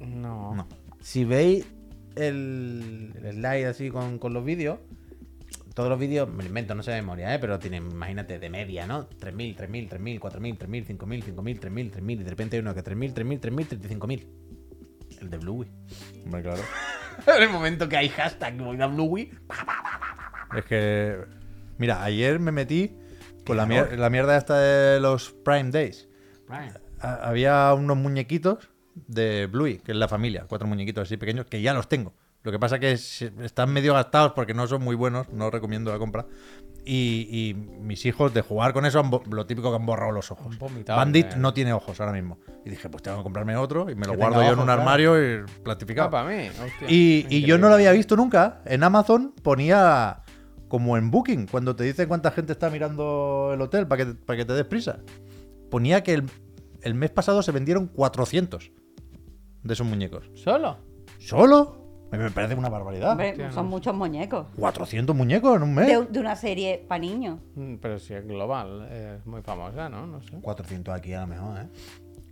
[0.00, 0.54] No.
[0.54, 0.66] No.
[1.00, 1.66] Si veis
[2.16, 4.78] el, el slide así con, con los vídeos,
[5.74, 7.38] todos los vídeos, me lo invento, no sé de memoria, ¿eh?
[7.40, 9.08] pero tienen, imagínate, de media, ¿no?
[9.10, 12.84] 3.000, 3.000, 3.000, 4.000, 3.000, 5.000, 5.000, 3.000, 3.000, y de repente hay uno que
[12.84, 14.26] 3.000, 3.000, 3.000, 35.000.
[15.20, 15.68] El de Bluey.
[16.24, 16.62] Hombre, claro.
[17.36, 19.30] en el momento que hay hashtag Moida Bluey.
[20.56, 21.18] Es que.
[21.78, 22.96] Mira, ayer me metí
[23.44, 26.08] con la, mier- la mierda esta de los Prime Days.
[27.00, 31.60] A- había unos muñequitos de Bluey, que es la familia, cuatro muñequitos así pequeños, que
[31.62, 32.14] ya los tengo.
[32.44, 35.90] Lo que pasa que es- están medio gastados porque no son muy buenos, no recomiendo
[35.90, 36.26] la compra.
[36.86, 40.30] Y, y mis hijos de jugar con eso, han lo típico que han borrado los
[40.30, 40.56] ojos.
[40.58, 41.36] Vomitado, Bandit eh.
[41.38, 42.38] no tiene ojos ahora mismo.
[42.66, 44.64] Y dije, pues tengo que comprarme otro y me lo Que guardo yo en un
[44.66, 44.80] claro.
[44.82, 46.10] armario y plastificado.
[46.10, 46.48] para mí.
[46.48, 46.86] hostia.
[46.90, 48.60] Y, y yo no lo había visto nunca.
[48.66, 50.20] En Amazon ponía
[50.68, 54.36] como en Booking, cuando te dice cuánta gente está mirando el hotel para que, para
[54.36, 54.98] que te des prisa.
[55.70, 56.24] Ponía que el,
[56.82, 58.70] el mes pasado se vendieron 400
[59.62, 60.30] de esos muñecos.
[60.34, 60.76] ¿Solo?
[61.18, 61.83] ¿Solo?
[62.18, 63.10] Me me parece una barbaridad.
[63.12, 63.70] Hombre, Hostia, son no.
[63.70, 64.46] muchos muñecos.
[64.58, 65.86] 400 muñecos en un mes.
[65.86, 67.38] De, de una serie para niños.
[67.54, 70.06] Mm, Pero si es global, es muy famosa, ¿no?
[70.06, 70.38] No sé.
[70.40, 71.66] 400 aquí a lo mejor, ¿eh?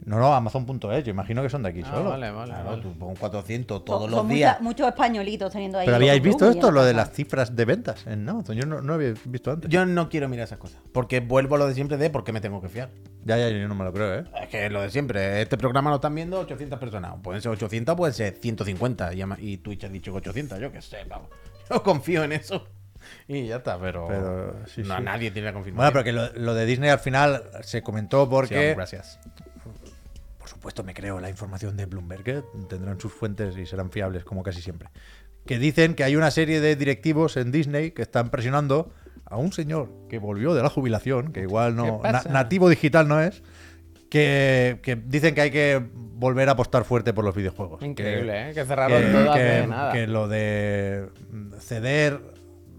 [0.05, 1.05] No, no, Amazon.es.
[1.05, 2.11] Yo imagino que son de aquí Ah, solo.
[2.11, 2.51] vale, vale.
[2.53, 2.83] Claro, vale.
[2.83, 4.55] tú pon 400 todos Son- los son días.
[4.55, 5.87] mucha- muchos españolitos teniendo ahí.
[5.87, 8.57] Pero habíais visto esto, lo de las cifras de ventas en Amazon.
[8.57, 9.71] Yo no, no había visto antes.
[9.71, 10.81] Yo no quiero mirar esas cosas.
[10.93, 12.91] Porque vuelvo a lo de siempre de por qué me tengo que fiar.
[13.25, 14.25] Ya, ya, yo no me lo creo, ¿eh?
[14.43, 15.41] Es que es lo de siempre.
[15.43, 17.15] Este programa lo están viendo 800 personas.
[17.23, 19.15] Pueden ser 800, pueden ser 150.
[19.15, 20.59] Y ama- Y Twitch ha dicho que 800.
[20.59, 21.29] Yo qué sé, vamos.
[21.71, 22.67] Yo confío en eso.
[23.29, 24.07] Y ya está, pero.
[24.09, 25.03] Pero, sí, no, sí.
[25.03, 25.77] nadie tiene la confirmación.
[25.77, 28.75] Bueno, pero que lo, lo de Disney al final se comentó porque...
[28.75, 29.19] gracias.
[30.53, 34.43] Supuesto, me creo la información de Bloomberg, que tendrán sus fuentes y serán fiables, como
[34.43, 34.89] casi siempre.
[35.47, 38.93] Que dicen que hay una serie de directivos en Disney que están presionando
[39.25, 42.01] a un señor que volvió de la jubilación, que igual no.
[42.03, 43.43] Na- nativo digital no es,
[44.11, 47.83] que, que dicen que hay que volver a apostar fuerte por los videojuegos.
[47.83, 48.49] Increíble, ¿eh?
[48.49, 49.93] Que Que, cerraron que- todo que- hace nada.
[49.93, 51.09] que lo de
[51.61, 52.21] ceder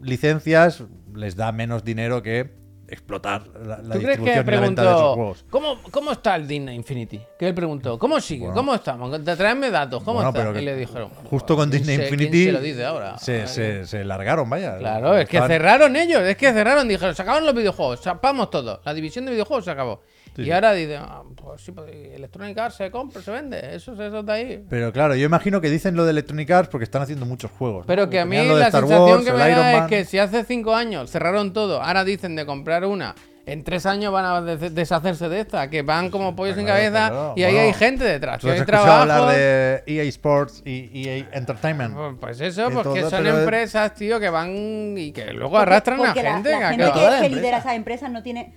[0.02, 0.84] licencias
[1.16, 2.52] les da menos dinero que
[2.88, 5.46] explotar la, la ¿Tú crees distribución que y la venta de esos juegos.
[5.50, 7.22] ¿cómo, ¿cómo está el Disney Infinity?
[7.40, 8.42] Que él preguntó, ¿cómo sigue?
[8.46, 8.56] Bueno.
[8.56, 9.24] ¿Cómo estamos?
[9.24, 10.42] Traedme datos, ¿cómo Bueno, está?
[10.44, 12.32] pero Y le dijeron, Justo con ¿quién Disney se- Infinity.
[12.32, 13.18] ¿quién se lo dice ahora?
[13.18, 14.78] Se, se- se largaron, vaya.
[14.78, 18.50] Claro, es que Estaban- cerraron ellos, es que cerraron, dijeron, se acabaron los videojuegos, chapamos
[18.50, 20.02] todo, la división de videojuegos se acabó.
[20.36, 23.94] Sí, y ahora dicen, ah, pues sí, pues, Electronic Arts se compra, se vende, eso,
[23.94, 24.64] eso está ahí.
[24.70, 27.82] Pero claro, yo imagino que dicen lo de Electronic Arts porque están haciendo muchos juegos.
[27.82, 27.88] ¿no?
[27.88, 30.74] Pero que a mí la sensación Wars, que me da es que si hace cinco
[30.76, 33.14] años cerraron todo, ahora dicen de comprar una,
[33.46, 37.10] en tres años van a des- deshacerse de esta, que van como pollos sin cabeza
[37.10, 37.34] claro.
[37.36, 38.92] y ahí Bueno, hay gente detrás, ¿Tú que has hay trabajo.
[39.02, 41.94] hablar de EA Sports y EA Entertainment?
[41.94, 45.62] Pues- Pues eso, Que porque todo, son empresas, tío, que van y que luego Porque-
[45.64, 46.50] arrastran porque a la- gente.
[46.52, 48.54] La, ha gente que, la que lidera esas empresas no tiene.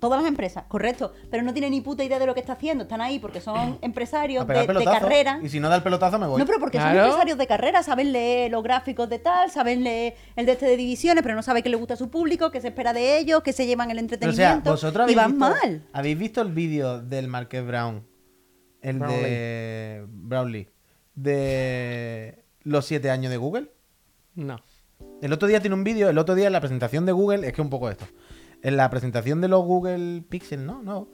[0.00, 2.84] Todas las empresas, correcto, pero no tiene ni puta idea de lo que está haciendo.
[2.84, 5.38] Están ahí porque son empresarios de, carrera.
[5.42, 6.38] Y si no da el pelotazo, me voy.
[6.38, 6.94] No, pero porque Claro.
[6.96, 10.66] son empresarios de carrera, saben leer los gráficos de tal, saben leer el de este
[10.66, 13.18] de divisiones, pero no saben qué le gusta a su público, qué se espera de
[13.18, 14.64] ellos, que se llevan el o entretenimiento.
[14.64, 15.82] sea, vosotros y habéis van visto, mal.
[15.92, 18.06] ¿Habéis visto el vídeo del Marqués Brown?
[18.80, 20.68] El de Brownlee.
[21.14, 23.70] De los siete años de Google.
[24.34, 24.56] No.
[25.20, 27.52] El otro día tiene un vídeo, el otro día en la presentación de Google, es
[27.52, 28.06] que un poco esto.
[28.62, 30.82] En la presentación de los Google Pixel, ¿no?
[30.82, 31.08] No.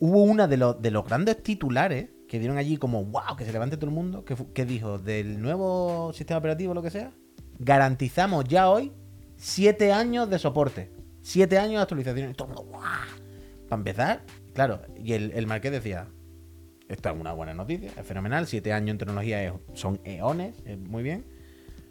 [0.00, 3.52] Hubo una de los, de los grandes titulares que dieron allí como, wow, que se
[3.52, 7.12] levante todo el mundo, que, dijo, del nuevo sistema operativo, lo que sea,
[7.58, 8.92] garantizamos ya hoy
[9.36, 10.90] siete años de soporte.
[11.20, 12.30] Siete años de actualización.
[12.30, 12.82] Y todo el mundo, "Guau".
[13.68, 14.24] Para empezar,
[14.54, 16.08] claro, y el, el marqués decía,
[16.88, 21.02] esta es una buena noticia, es fenomenal, siete años en tecnología son eones, es muy
[21.02, 21.26] bien.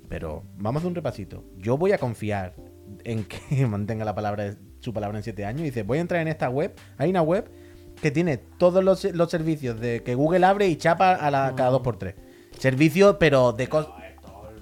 [0.10, 1.44] Pero vamos hacer un repasito.
[1.58, 2.56] Yo voy a confiar
[3.04, 4.56] en que mantenga la palabra,
[4.88, 5.62] su palabra en siete años.
[5.62, 6.74] Y dice, voy a entrar en esta web.
[6.98, 7.50] Hay una web
[8.02, 11.70] que tiene todos los, los servicios de que Google abre y chapa a la, cada
[11.72, 12.16] dos por tres.
[12.58, 13.92] Servicios, pero de cosas.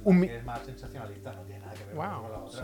[0.03, 2.03] Un mi- más sensacionalista, no tiene nada que ver Wow.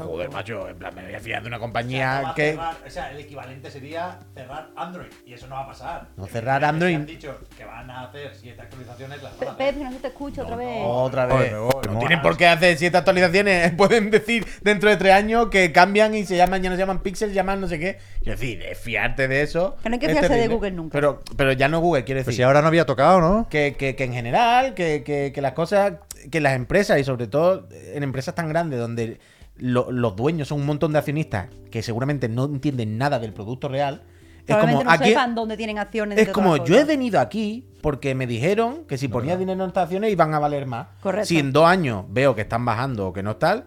[0.05, 2.57] Joder, macho, en plan, me voy a fiar de una compañía que.
[2.85, 5.07] o sea, el equivalente sería cerrar Android.
[5.25, 6.07] Y eso no va a pasar.
[6.17, 6.95] No, cerrar Android.
[6.95, 10.43] han dicho que van a hacer siete actualizaciones, las Pe- Pepe, no se te escucha
[10.43, 10.79] otra vez.
[10.83, 11.59] Otra Joder, vez.
[11.59, 13.71] voy, no tienen por qué hacer siete actualizaciones.
[13.77, 17.01] Pueden decir dentro de tres años que cambian y se llaman, ya no se llaman
[17.01, 17.97] Pixel, llaman no sé qué.
[18.21, 19.75] Es decir, fiarte de eso.
[19.83, 20.47] Que no hay que fiarse de.
[20.47, 20.93] Google nunca.
[20.93, 22.25] Pero, pero ya no Google, quiere decir.
[22.27, 23.47] Pues si ahora no había tocado, ¿no?
[23.49, 25.93] que, que- que en general, que, que- que las cosas,
[26.29, 29.19] que las empresas y sobre todo en empresas tan grandes donde
[29.61, 33.67] lo- los dueños son un montón de accionistas que seguramente no entienden nada del producto
[33.69, 34.01] real,
[34.47, 36.17] es como no aquí sepan dónde tienen acciones.
[36.19, 39.83] es como yo he venido aquí porque me dijeron que si ponía dinero en estas
[39.83, 40.87] acciones iban a valer más.
[41.01, 41.27] Correcto.
[41.27, 43.65] Si en dos años veo que están bajando o que no tal,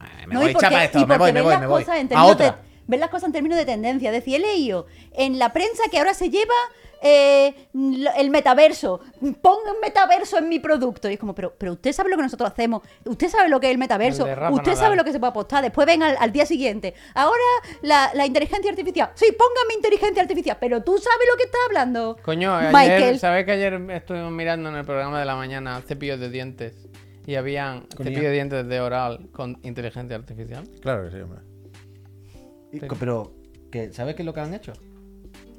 [0.00, 1.82] eh, me No, voy porque- echar para esto, me voy, me voy, las me voy.
[1.84, 2.46] cosas en A términos otra.
[2.46, 2.56] de-
[2.88, 4.10] ven las cosas en términos de tendencia.
[4.10, 6.54] Es decir, he leído en la prensa que ahora se lleva
[7.06, 7.54] eh,
[8.16, 8.98] el metaverso,
[9.42, 11.08] ponga un metaverso en mi producto.
[11.10, 13.66] Y es como, pero, pero usted sabe lo que nosotros hacemos, usted sabe lo que
[13.66, 14.76] es el metaverso, El usted Nadal.
[14.76, 15.62] sabe lo que se puede apostar.
[15.62, 16.94] Después ven al, al día siguiente.
[17.14, 17.42] Ahora
[17.82, 19.10] la, la inteligencia artificial.
[19.14, 22.16] Sí, póngame inteligencia artificial, pero tú sabes lo que estás hablando.
[22.24, 23.18] Coño, ayer, Michael.
[23.18, 26.88] ¿sabes que ayer estuvimos mirando en el programa de la mañana cepillos de dientes?
[27.26, 30.68] Y habían cepillos de dientes de oral con inteligencia artificial.
[30.80, 31.40] Claro que sí, hombre.
[32.72, 33.32] Y Pero,
[33.70, 34.72] ¿qué- ¿sabes qué es lo que han hecho?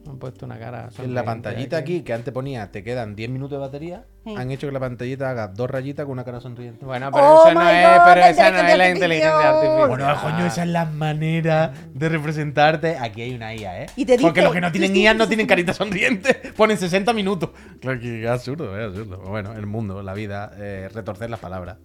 [0.05, 0.89] Me han puesto una cara.
[0.99, 4.33] En la pantallita aquí, que antes ponía te quedan 10 minutos de batería, Sí.
[4.35, 6.83] han hecho que la pantallita haga dos rayitas con una cara sonriente.
[6.83, 9.49] Bueno, pero Oh eso no my es, God, pero la esa no es la inteligencia
[9.49, 9.87] artificial.
[9.87, 12.97] Bueno, coño, esa es la manera de representarte.
[12.97, 13.85] Aquí hay una IA, ¿eh?
[13.95, 16.33] Y te Porque los que no tienen IA no tienen carita sonriente.
[16.57, 17.51] Ponen 60 minutos.
[17.79, 19.19] Claro que es absurdo, es absurdo.
[19.19, 21.77] Bueno, el mundo, la vida, eh, retorcer las palabras.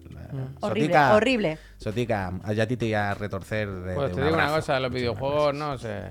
[0.61, 1.57] Horrible, Sotica- horrible.
[1.77, 4.79] Sotica, allá a ti te iba a retorcer de, Pues de te digo una cosa,
[4.79, 6.01] los videojuegos no se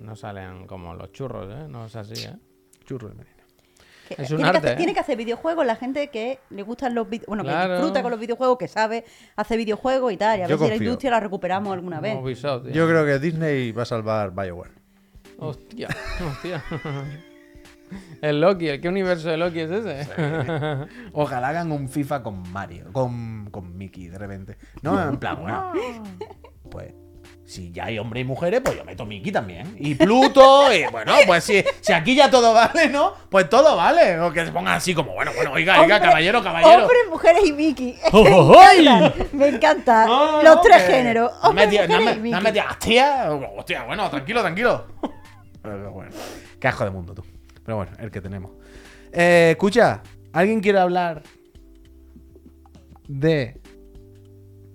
[0.00, 1.66] no salen como los churros, ¿eh?
[1.68, 2.34] No es así, ¿eh?
[2.84, 3.34] Churro de marina.
[3.36, 3.37] Que-
[4.14, 4.76] Es un tiene, que arte, hacer, ¿eh?
[4.76, 7.68] tiene que hacer videojuegos la gente que le gustan los videojuegos, bueno, Claro.
[7.68, 9.04] que disfruta con los videojuegos, que sabe
[9.36, 10.38] hacer videojuegos y tal.
[10.38, 12.16] Y a Yo ver si la industria la recuperamos alguna vez.
[12.20, 12.68] Ubisoft.
[12.68, 14.72] Yo creo que Disney va a salvar BioWare.
[15.38, 15.88] Hostia,
[16.26, 16.64] hostia.
[18.20, 20.06] El Loki, ¿el qué universo de Loki es ese?
[21.12, 24.56] Ojalá hagan un FIFA con Mario, con, con Mickey de repente.
[24.82, 25.72] No, en plan, bueno.
[26.70, 26.92] Pues
[27.48, 29.74] si ya hay hombres y mujeres, pues yo meto Mickey también.
[29.78, 33.14] Y Pluto, y bueno, pues si, si aquí ya todo vale, ¿no?
[33.30, 34.20] Pues todo vale.
[34.20, 36.82] O que se pongan así como, bueno, bueno, oiga, oiga, Hombre- caballero, caballero.
[36.82, 37.96] Hombres, mujeres y Mickey.
[38.12, 39.14] ¡Oh, me oh, encanta.
[39.32, 40.06] Me encanta.
[40.06, 41.32] No, no, los no, tres que- géneros.
[41.42, 42.42] No Hombres, me tía- no mujeres me- y no Mickey.
[42.42, 44.86] me tía- hostia, hostia, bueno, tranquilo, tranquilo.
[45.62, 46.10] Pero bueno,
[46.60, 47.24] qué asco de mundo tú.
[47.64, 48.50] Pero bueno, el que tenemos.
[49.10, 50.02] Eh, escucha,
[50.34, 51.22] ¿alguien quiere hablar
[53.06, 53.58] de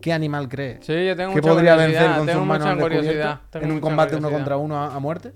[0.03, 2.01] qué animal cree Sí, yo tengo que mucha podría curiosidad.
[2.01, 3.13] vencer con tengo sus manos mucha al curiosidad.
[3.13, 5.33] descubierto tengo en un mucha combate uno contra uno a, a muerte?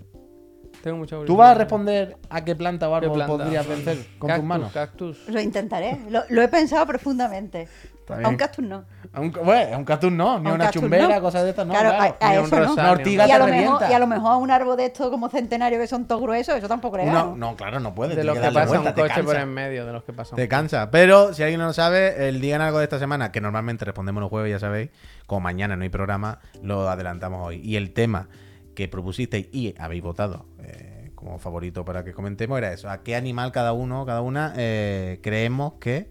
[0.84, 1.38] Tengo mucha ¿Tú curiosidad.
[1.38, 3.38] vas a responder a qué planta o ¿Qué árbol planta?
[3.38, 4.72] podrías vencer con Cactus, tus manos?
[4.73, 5.30] Cactus.
[5.30, 5.98] Lo intentaré.
[6.10, 7.68] Lo, lo he pensado profundamente.
[8.14, 8.84] A un cactus no.
[9.14, 11.22] A un, bueno, a un cactus no, ni A a un una chumbera, no.
[11.22, 11.74] cosas de estas, no.
[11.74, 12.16] Claro, claro.
[12.20, 12.74] a- a eso no.
[12.74, 14.86] Una un ortiga Y a, lo mejor, y a lo mejor a un árbol de
[14.86, 17.10] estos como centenario que son todos gruesos, eso tampoco creo.
[17.10, 18.16] Uno- no, claro, no puedes.
[18.16, 20.38] De los que pasa un vuelta, coche por en medio, de los que pasa un
[20.38, 20.90] Te cansa.
[20.92, 24.22] Pero si alguien no lo sabe, el Digan algo de esta semana, que normalmente respondemos
[24.22, 24.90] los jueves, ya sabéis,
[25.26, 27.62] como mañana no hay programa, lo adelantamos hoy.
[27.64, 28.28] Y el tema
[28.76, 32.90] que propusisteis y habéis votado eh, como favorito para que comentemos era eso.
[32.90, 36.10] ¿A qué animal cada uno, cada una, eh, creemos que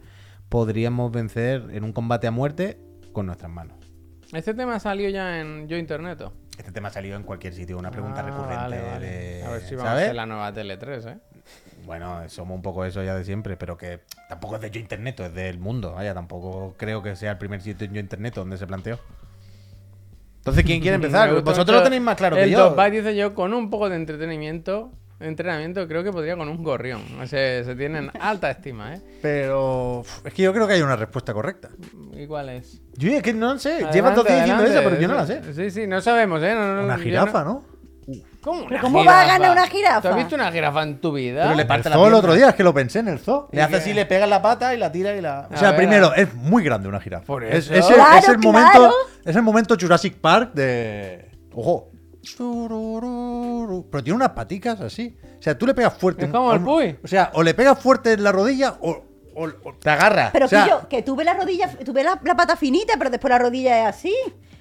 [0.48, 2.78] podríamos vencer en un combate a muerte
[3.12, 3.76] con nuestras manos?
[4.32, 6.20] Este tema salió ya en Yo Internet.
[6.22, 6.32] ¿o?
[6.58, 8.56] Este tema ha salido en cualquier sitio, una pregunta Ah, recurrente.
[8.56, 9.06] vale, vale.
[9.06, 11.18] de- A ver si vamos a hacer la nueva Tele 3, ¿eh?
[11.84, 15.20] Bueno, somos un poco eso ya de siempre, pero que tampoco es de yo internet,
[15.20, 15.92] es del mundo.
[15.92, 18.98] Vaya, tampoco creo que sea el primer sitio en yo internet donde se planteó.
[20.38, 21.30] Entonces, ¿quién quiere empezar?
[21.42, 22.70] Vosotros lo tenéis más claro que yo.
[22.74, 24.90] Top dice yo, con un poco de entretenimiento,
[25.20, 27.02] entrenamiento, creo que podría con un gorrión.
[27.26, 29.00] Se, se tienen alta estima, ¿eh?
[29.22, 31.70] Pero es que yo creo que hay una respuesta correcta.
[32.14, 32.80] ¿Y cuál es?
[32.96, 35.26] Yo es que no sé, Adelante, llevas dos días diciendo eso, pero yo no la
[35.26, 35.40] sé.
[35.54, 36.54] Sí, sí, no sabemos, ¿eh?
[36.54, 37.76] No, no, Una jirafa, no- ¿no?
[38.40, 40.00] ¿Cómo, una ¿Pero cómo va a ganar una jirafa?
[40.02, 41.42] ¿Tú has visto una jirafa en tu vida?
[41.42, 42.18] Pero le El parte la zoo el pierna.
[42.18, 43.48] otro día, es que lo pensé en el zoo.
[43.50, 45.48] Le hace así, le pega en la pata y la tira y la.
[45.52, 47.26] O sea, ver, primero, es muy grande una jirafa.
[47.26, 47.74] Por Es, eso.
[47.74, 48.52] es el, Claro, es el claro.
[48.52, 48.94] momento,
[49.24, 51.28] es el momento Jurassic Park de.
[51.52, 51.90] Ojo.
[53.90, 55.16] Pero tiene unas paticas así.
[55.38, 56.24] O sea, tú le pegas fuerte.
[56.26, 56.98] Es como el a un- Puy.
[57.02, 58.90] O sea, o le pegas fuerte en la rodilla o,
[59.34, 60.30] o- o te agarra.
[60.32, 63.10] Pero o sea, que yo, que tuve la rodilla, tuve la, la pata finita, pero
[63.10, 64.14] después la rodilla es así.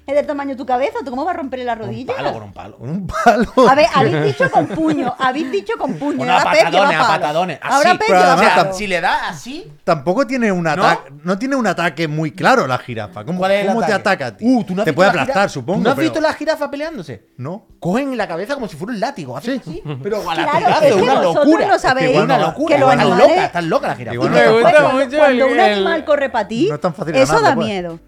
[0.06, 0.98] Es del tamaño de tu cabeza.
[1.04, 2.14] ¿Tú cómo vas a romperle la Un rodilla?
[2.14, 2.76] palo con un palo.
[2.78, 3.68] con un palo.
[3.68, 6.24] A ver, habéis dicho con puño, habéis dicho con puño.
[6.24, 7.58] Lleva patadones, a patadones.
[7.60, 7.74] Así.
[7.74, 8.72] Ahora pero.
[8.74, 9.72] Si le da así.
[9.82, 11.12] Tampoco tiene un ataque.
[11.24, 11.36] ¿No?
[11.36, 13.24] tiene un ataque muy claro la jirafa.
[13.24, 14.44] ¿Cómo, ¿Cuál es el cómo te ataca a ti?
[14.46, 15.48] Uh, ¿tú no has te visto puede la aplastar, jirafa?
[15.48, 15.78] supongo.
[15.78, 17.26] ¿Tú no has pero- visto la jirafa peleándose?
[17.36, 17.66] No.
[17.80, 19.36] Cogen la cabeza como si fuera un látigo.
[19.36, 19.82] Hacen Sí.
[19.84, 21.66] así, pero a Claro, latigazo, es que una locura.
[21.66, 22.78] no sabéis Es que una que locura.
[22.78, 24.14] los Están animales- loca, están loca la jirafa.
[24.14, 26.30] Igual Y no que es Me después, gusta cuando, mucho cuando el- un animal corre
[26.30, 27.66] para ti, No es tan fácil eso da pues.
[27.66, 27.98] miedo.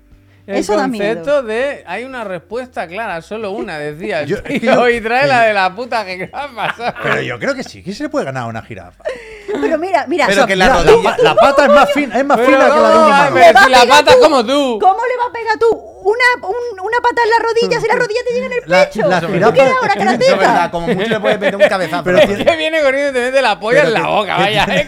[0.48, 1.04] El Eso da miedo.
[1.16, 4.20] concepto de hay una respuesta clara, solo una, decía.
[4.22, 6.94] el Yo- tío, yo- y trae la de la puta jirafa, ¿sabes?
[7.02, 9.04] Pero yo creo que sí, que se le puede ganar a una jirafa.
[9.60, 10.26] Pero mira, mira.
[10.26, 10.82] Pero so- que la
[11.22, 13.30] la pata es más fina, es más fina que la de un no, humano.
[13.34, 14.22] pero si la pata es tú.
[14.22, 14.78] como tú.
[14.80, 15.66] ¿Cómo le va a pegar tú
[16.00, 18.84] una, un- una pata en la rodilla si la rodilla te llega en el La-
[18.84, 19.08] pecho?
[19.08, 20.70] la ¿Tú jirafa- quieres ahora Eso es verdad, karateka?
[20.70, 22.04] como mucho le puedes meter un cabezazo.
[22.04, 24.42] Pero tiene- Que viene corriendo y te mete la polla en la que- boca, que
[24.42, 24.66] vaya.
[24.70, 24.86] eh,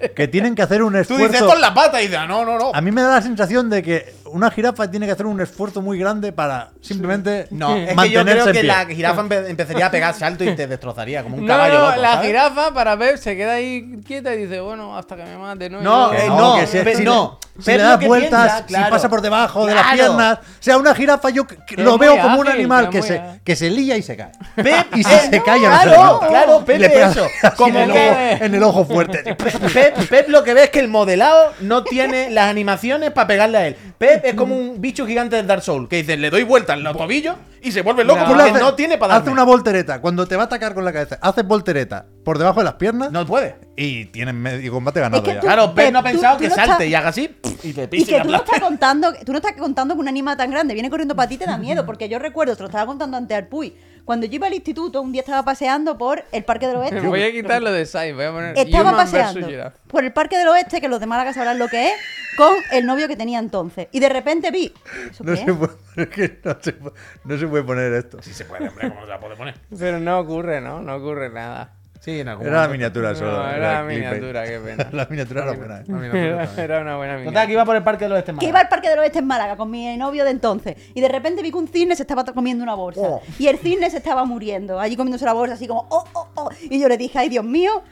[0.00, 1.36] que- Que tienen que hacer un Tú dices esfuerzo.
[1.44, 2.70] esto en la pata y dices, "Ah, no, no, no.
[2.74, 5.80] A mí me da la sensación de que una jirafa tiene que hacer un esfuerzo
[5.82, 8.62] muy grande para simplemente No, es que yo mantenerse creo que pie.
[8.64, 11.86] la jirafa empe- empezaría a pegar salto y te destrozaría como un No, caballo no,
[11.90, 12.26] loco, la ¿sabes?
[12.26, 15.80] jirafa para Pep se queda ahí quieta y dice, bueno, hasta que me mate, ¿no?
[15.80, 17.38] No, eh, no, que si- no.
[17.58, 18.90] Si Pep le das vueltas, piensa, si claro.
[18.90, 19.96] pasa por debajo de las Claro.
[19.96, 20.38] piernas.
[20.38, 21.46] O sea, una jirafa yo
[21.76, 23.40] lo veo como un animal que se, ágil.
[23.44, 24.32] que se lía y se cae.
[24.56, 27.26] Pep, Y si se cae ya no se claro, claro, Pep le eso.
[27.56, 29.34] Como en, el ojo, en el ojo fuerte.
[29.34, 33.58] Pep, Pep lo que ve es que el modelado no tiene las animaciones para pegarle
[33.58, 33.76] a él.
[33.98, 36.82] Pep es como un bicho gigante del Dark Souls que dice, le doy vuelta en
[36.82, 38.26] los tobillos y se vuelve loco No.
[38.26, 39.32] Porque haces- no tiene para Hace darme.
[39.32, 40.00] una voltereta.
[40.00, 43.10] Cuando te va a atacar con la cabeza, haces voltereta por debajo de las piernas
[43.12, 43.56] No puede.
[43.76, 45.40] y tienes medio combate ganado Es que ya.
[45.40, 47.36] tú- Claro, Pep no ha pensado tú- que tú no salte estás- y haga así
[47.62, 50.00] y te Y pise que la tú no estás contando, tú no estás contando que
[50.00, 52.62] un animal tan grande viene corriendo para ti te da miedo, porque yo recuerdo, te
[52.62, 53.74] lo estaba contando antes al Puy,
[54.04, 57.00] cuando yo iba al instituto, un día estaba paseando por el Parque del Oeste.
[57.00, 59.46] Me voy a quitar lo de Sai, voy a poner Estaba paseando
[59.86, 61.92] por el Parque del Oeste, que los de Málaga sabrán lo que es,
[62.36, 63.86] con el novio que tenía entonces.
[63.92, 64.72] Y de repente vi.
[65.10, 65.56] ¿Eso No qué se, es?
[65.56, 66.94] puede, es que no, se, puede-
[67.24, 68.22] no se puede poner esto.
[68.22, 69.54] Sí se puede, hombre, ¿cómo se la puede poner?
[69.78, 70.80] Pero no ocurre, ¿no?
[70.80, 71.74] No ocurre nada.
[72.00, 73.30] Sí, en algún Era la miniatura solo.
[73.30, 74.88] No, era la miniatura, qué pena.
[74.92, 75.84] la miniatura era buena.
[75.86, 77.46] Era, era una buena Total, miniatura.
[77.46, 79.26] que iba por el parque del oeste en Que iba al Parque del Oeste en
[79.28, 80.74] Málaga con mi novio de entonces.
[80.94, 83.02] Y de repente vi que un cisne se estaba comiendo una bolsa.
[83.02, 83.22] Oh.
[83.38, 84.80] Y el cisne se estaba muriendo.
[84.80, 86.50] Allí comiéndose la bolsa, así como, oh, oh, oh.
[86.62, 87.84] Y yo le dije, ay, Dios mío,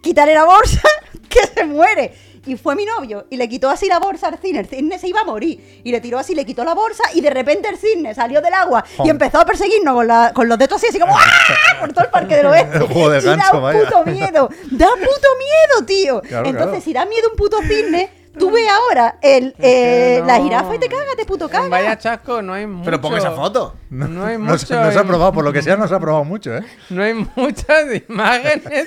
[0.00, 0.88] quítale la bolsa,
[1.28, 2.14] que se muere.
[2.46, 4.60] Y fue mi novio y le quitó así la bolsa al cisne.
[4.60, 5.82] El cisne se iba a morir.
[5.84, 7.02] Y le tiró así, le quitó la bolsa.
[7.14, 10.48] Y de repente el cisne salió del agua y empezó a perseguirnos con, la- con
[10.48, 11.80] los dedos así, así como, ¡ah!
[11.80, 12.76] Por todo el Parque del Oeste.
[12.78, 13.80] El juego de y da gancho, un vaya.
[13.84, 14.48] puto miedo.
[14.70, 16.20] Da puto miedo, tío.
[16.22, 16.80] Claro, Entonces, claro.
[16.84, 20.26] si da miedo un puto cisne, tú ves ahora el, eh, no.
[20.26, 21.68] la jirafa y te cagas de puto caga.
[21.68, 22.84] Vaya chasco, no hay mucho.
[22.86, 23.76] Pero ponga esa foto.
[23.90, 24.82] No, hay No, se- mucho.
[24.82, 26.62] no se ha probado, por lo que sea, no se ha probado mucho, ¿eh?
[26.88, 28.86] No hay muchas imágenes.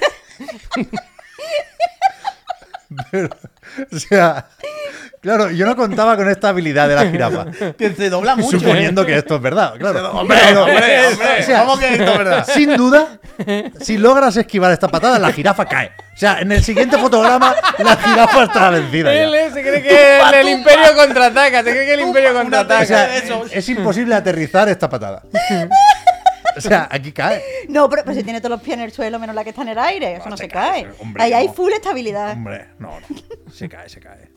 [3.91, 4.45] O sea,
[5.21, 7.45] claro, yo no contaba con esta habilidad de la jirafa.
[7.77, 8.59] Que se dobla mucho.
[8.59, 10.11] Suponiendo que esto es verdad, claro.
[10.11, 11.39] Hombre, Pero- hombre, hombre.
[11.39, 12.47] o sea, ¿Cómo que esto es verdad?
[12.53, 13.19] Sin duda,
[13.79, 15.91] si logras esquivar esta patada, la jirafa cae.
[16.13, 19.13] O sea, en el siguiente fotograma, la jirafa está vencida.
[19.13, 21.63] Él eh, se cree que el, el Imperio contraataca.
[21.63, 22.85] Se cree que el Imperio Una O contraataca.
[22.85, 23.17] sea,
[23.51, 25.23] es imposible aterrizar esta patada.
[26.57, 27.41] O sea, aquí cae.
[27.69, 29.61] No, pero, pero si tiene todos los pies en el suelo menos la que está
[29.63, 30.87] en el aire, eso no se cae.
[30.99, 31.53] hombre, Ahí hay no.
[31.53, 32.33] full estabilidad.
[32.33, 33.51] Hombre, no, no.
[33.51, 34.29] Se cae, se cae.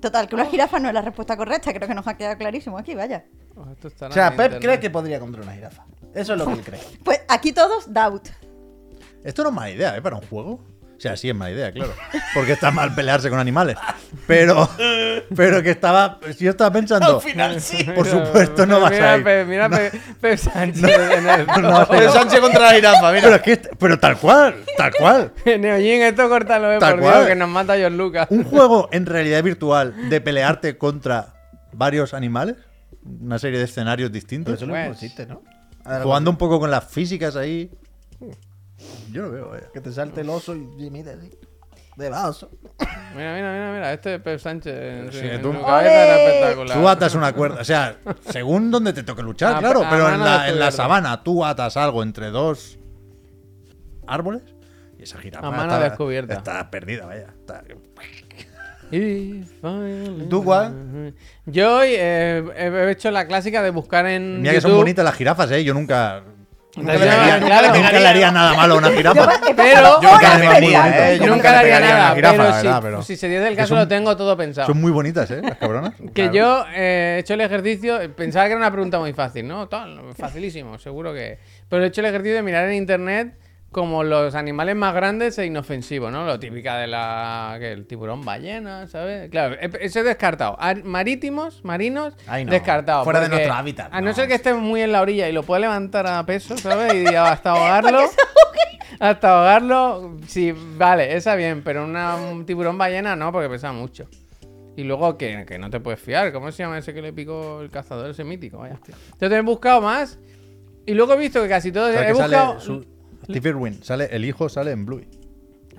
[0.00, 2.76] Total, que una jirafa no es la respuesta correcta, creo que nos ha quedado clarísimo
[2.78, 3.24] aquí, vaya.
[3.54, 3.66] Oh,
[4.06, 5.84] O sea, Pep cree que podría contra una jirafa.
[6.14, 6.80] Eso es lo que él cree.
[7.04, 8.28] Pues aquí todos, doubt.
[9.22, 10.02] Esto no es mala idea, ¿eh?
[10.02, 10.64] Para un juego.
[11.02, 11.92] O sea, sí es mala idea, claro.
[12.32, 13.76] Porque está mal pelearse con animales.
[14.28, 14.70] Pero,
[15.34, 16.20] pero que estaba.
[16.38, 17.18] Yo estaba pensando.
[17.20, 17.82] final sí.
[17.82, 19.46] Por supuesto, no vas a ir.
[19.46, 19.76] Mira, No.
[19.78, 21.46] Pep, Pep Sánchez el.
[21.60, 23.22] No, Pero Sánchez contra la jirafa, mira.
[23.24, 23.56] Pero es que.
[23.76, 25.32] Pero tal cual, tal cual.
[25.44, 27.26] Neojin, esto córtalo, eh, Tal por Dios, cual.
[27.26, 28.28] que nos mata George Lucas.
[28.30, 31.34] Un juego en realidad virtual de pelearte contra
[31.72, 32.54] varios animales.
[33.20, 34.54] Una serie de escenarios distintos.
[34.54, 34.90] Eso lo Pues.
[34.92, 35.42] existe, ¿no?
[36.04, 37.68] Jugando un poco con las físicas ahí.
[39.10, 39.68] Yo lo veo, vaya.
[39.72, 41.30] Que te salte el oso y y mira así.
[41.96, 42.48] De vaso.
[43.14, 43.92] Mira, mira, mira, mira.
[43.92, 45.14] Este es Pep Sánchez.
[45.14, 46.78] Sí, en tú- su cabeza era espectacular.
[46.80, 47.96] Tú atas una cuerda, o sea,
[48.30, 51.22] según donde te toque luchar, A- claro, a pero en mano la, en la sabana
[51.22, 52.78] tú atas algo entre dos
[54.06, 54.42] árboles
[54.98, 56.34] y esa jirafa A mano está, descubierta.
[56.34, 57.26] está perdida, vaya.
[57.38, 57.62] está-
[58.90, 61.14] If I ¿Tú cuál?
[61.46, 64.42] Yo eh, he hecho la clásica de buscar en.
[64.42, 65.64] Mira que son YouTube- bonitas las jirafas, eh.
[65.64, 66.22] Yo nunca,
[66.76, 67.74] nunca, le, haría, claro.
[67.74, 69.28] nunca le haría nada malo a una jirafa.
[69.56, 72.82] Pero- Yo nunca le eh, yo nunca haría una nada, jirafa, pero, la si, verdad,
[72.82, 74.66] pero- si se diese el caso son- lo tengo todo pensado.
[74.66, 75.94] Son muy bonitas, eh, las cabronas.
[76.14, 76.32] Que Claro.
[76.32, 79.68] yo eh, he hecho el ejercicio, pensaba que era una pregunta muy fácil, ¿no?
[79.68, 81.38] Tal, facilísimo, seguro que.
[81.68, 83.34] Pero he hecho el ejercicio de mirar en internet
[83.72, 86.24] como los animales más grandes e inofensivos, ¿no?
[86.24, 87.56] Lo típica de la.
[87.58, 89.28] que el tiburón ballena, ¿sabes?
[89.30, 90.56] Claro, he- eso he descartado.
[90.60, 92.52] Ar- marítimos, marinos, Ay, no.
[92.52, 93.02] descartado.
[93.04, 94.14] Fuera de nuestro hábitat, A no, no.
[94.14, 96.94] ser que esté muy en la orilla y lo pueda levantar a peso, ¿sabes?
[97.10, 98.02] Y hasta ahogarlo.
[99.00, 104.06] hasta ahogarlo, sí, vale, esa bien, pero una- un tiburón ballena no, porque pesa mucho.
[104.76, 106.32] Y luego que, que no te puedes fiar.
[106.32, 108.08] ¿Cómo se llama ese que le picó el cazador?
[108.10, 108.78] Ese mítico, vaya.
[109.12, 110.18] Entonces he buscado más.
[110.86, 111.90] Y luego he visto que casi todos.
[111.90, 112.60] O sea, He que sale buscado.
[112.60, 112.86] su-
[113.24, 115.08] Steve Irwin, sale, el hijo sale en Bluey.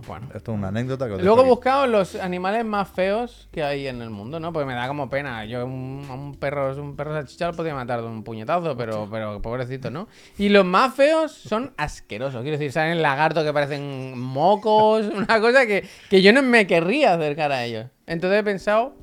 [0.08, 0.28] Bueno.
[0.34, 3.88] Esto es una anécdota que os Luego he buscado los animales más feos que hay
[3.88, 4.52] en el mundo, ¿no?
[4.52, 5.46] Porque me da como pena.
[5.46, 9.08] Yo un, a un perro, un perro salchicha lo podía matar de un puñetazo, pero,
[9.10, 10.08] pero pobrecito, ¿no?
[10.38, 12.42] Y los más feos son asquerosos.
[12.42, 17.14] Quiero decir, salen lagartos que parecen mocos, una cosa que, que yo no me querría
[17.14, 17.88] acercar a ellos.
[18.06, 18.96] Entonces he pensado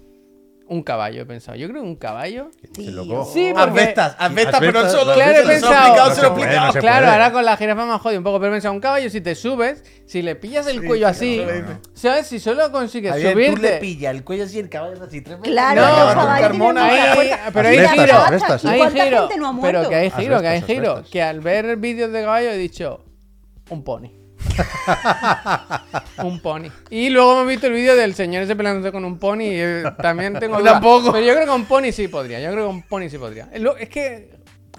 [0.72, 1.56] Un caballo, he pensado.
[1.56, 2.50] Yo creo que un caballo.
[2.76, 3.24] Sí, loco.
[3.24, 5.14] Sí, porque- Asbestas, asbestas, pero Asbestas, solo.
[5.14, 7.12] Claro, he pensado- se lo No puede, no se claro, puede.
[7.12, 9.20] ahora con la jirafa me ha jodido un poco, pero he pensado, un caballo, si
[9.20, 11.44] te subes, si le pillas el cuello así,
[11.94, 12.28] ¿sabes?
[12.28, 13.76] Si solo consigues Javier, tú le subirte.
[13.78, 15.38] pillas el cuello así, el caballo así tres.
[15.42, 17.36] Claro, No, Carmona fuerza.
[17.52, 17.86] pero hay giro.
[18.06, 19.78] racha, Asbestas, ¿y Hay giro, gente no ha muerto?
[19.80, 20.90] pero que hay giro, que hay giro.
[20.92, 21.10] asbestas.
[21.10, 23.02] Que al ver vídeos de caballo he dicho,
[23.70, 24.19] un pony.
[26.22, 26.68] un pony.
[26.90, 29.40] Y luego hemos visto el vídeo del señor ese peleándose con un pony.
[29.42, 30.72] Y eh, también tengo Yo dudas.
[30.74, 31.12] tampoco.
[31.12, 32.40] Pero yo creo que un pony sí podría.
[32.40, 33.48] Yo creo que un pony sí podría.
[33.52, 34.30] Es lo- Es que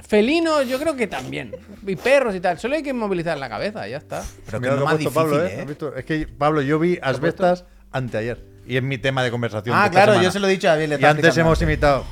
[0.07, 1.51] felinos, yo creo que también.
[1.85, 2.59] Y perros y tal.
[2.59, 4.23] Solo hay que movilizar la cabeza, ya está.
[4.45, 5.53] Pero que Mira es lo lo que ha más difícil, Pablo, ¿eh?
[5.55, 5.61] ¿eh?
[5.61, 5.95] ¿Has visto?
[5.95, 8.51] Es que, Pablo, yo vi asbestas anteayer.
[8.67, 9.75] Y es mi tema de conversación.
[9.75, 10.23] de Ah, esta claro, semana.
[10.23, 12.05] yo se lo he dicho a le Y antes hemos imitado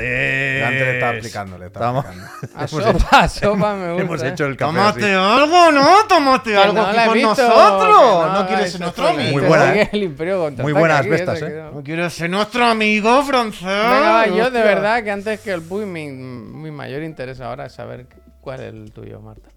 [0.00, 0.64] francés.
[0.64, 2.06] Antes le estaba explicando, le estaba Estamos-
[2.42, 2.56] explicando.
[2.56, 4.02] A sopa, a sopa me gusta.
[4.02, 5.40] Hemos hecho el café Tómate así.
[5.40, 6.06] algo, ¿no?
[6.08, 8.32] Tómate algo no aquí con visto, nosotros.
[8.32, 9.32] No, quieres ser nuestro sí, amigo.
[9.32, 9.90] Muy que buena, sigue ¿eh?
[9.92, 11.62] el imperio contraataca Muy buenas bestas, ¿eh?
[11.72, 11.82] no.
[11.82, 13.62] Quieres ser nuestro amigo francés.
[13.64, 14.62] Venga, va, yo de Hostia.
[14.64, 18.06] verdad que antes que el Puy, mi, mi mayor interés ahora es saber
[18.40, 19.48] cuál es el tuyo, Marta.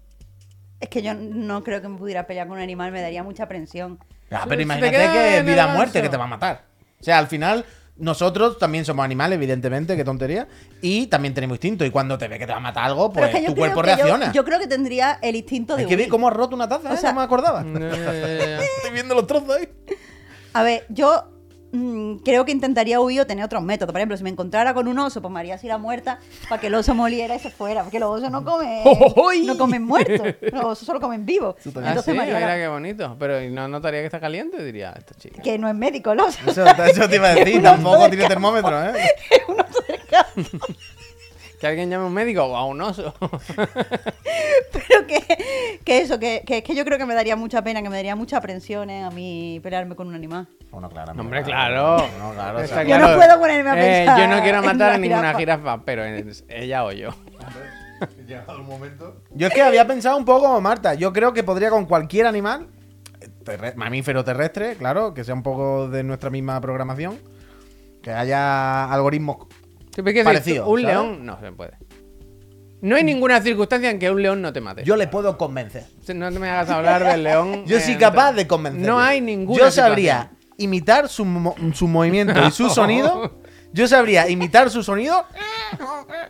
[0.80, 3.46] Es que yo no creo que me pudiera pelear con un animal, me daría mucha
[3.48, 3.98] presión.
[4.30, 6.24] Ah, pero te imagínate queda que es en el vida o muerte que te va
[6.24, 6.62] a matar.
[7.00, 7.64] O sea, al final,
[7.96, 10.48] nosotros también somos animales, evidentemente, qué tontería.
[10.82, 11.84] Y también tenemos instinto.
[11.84, 13.76] Y cuando te ve que te va a matar algo, pues es que tu cuerpo
[13.76, 14.32] yo- reacciona.
[14.32, 16.08] Yo, creo que tendría el instinto de Hay que huir.
[16.08, 16.96] cómo has roto una taza, O ¿eh?
[16.96, 17.60] sea- no me acordaba.
[17.62, 19.68] Estoy viendo los trozos ahí.
[20.54, 21.30] A ver, yo
[21.74, 23.92] mm, creo que intentaría huir o tener otros métodos.
[23.92, 26.18] Por ejemplo, si me encontrara con un oso, pues me haría así la muerta
[26.48, 27.82] para que el oso moliera y se fuera.
[27.82, 28.82] Porque los osos no comen,
[29.46, 30.26] no comen muertos.
[30.52, 31.56] Los osos solo comen vivos.
[31.58, 33.16] Ah, Entonces sí, mira la- qué bonito.
[33.18, 34.62] Pero ¿y no notaría que está caliente?
[34.64, 35.42] Diría, esta chica.
[35.42, 36.38] Que no es médico el oso.
[36.46, 38.94] Eso, eso te iba a decir, tampoco tiene termómetro, ¿eh?
[39.48, 40.66] un oso campo.
[41.64, 43.14] Que alguien llame a un médico o a un oso.
[44.72, 47.80] Pero que, que eso, que, que es que yo creo que me daría mucha pena,
[47.82, 50.46] que me daría mucha aprensión eh, a mí pelearme con un animal.
[50.70, 51.14] Bueno, claro.
[51.14, 51.96] No, hombre, claro.
[52.18, 52.58] No, claro.
[52.58, 54.98] o Está sea, Yo no puedo ponerme a Eh, pensar yo no quiero matar a
[54.98, 55.38] ninguna jirafa.
[55.38, 57.08] jirafa, pero es ella o yo.
[58.26, 59.22] Llegado el momento.
[59.30, 60.92] Yo es que había pensado un poco como Marta.
[60.92, 62.66] Yo creo que podría con cualquier animal,
[63.42, 67.18] terre- mamífero terrestre, claro, que sea un poco de nuestra misma programación,
[68.02, 69.46] que haya algoritmos.
[69.94, 70.94] Sí, Parecido, un ¿sabes?
[70.96, 71.72] león no se puede.
[72.80, 74.84] No hay ninguna circunstancia en que un león no te mate.
[74.84, 75.84] Yo le puedo convencer.
[76.14, 77.64] No te me hagas hablar del león.
[77.66, 78.86] Yo eh, soy capaz de convencer.
[78.86, 80.54] No hay ninguna Yo sabría situación.
[80.58, 83.40] imitar su, mo- su movimiento y su sonido.
[83.72, 85.24] Yo sabría imitar su sonido.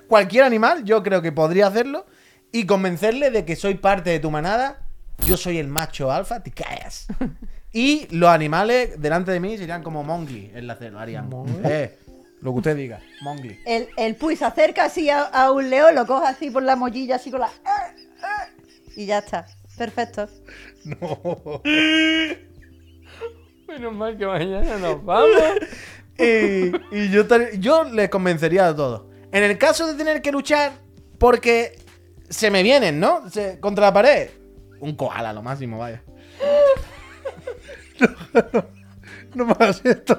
[0.09, 2.07] Cualquier animal, yo creo que podría hacerlo.
[2.53, 4.81] Y convencerle de que soy parte de tu manada.
[5.27, 7.07] Yo soy el macho alfa, te callas.
[7.77, 10.79] Y los animales delante de mí serían como Mowgli en la.
[10.97, 11.29] Harían.
[11.65, 11.99] Eh,
[12.45, 13.01] lo que usted diga.
[13.23, 13.59] Mowgli.
[13.65, 16.77] El, el Puy se acerca así a, a un león, lo coge así por la
[16.77, 17.51] mollilla, así con la...
[18.97, 19.47] Y ya está.
[19.77, 20.29] Perfecto.
[23.67, 25.31] Menos mal que mañana nos vamos.
[26.17, 27.25] Y, y yo,
[27.59, 29.11] yo les convencería de todo.
[29.33, 30.71] En el caso de tener que luchar,
[31.19, 31.77] porque
[32.29, 33.29] se me vienen, ¿no?
[33.31, 34.31] Se- contra la pared.
[34.79, 36.05] Un koala, lo máximo, vaya.
[39.35, 40.17] No me hagas esto.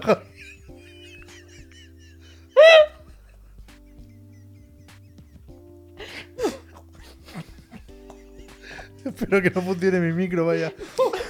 [9.05, 10.73] Espero que no funcione mi micro, vaya.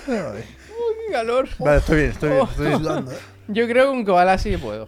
[0.07, 0.43] Ay.
[1.07, 1.47] Qué calor.
[1.59, 2.41] Vale, estoy bien, estoy bien.
[2.49, 3.11] Estoy sudando.
[3.11, 3.17] eh.
[3.47, 4.87] Yo creo que un koala sí puedo.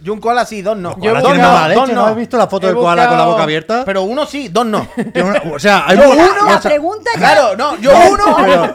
[0.00, 0.90] Yo un koala sí, dos no.
[0.90, 2.78] Yo Koala dos tiene buscado- mala dos leche, ¿no has visto la foto He del
[2.78, 3.82] koala con la buscado- boca abierta?
[3.84, 4.86] Pero uno sí, dos no.
[5.12, 6.22] Tiene una- o sea, hay Yo uno.
[6.22, 7.18] uno- La o sea, pregunta ya...
[7.18, 8.72] Claro, no, yo uno,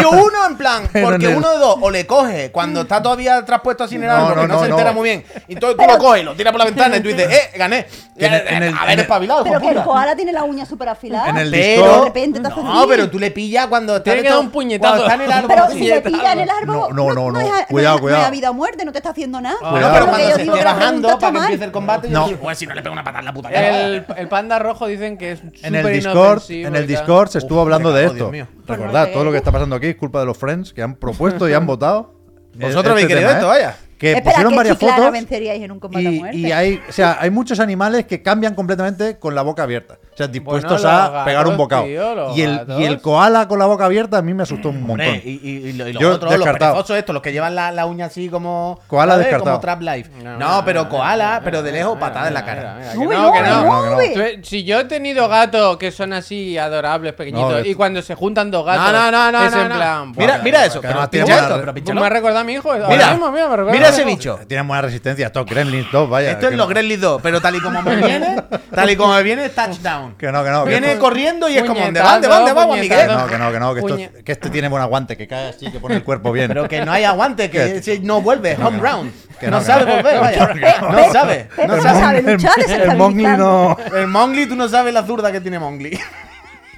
[0.00, 3.44] yo uno en plan, Pero porque uno de dos o le coge cuando está todavía
[3.44, 4.74] traspuesto así en el No, árbol, no, que no, no, se no.
[4.74, 7.08] entera muy bien, y entonces tú lo coges, lo tiras por la ventana y tú
[7.08, 7.86] dices, eh, gané.
[8.16, 9.84] Y En el- en el- a en ver, el- espabilado, Pero que el puta.
[9.84, 11.30] koala tiene la uña súper afilada.
[11.30, 12.88] En el Pero, de repente te hace no, así.
[12.90, 14.90] pero tú le pillas cuando está, Tiene que esto- dar un puñetazo.
[14.96, 15.50] cuando está en el árbol.
[15.54, 17.40] Pero si le pilla en el árbol, No, no, no, no.
[17.40, 18.24] es- Cuidado, es- no es cuidado.
[18.26, 19.56] a vida o muerte, no te está haciendo nada.
[19.62, 19.92] No, Cuidado.
[19.94, 22.26] pero Porque cuando se la bajando para que empiece el combate, No.
[22.28, 23.86] digo, pues si no le pego una patada en la puta cara.
[23.86, 26.86] El, el panda rojo dicen que es En el Discord, en y el.
[26.86, 28.28] Discord se estuvo Uf, hablando de esto.
[28.30, 29.12] Pues Recordad, sé.
[29.12, 31.52] todo lo que está pasando aquí es culpa de los friends que han propuesto y
[31.52, 32.14] han votado.
[32.54, 33.48] Vosotros este habéis querido esto, ¿eh?
[33.48, 33.76] vaya.
[33.96, 35.12] Que Espera, pusieron que varias fotos.
[35.12, 36.36] venceríais en un combate a Y, muerte.
[36.38, 39.98] y hay, o sea, hay muchos animales que cambian completamente con la boca abierta.
[40.24, 41.84] Sea, dispuestos los a pegar un bocado.
[41.84, 42.80] tío, los y, el, gatos.
[42.80, 45.06] y el koala con la boca abierta a mí me asustó un montón.
[45.06, 46.72] Hombre, y, y, y lo- y los Yo otros, los descartado.
[46.74, 48.80] perezosos estos, los que llevan la, la uña así como.
[48.86, 49.26] Koala ¿sabes?
[49.26, 49.50] descartado.
[49.56, 50.10] Como Trap Life.
[50.38, 52.78] No, pero koala, pero de lejos, patada en la cara.
[52.92, 57.74] que no, que que Si yo he tenido gatos que son así adorables, pequeñitos, y
[57.74, 59.44] cuando se juntan dos gatos, No, no, no, no.
[59.46, 59.74] es en no.
[59.76, 60.12] plan.
[60.16, 60.80] Mira, mira eso.
[61.10, 62.72] tiene me ha recordado a mi hijo.
[62.88, 64.38] Mira, mismo, mira, me recuerda mira a mi ese bicho.
[64.46, 65.26] Tienen buena resistencia.
[65.26, 66.32] Estos Gremlins 2, vaya.
[66.32, 68.36] Esto es los Gremlins 2, pero tal y como me viene,
[68.74, 70.09] tal y como me viene, touchdown.
[70.18, 70.64] Que no, que no.
[70.64, 73.06] Que Viene esto- corriendo y es como, ¿dónde va, dónde va, dónde va, Miguel?
[73.08, 75.48] no, que no, que no, que, esto- Puñe- que este tiene buen aguante, que cae
[75.50, 76.48] así, que pone el cuerpo bien.
[76.48, 79.12] Pero que no hay aguante, que no vuelve, home round.
[79.38, 79.96] Que no, no, sabe no.
[79.96, 80.54] volver, vaya.
[80.80, 82.22] No sabe, no sabe.
[82.22, 83.76] luchar, el Mongli no.
[83.94, 85.98] El Mongli, tú no sabes la zurda que tiene Mongli.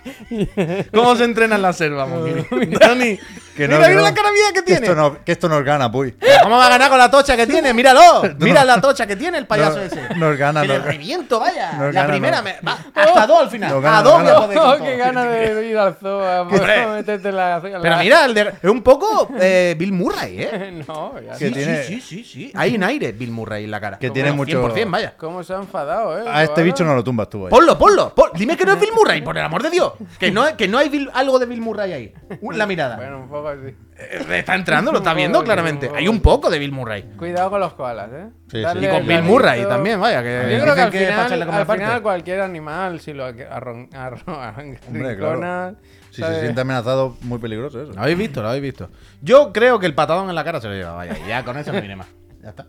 [0.93, 2.45] ¿Cómo se entrena en la selva, Mongli?
[2.79, 3.19] Tony,
[3.57, 4.09] Que no, mira, que mira no.
[4.09, 4.87] la cara mía que Que tiene.
[4.87, 6.15] esto, no, que esto nos gana, puy.
[6.43, 7.73] ¿Cómo va a ganar con la tocha que tiene?
[7.75, 8.23] Míralo.
[8.39, 10.15] Mira la tocha que tiene el payaso No- ese.
[10.17, 11.73] Nos gana, Que le nos- reviento, vaya.
[11.73, 12.43] Nos la gana, primera no.
[12.45, 12.57] me.
[12.67, 13.71] Va, hasta dos al final.
[13.73, 14.35] Nos gana, a dos gana.
[14.35, 14.85] con Oh, todo.
[14.85, 18.53] qué ganas de ir al zoo a meterte en la, la- Pero mira, el de-
[18.63, 20.85] es un poco eh, Bill Murray, ¿eh?
[20.89, 22.53] no, ya Que Sí, tiene- sí, sí, sí, sí.
[22.55, 23.99] Hay un aire Bill Murray en la cara.
[23.99, 25.15] Que tiene mucho- 100%, vaya.
[25.17, 26.25] ¿Cómo se ha enfadado, eh?
[26.27, 27.51] A este bicho no lo tumbas tú, vaya.
[27.51, 28.15] Ponlo, ponlo.
[28.15, 29.93] pon- Dime que no es Bill Murray, por el amor de Dios.
[30.19, 32.15] Que no, que no hay Bill- algo de Bill Murray ahí.
[32.53, 32.97] La mirada.
[32.97, 33.75] Bueno, un poco así.
[33.99, 35.91] Eh, Está entrando, lo está viendo claramente.
[35.95, 37.03] Hay un poco de Bill Murray.
[37.17, 38.29] Cuidado con los koalas, eh.
[38.49, 38.61] Sí, sí.
[38.63, 40.23] Darle Y con Bill Murray también, vaya.
[40.23, 43.89] Que Yo creo que al que final, como al final cualquier animal, si lo arron,
[43.95, 44.23] arron,
[44.89, 45.77] Hombre, claro.
[46.11, 47.93] Si se siente amenazado, muy peligroso eso.
[47.93, 48.91] Lo habéis visto, lo habéis visto.
[49.23, 51.17] Yo creo que el patadón en la cara se lo lleva, vaya.
[51.27, 52.09] Ya con eso no viene más.
[52.43, 52.67] Ya está.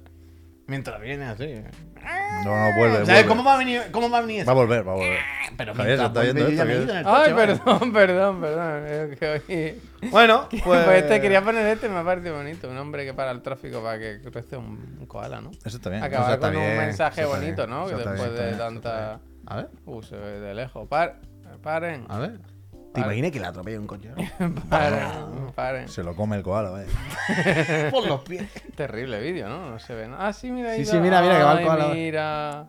[0.68, 1.62] Mientras viene así.
[2.44, 2.96] No, no, vuelve.
[2.98, 3.26] ¿Sabes vuelve.
[3.28, 4.48] cómo va a venir, cómo va a venir eso?
[4.48, 5.20] Va a volver, va a volver.
[5.56, 6.46] Pero Javier, ¿se mientras está ya esto?
[6.48, 6.54] ¿Qué?
[6.74, 9.74] ido en el Ay, perdón, perdón, perdón.
[10.12, 10.62] Bueno, pues.
[10.64, 12.70] Pues este quería poner este, me ha parecido bonito.
[12.70, 15.52] Un hombre que para el tráfico para que cruce un, un koala, ¿no?
[15.64, 16.04] Eso está bien.
[16.04, 17.86] Acabar Eso está con un bien, mensaje eso bonito, bien, ¿no?
[17.88, 19.20] Que eso después bien, de tanta.
[19.46, 20.88] A ver, Uh, se ve de lejos.
[20.88, 21.16] Par-
[21.62, 22.06] paren.
[22.10, 22.40] a ver.
[22.94, 23.14] ¿Te Vale.
[23.14, 24.10] imaginas que le atropella un coche?
[25.56, 25.88] Paren.
[25.88, 26.88] Se lo come el koala, vaya.
[27.92, 28.44] Por los pies.
[28.76, 29.72] Terrible vídeo, ¿no?
[29.72, 30.28] No se ve nada.
[30.28, 30.86] Ah, sí, mira ahí.
[30.86, 30.92] Sí, va.
[30.92, 31.88] sí, mira, mira, que va el koala.
[31.94, 32.66] Mira.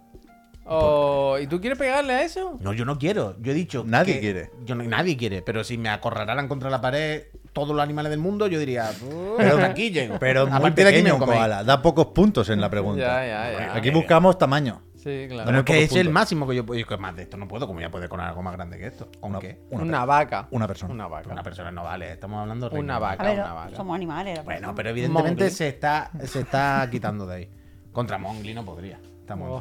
[0.66, 2.56] Oh, ¿Y tú quieres pegarle a eso?
[2.60, 3.36] No, yo no quiero.
[3.40, 3.84] Yo he dicho.
[3.86, 4.51] Nadie que- quiere.
[4.64, 5.42] Yo no- nadie quiere.
[5.42, 8.90] Pero si me acorralaran contra la pared todos los animales del mundo, yo diría.
[9.36, 10.18] Pero- llego.
[10.18, 11.64] Pero A muy de aquí me pequeño un koala.
[11.64, 13.02] Da pocos puntos en la pregunta.
[13.02, 13.74] Ya, ya, ya.
[13.74, 14.80] Aquí buscamos tamaño.
[15.05, 15.44] Sí, claro.
[15.47, 16.85] Pero es que es el máximo que yo puedo.
[16.85, 19.09] que más de esto no puedo, como ya puede con algo más grande que esto.
[19.20, 19.60] ¿Con Una, qué?
[19.70, 20.48] una, vaca.
[20.51, 20.94] una persona.
[20.94, 21.31] Una vaca.
[21.31, 22.12] Una persona no vale.
[22.12, 23.22] Estamos hablando de Una vaca.
[23.22, 23.76] Ver, una vaca.
[23.76, 24.36] somos animales.
[24.39, 24.74] la Bueno, persona.
[24.74, 27.51] pero evidentemente se está, se está quitando de ahí.
[27.93, 28.98] Contra Mongli no podría.
[29.20, 29.60] Está muy Oh.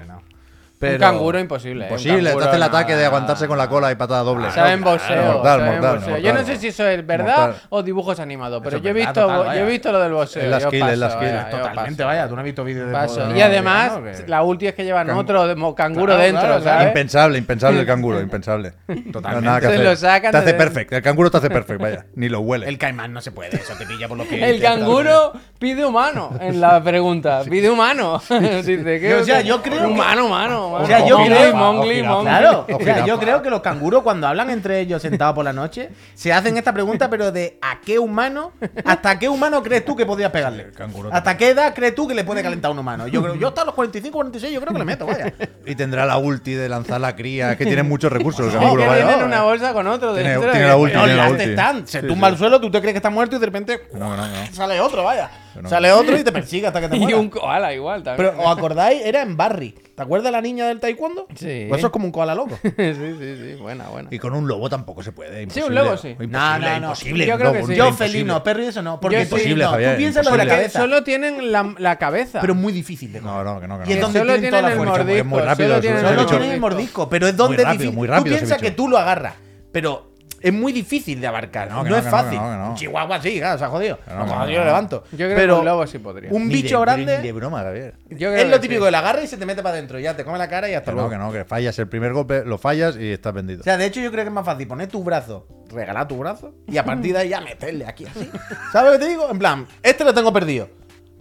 [0.91, 1.85] Un canguro imposible.
[1.85, 1.88] ¿eh?
[1.88, 3.69] Imposible, te hace el no, ataque de no, aguantarse no, con la no.
[3.69, 4.51] cola y patada doble.
[4.51, 5.23] Saben Claro, boxeo.
[5.34, 6.10] mortal, saben mortal, boxeo.
[6.11, 6.23] mortal.
[6.23, 7.61] Yo no sé si eso es verdad Mortal.
[7.69, 10.43] o dibujos animados, pero yo he verdad, visto, total, yo he visto lo del boxeo.
[10.43, 11.31] Es la yo skill, es la paso, skill.
[11.34, 12.27] vaya, yo Totalmente, vaya.
[12.27, 13.35] Tú no has visto vídeos de Paso.
[13.35, 16.41] y además, no, que- la ulti es que llevan Can- otro de canguro Claro, dentro,
[16.41, 16.88] claro, ¿sabes?
[16.88, 18.73] Impensable, impensable el canguro, impensable.
[19.11, 19.45] Totalmente.
[19.45, 19.85] nada que Se hacer.
[19.85, 20.93] lo sacan te hace de- perfect.
[20.93, 22.05] El canguro te hace perfect, vaya.
[22.15, 22.68] Ni lo huele.
[22.68, 24.41] El caimán no se puede, eso te pilla por los pies.
[24.43, 27.41] El canguro pide humano en la pregunta.
[27.49, 28.22] Pide humano.
[28.30, 30.73] Dice, ¿qué- O sea, yo creo que- Humano, humano.
[30.82, 32.02] O sea, yo creo- Mongli.
[32.02, 35.54] Claro, O sea, yo creo que los canguros cuando hablan entre ellos sentados por la
[35.54, 38.52] noche se hacen esta pregunta, pero de ¿a qué humano?
[38.86, 40.72] ¿Hasta qué humano crees tú que podrías pegarle?
[40.72, 43.08] canguro ¿Hasta qué edad crees tú que le puede calentar a un humano?
[43.08, 45.34] Yo creo, yo hasta los 45, 46, yo creo que le meto, vaya.
[45.66, 47.52] Y tendrá la ulti de lanzar la cría.
[47.52, 49.06] Es que tiene muchos recursos el canguro, vaya.
[49.08, 50.52] tienen una bolsa con otro Tiene- dentro.
[50.52, 51.44] tiene la ulti, No, tiene la ulti.
[51.44, 52.34] están, se Sí, tumba sí.
[52.34, 54.34] al suelo, tú te crees que está muerto y de repente No, no, no.
[54.52, 55.30] sale otro, vaya.
[55.62, 55.70] no.
[55.70, 57.20] Sale otro y te persigue hasta que te Y mueras.
[57.20, 58.32] un koala igual también.
[58.36, 59.02] Pero, ¿os acordáis?
[59.06, 59.76] Era en Barry.
[59.95, 61.28] ¿Te acuerdas de la niña del taekwondo?
[61.36, 61.65] Sí.
[61.70, 62.57] Pues eso es como un koala loco.
[62.64, 63.56] sí, sí, sí.
[63.61, 64.10] Buena, buena.
[64.11, 65.48] Y con un lobo tampoco se puede.
[65.52, 66.10] Sí, un lobo sí.
[66.10, 66.76] Imposible, No, no, no.
[66.88, 67.26] imposible.
[67.28, 67.76] Yo creo que lobo, sí.
[67.76, 68.99] Yo felino, perro y eso no.
[68.99, 69.28] Porque Yo sí.
[69.28, 70.80] Imposible, no, Javier, tú piensas lo de Porque la cabeza.
[70.80, 72.41] solo tienen la, la cabeza.
[72.41, 73.90] Pero muy difícil de No, no, que no, que no.
[73.91, 75.20] Y es donde solo tienen toda tienen la el mordisco.
[75.20, 77.10] es muy rápido, solo es tienen el mordisco.
[77.10, 77.95] pero es donde rápido, difícil.
[77.95, 79.36] muy rápido Tú piensas que tú lo agarras,
[79.72, 80.12] pero
[80.44, 81.70] es muy difícil de abarcar.
[81.70, 82.38] No, No, que no, es fácil.
[82.38, 83.98] Un Chihuahua sí, claro, se ha jodido.
[84.07, 85.03] no, No, yo lo levanto.
[85.11, 86.30] Yo creo pero que un lobo sí podría.
[86.32, 87.94] un Ni bicho de- grande Ni de broma, Javier.
[88.10, 89.98] Yo creo es lo típico la agarra y se te mete para adentro.
[89.99, 91.10] Ya te come la cara y hasta Que no, luego.
[91.10, 93.61] que no, que fallas el primer golpe, lo fallas y estás vendido.
[93.61, 96.18] O sea, de hecho, yo creo que es más fácil poner tu brazo, regalar tu
[96.18, 98.30] brazo y a partir de ahí ya meterle aquí así.
[98.72, 99.30] ¿Sabes lo que te digo?
[99.32, 100.68] En plan, este lo tengo perdido.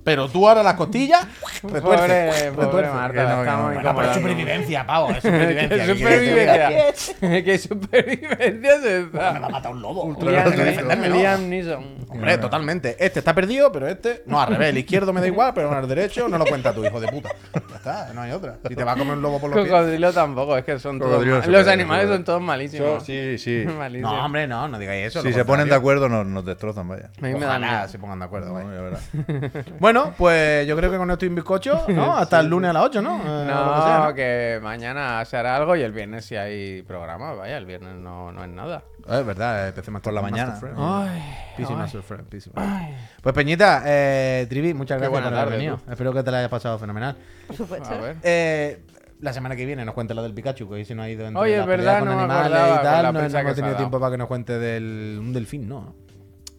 [0.05, 1.27] Pero tú ahora las costillas,
[1.63, 2.91] retuerce, Pobre, pobre retuerce.
[2.93, 3.75] Marta, no, la estamos.
[3.75, 5.87] Bueno, pero es supervivencia, pavo, es ¿Qué supervivencia.
[5.87, 7.45] ¿qué supervivencia?
[7.45, 9.33] ¿Qué supervivencia es diga?
[9.33, 10.17] Me va a matar un lobo.
[10.21, 11.85] Liam, Neeson.
[12.09, 12.97] Hombre, totalmente.
[12.99, 14.23] Este está perdido, pero este.
[14.27, 14.71] No, al revés.
[14.71, 17.31] El izquierdo me da igual, pero el derecho no lo cuenta tu hijo de puta.
[17.55, 18.59] Ya está, no hay otra.
[18.69, 19.71] Si te va a comer un lobo por los pies.
[19.71, 21.25] Cocodrilo tampoco, es que son todos.
[21.47, 23.05] Los animales son todos malísimos.
[23.05, 23.65] Sí, sí.
[23.79, 24.13] Malísimos.
[24.13, 25.23] No, hombre, no, no digáis eso.
[25.23, 27.11] Si se ponen de acuerdo, nos, nos destrozan, vaya.
[27.19, 28.75] A mí me da Ojalá se pongan de acuerdo, vaya.
[28.75, 29.11] ya verás.
[29.93, 32.17] Bueno, pues yo creo que con esto y un bizcocho, ¿no?
[32.17, 33.17] Hasta el lunes a las 8, ¿no?
[33.21, 34.15] Eh, No, lo que sea, ¿no?
[34.15, 38.33] que mañana se hará algo y el viernes si hay programa, vaya, el viernes no,
[38.33, 38.85] no es nada.
[39.09, 40.53] Eh, Es verdad, eh, PC Master- Por la mañana.
[40.53, 40.77] Friend.
[40.79, 41.23] Ay,
[41.57, 41.79] PC ay.
[41.79, 42.97] Master Friend, PC Master.
[43.23, 45.81] Pues Peñita, eh, Trivi, muchas gracias por haber venido.
[45.91, 47.17] Espero que te la hayas pasado fenomenal.
[47.47, 47.91] Por supuesto.
[47.91, 48.17] A ver.
[48.23, 48.85] Eh,
[49.21, 51.27] la semana que viene nos cuente lo del Pikachu, que hoy se nos ha ido
[51.27, 53.05] entre Oye, es verdad, con no animales acordaba y tal.
[53.05, 55.95] No, no hemos tenido tiempo para que nos cuente del un delfín, ¿no?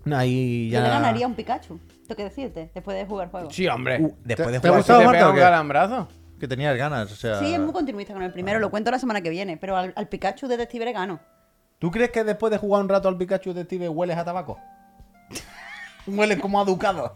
[0.05, 0.80] No, ahí ya...
[0.80, 1.80] Yo le ganaría un Pikachu.
[2.07, 3.49] Tengo que decirte, después de jugar el juego.
[3.51, 3.99] Sí, hombre.
[4.01, 6.07] Uh, después de ¿Te ha jugar gustado, ¿Te Marta, pega o un calambrazo?
[6.39, 7.11] que tenías ganas.
[7.11, 9.55] O sea, Sí, es muy continuista con el primero, lo cuento la semana que viene,
[9.57, 11.19] pero al, al Pikachu detective le gano.
[11.80, 14.57] ¿Tú crees que después de jugar un rato al Pikachu Detective hueles a tabaco?
[16.07, 17.15] Hueles como a ducado.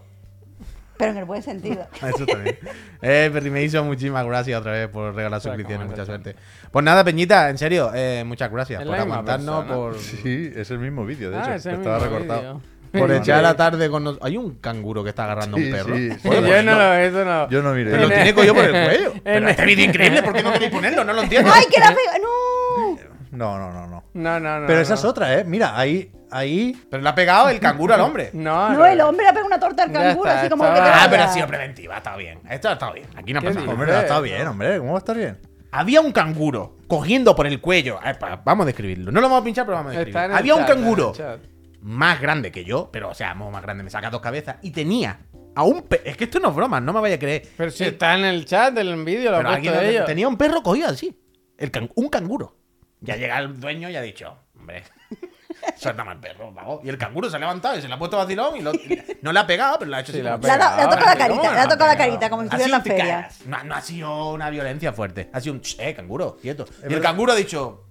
[0.98, 1.86] Pero en el buen sentido.
[2.02, 2.58] Eso también.
[3.02, 5.88] Eh, Perry Mason, muchísimas gracias otra vez por regalar suscripciones.
[5.88, 6.36] Mucha suerte.
[6.72, 10.80] Pues nada, Peñita, en serio, eh, muchas gracias Es por aguantarnos, por, Sí, es el
[10.80, 11.52] mismo vídeo, de Ah, hecho.
[11.54, 12.62] ese Estaba mismo recortado.
[12.92, 14.26] Por echar la tarde con nosotros.
[14.28, 15.96] Hay un canguro que está agarrando a un perro.
[15.96, 16.18] sí, sí.
[16.28, 17.50] ¿Puedo Yo no lo eso no.
[17.50, 17.92] Yo no miré.
[17.92, 19.14] Pero lo En tiene cogido por el cuello.
[19.24, 21.04] Pero este vídeo increíble, ¿por qué no queréis ponerlo?
[21.04, 21.52] No lo entiendo.
[21.54, 22.18] ¡Ay, que la pega!
[22.22, 22.98] ¡No!
[23.30, 24.04] No, no, no, no.
[24.14, 24.68] No, no, no.
[24.68, 25.00] Pero esa no.
[25.00, 25.44] es otra, ¿eh?
[25.44, 26.76] Mira, ahí, ahí.
[26.90, 28.30] Pero le ha pegado el canguro al hombre.
[28.34, 30.80] No, No, el hombre le pega una torta al canguro, está, así como que te
[30.80, 32.40] Ah, pero ha sido preventiva, ha estado bien.
[32.50, 33.06] Esto ha estado bien.
[33.16, 33.74] Aquí no ha ¿Qué pasado nada.
[33.78, 34.24] Hombre, ha estado no.
[34.24, 34.78] bien, hombre.
[34.80, 35.38] ¿Cómo va a estar bien?
[35.72, 38.00] Había un canguro cogiendo por el cuello.
[38.04, 39.12] Eh, pa- Vamos a describirlo.
[39.12, 40.38] No lo vamos a pinchar, pero vamos a Está describirlo.
[40.38, 41.40] Había un chat, en el canguro chat.
[41.88, 44.58] Más grande que yo, pero o sea, mucho más grande, me saca dos cabezas.
[44.62, 45.20] Y tenía
[45.56, 46.04] a un perro.
[46.06, 47.48] Es que esto no es broma, no me vaya a creer.
[47.56, 50.06] Pero si Eh, está en el chat del vídeo, lo ha puesto lo- ellos.
[50.06, 51.18] tenía un perro cogido así.
[51.58, 52.58] El can- un canguro.
[53.00, 54.84] Ya llega el dueño y ha dicho, hombre,
[55.78, 56.82] suéltame al perro, vago.
[56.84, 58.74] Y el canguro se ha levantado y se le ha puesto vacilón y lo-
[59.22, 60.76] no le ha pegado, pero le ha hecho Sí, le ha como- Le ha, dado-
[60.78, 62.66] le ha tocado la ¿Cómo carita, no le ha tocado la carita, como si estuviera
[62.66, 63.30] en la feria.
[63.46, 65.30] No, no ha sido una violencia fuerte.
[65.34, 66.66] Ha sido un, eh, canguro, quieto.
[66.88, 67.87] y el canguro ha dicho,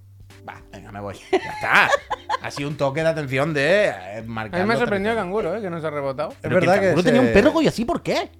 [0.47, 1.15] va, venga, me voy.
[1.31, 1.89] Ya está.
[2.41, 5.55] ha sido un toque de atención de eh, marcar A mí me sorprendió el canguro,
[5.55, 5.61] ¿eh?
[5.61, 6.33] Que no se ha rebotado.
[6.41, 8.31] Pero Es verdad el que canguro se- tenía un perro y así, ¿por qué?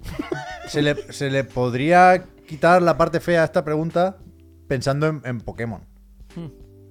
[0.68, 4.18] Se le, se le podría quitar la parte fea a esta pregunta
[4.68, 5.82] pensando en, en Pokémon.
[6.36, 6.48] Hmm.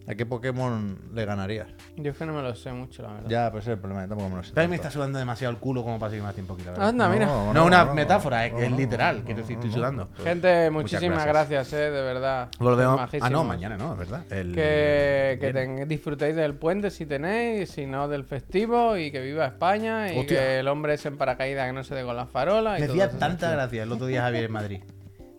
[0.08, 1.66] ¿A qué Pokémon le ganarías?
[1.96, 3.28] Yo es que no me lo sé mucho, la verdad.
[3.28, 4.02] Ya, pues ese es el problema.
[4.04, 4.52] yo Tampoco me lo sé.
[4.52, 6.88] También me está sudando demasiado el culo como para seguir más tiempo aquí, la verdad.
[6.90, 7.26] Anda, mira.
[7.26, 9.18] No, No, una no, metáfora, es, no, es no, literal.
[9.18, 10.08] no, Quiero decir, estoy sudando.
[10.22, 11.70] Gente, muchísimas gracias.
[11.70, 12.48] gracias, eh, de verdad.
[12.60, 13.00] Volvemos.
[13.20, 14.22] Ah, no, mañana no, es verdad.
[14.30, 19.20] El- Que, que ten- disfrutéis del puente si tenéis, si no del festivo y que
[19.20, 20.38] viva España y Hostia.
[20.38, 22.78] que el hombre es en paracaídas que no se dé con las farolas.
[22.78, 24.80] y Me todo hacía tanta gracia el otro día Javier en Madrid.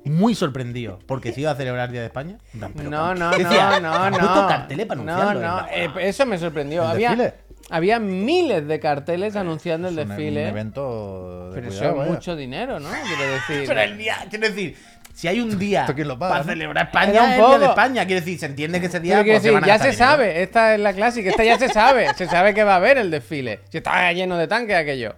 [0.09, 2.37] Muy sorprendido, porque se iba a celebrar el Día de España.
[2.75, 4.19] No, no, Decía, no, no, "Han no.
[4.19, 5.41] puesto carteles para No, anunciarlo".
[5.61, 6.83] no, eh, eso me sorprendió.
[6.83, 7.33] ¿El Había,
[7.69, 10.43] había miles de carteles anunciando el Es desfile.
[10.43, 12.89] Un evento de pero eso es mucho dinero, ¿no?
[12.89, 13.63] Quiero decir.
[13.67, 14.77] Pero el día, quiero decir,
[15.13, 16.49] si hay un día ¿Esto quién lo paga, para no?
[16.51, 17.65] celebrar España, un es el Día de.
[17.65, 18.05] España.
[18.05, 20.75] Quiero decir, se entiende que ese día pues, se decir, a ya se sabe, esta
[20.75, 23.61] es la clásica, esta ya se sabe, se sabe que va a haber el desfile.
[23.69, 25.15] Si estaba lleno de tanques aquello.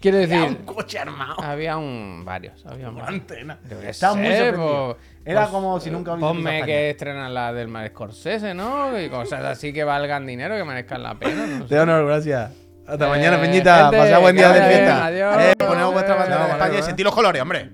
[0.00, 1.42] Quiero decir, un coche armado.
[1.42, 3.20] había un varios, había un Una varios.
[3.22, 3.58] antena.
[3.86, 4.96] Estaba muy sorprendido.
[4.96, 8.54] pues- Era pues, como si nunca hubiese visto Ponme que estrenan la del Mar Scorsese,
[8.54, 8.98] ¿no?
[9.00, 11.46] Y cosas así que valgan dinero, que merezcan la pena.
[11.46, 11.74] No sé.
[11.74, 12.52] Leonor, gracias.
[12.86, 13.82] Hasta Eh, mañana, Peñita.
[13.82, 15.06] gente, Pasad buen día de fiesta.
[15.06, 15.36] adiós.
[15.40, 17.70] Eh, ponemos vuestra bandera de España y sentí los colores, hombre.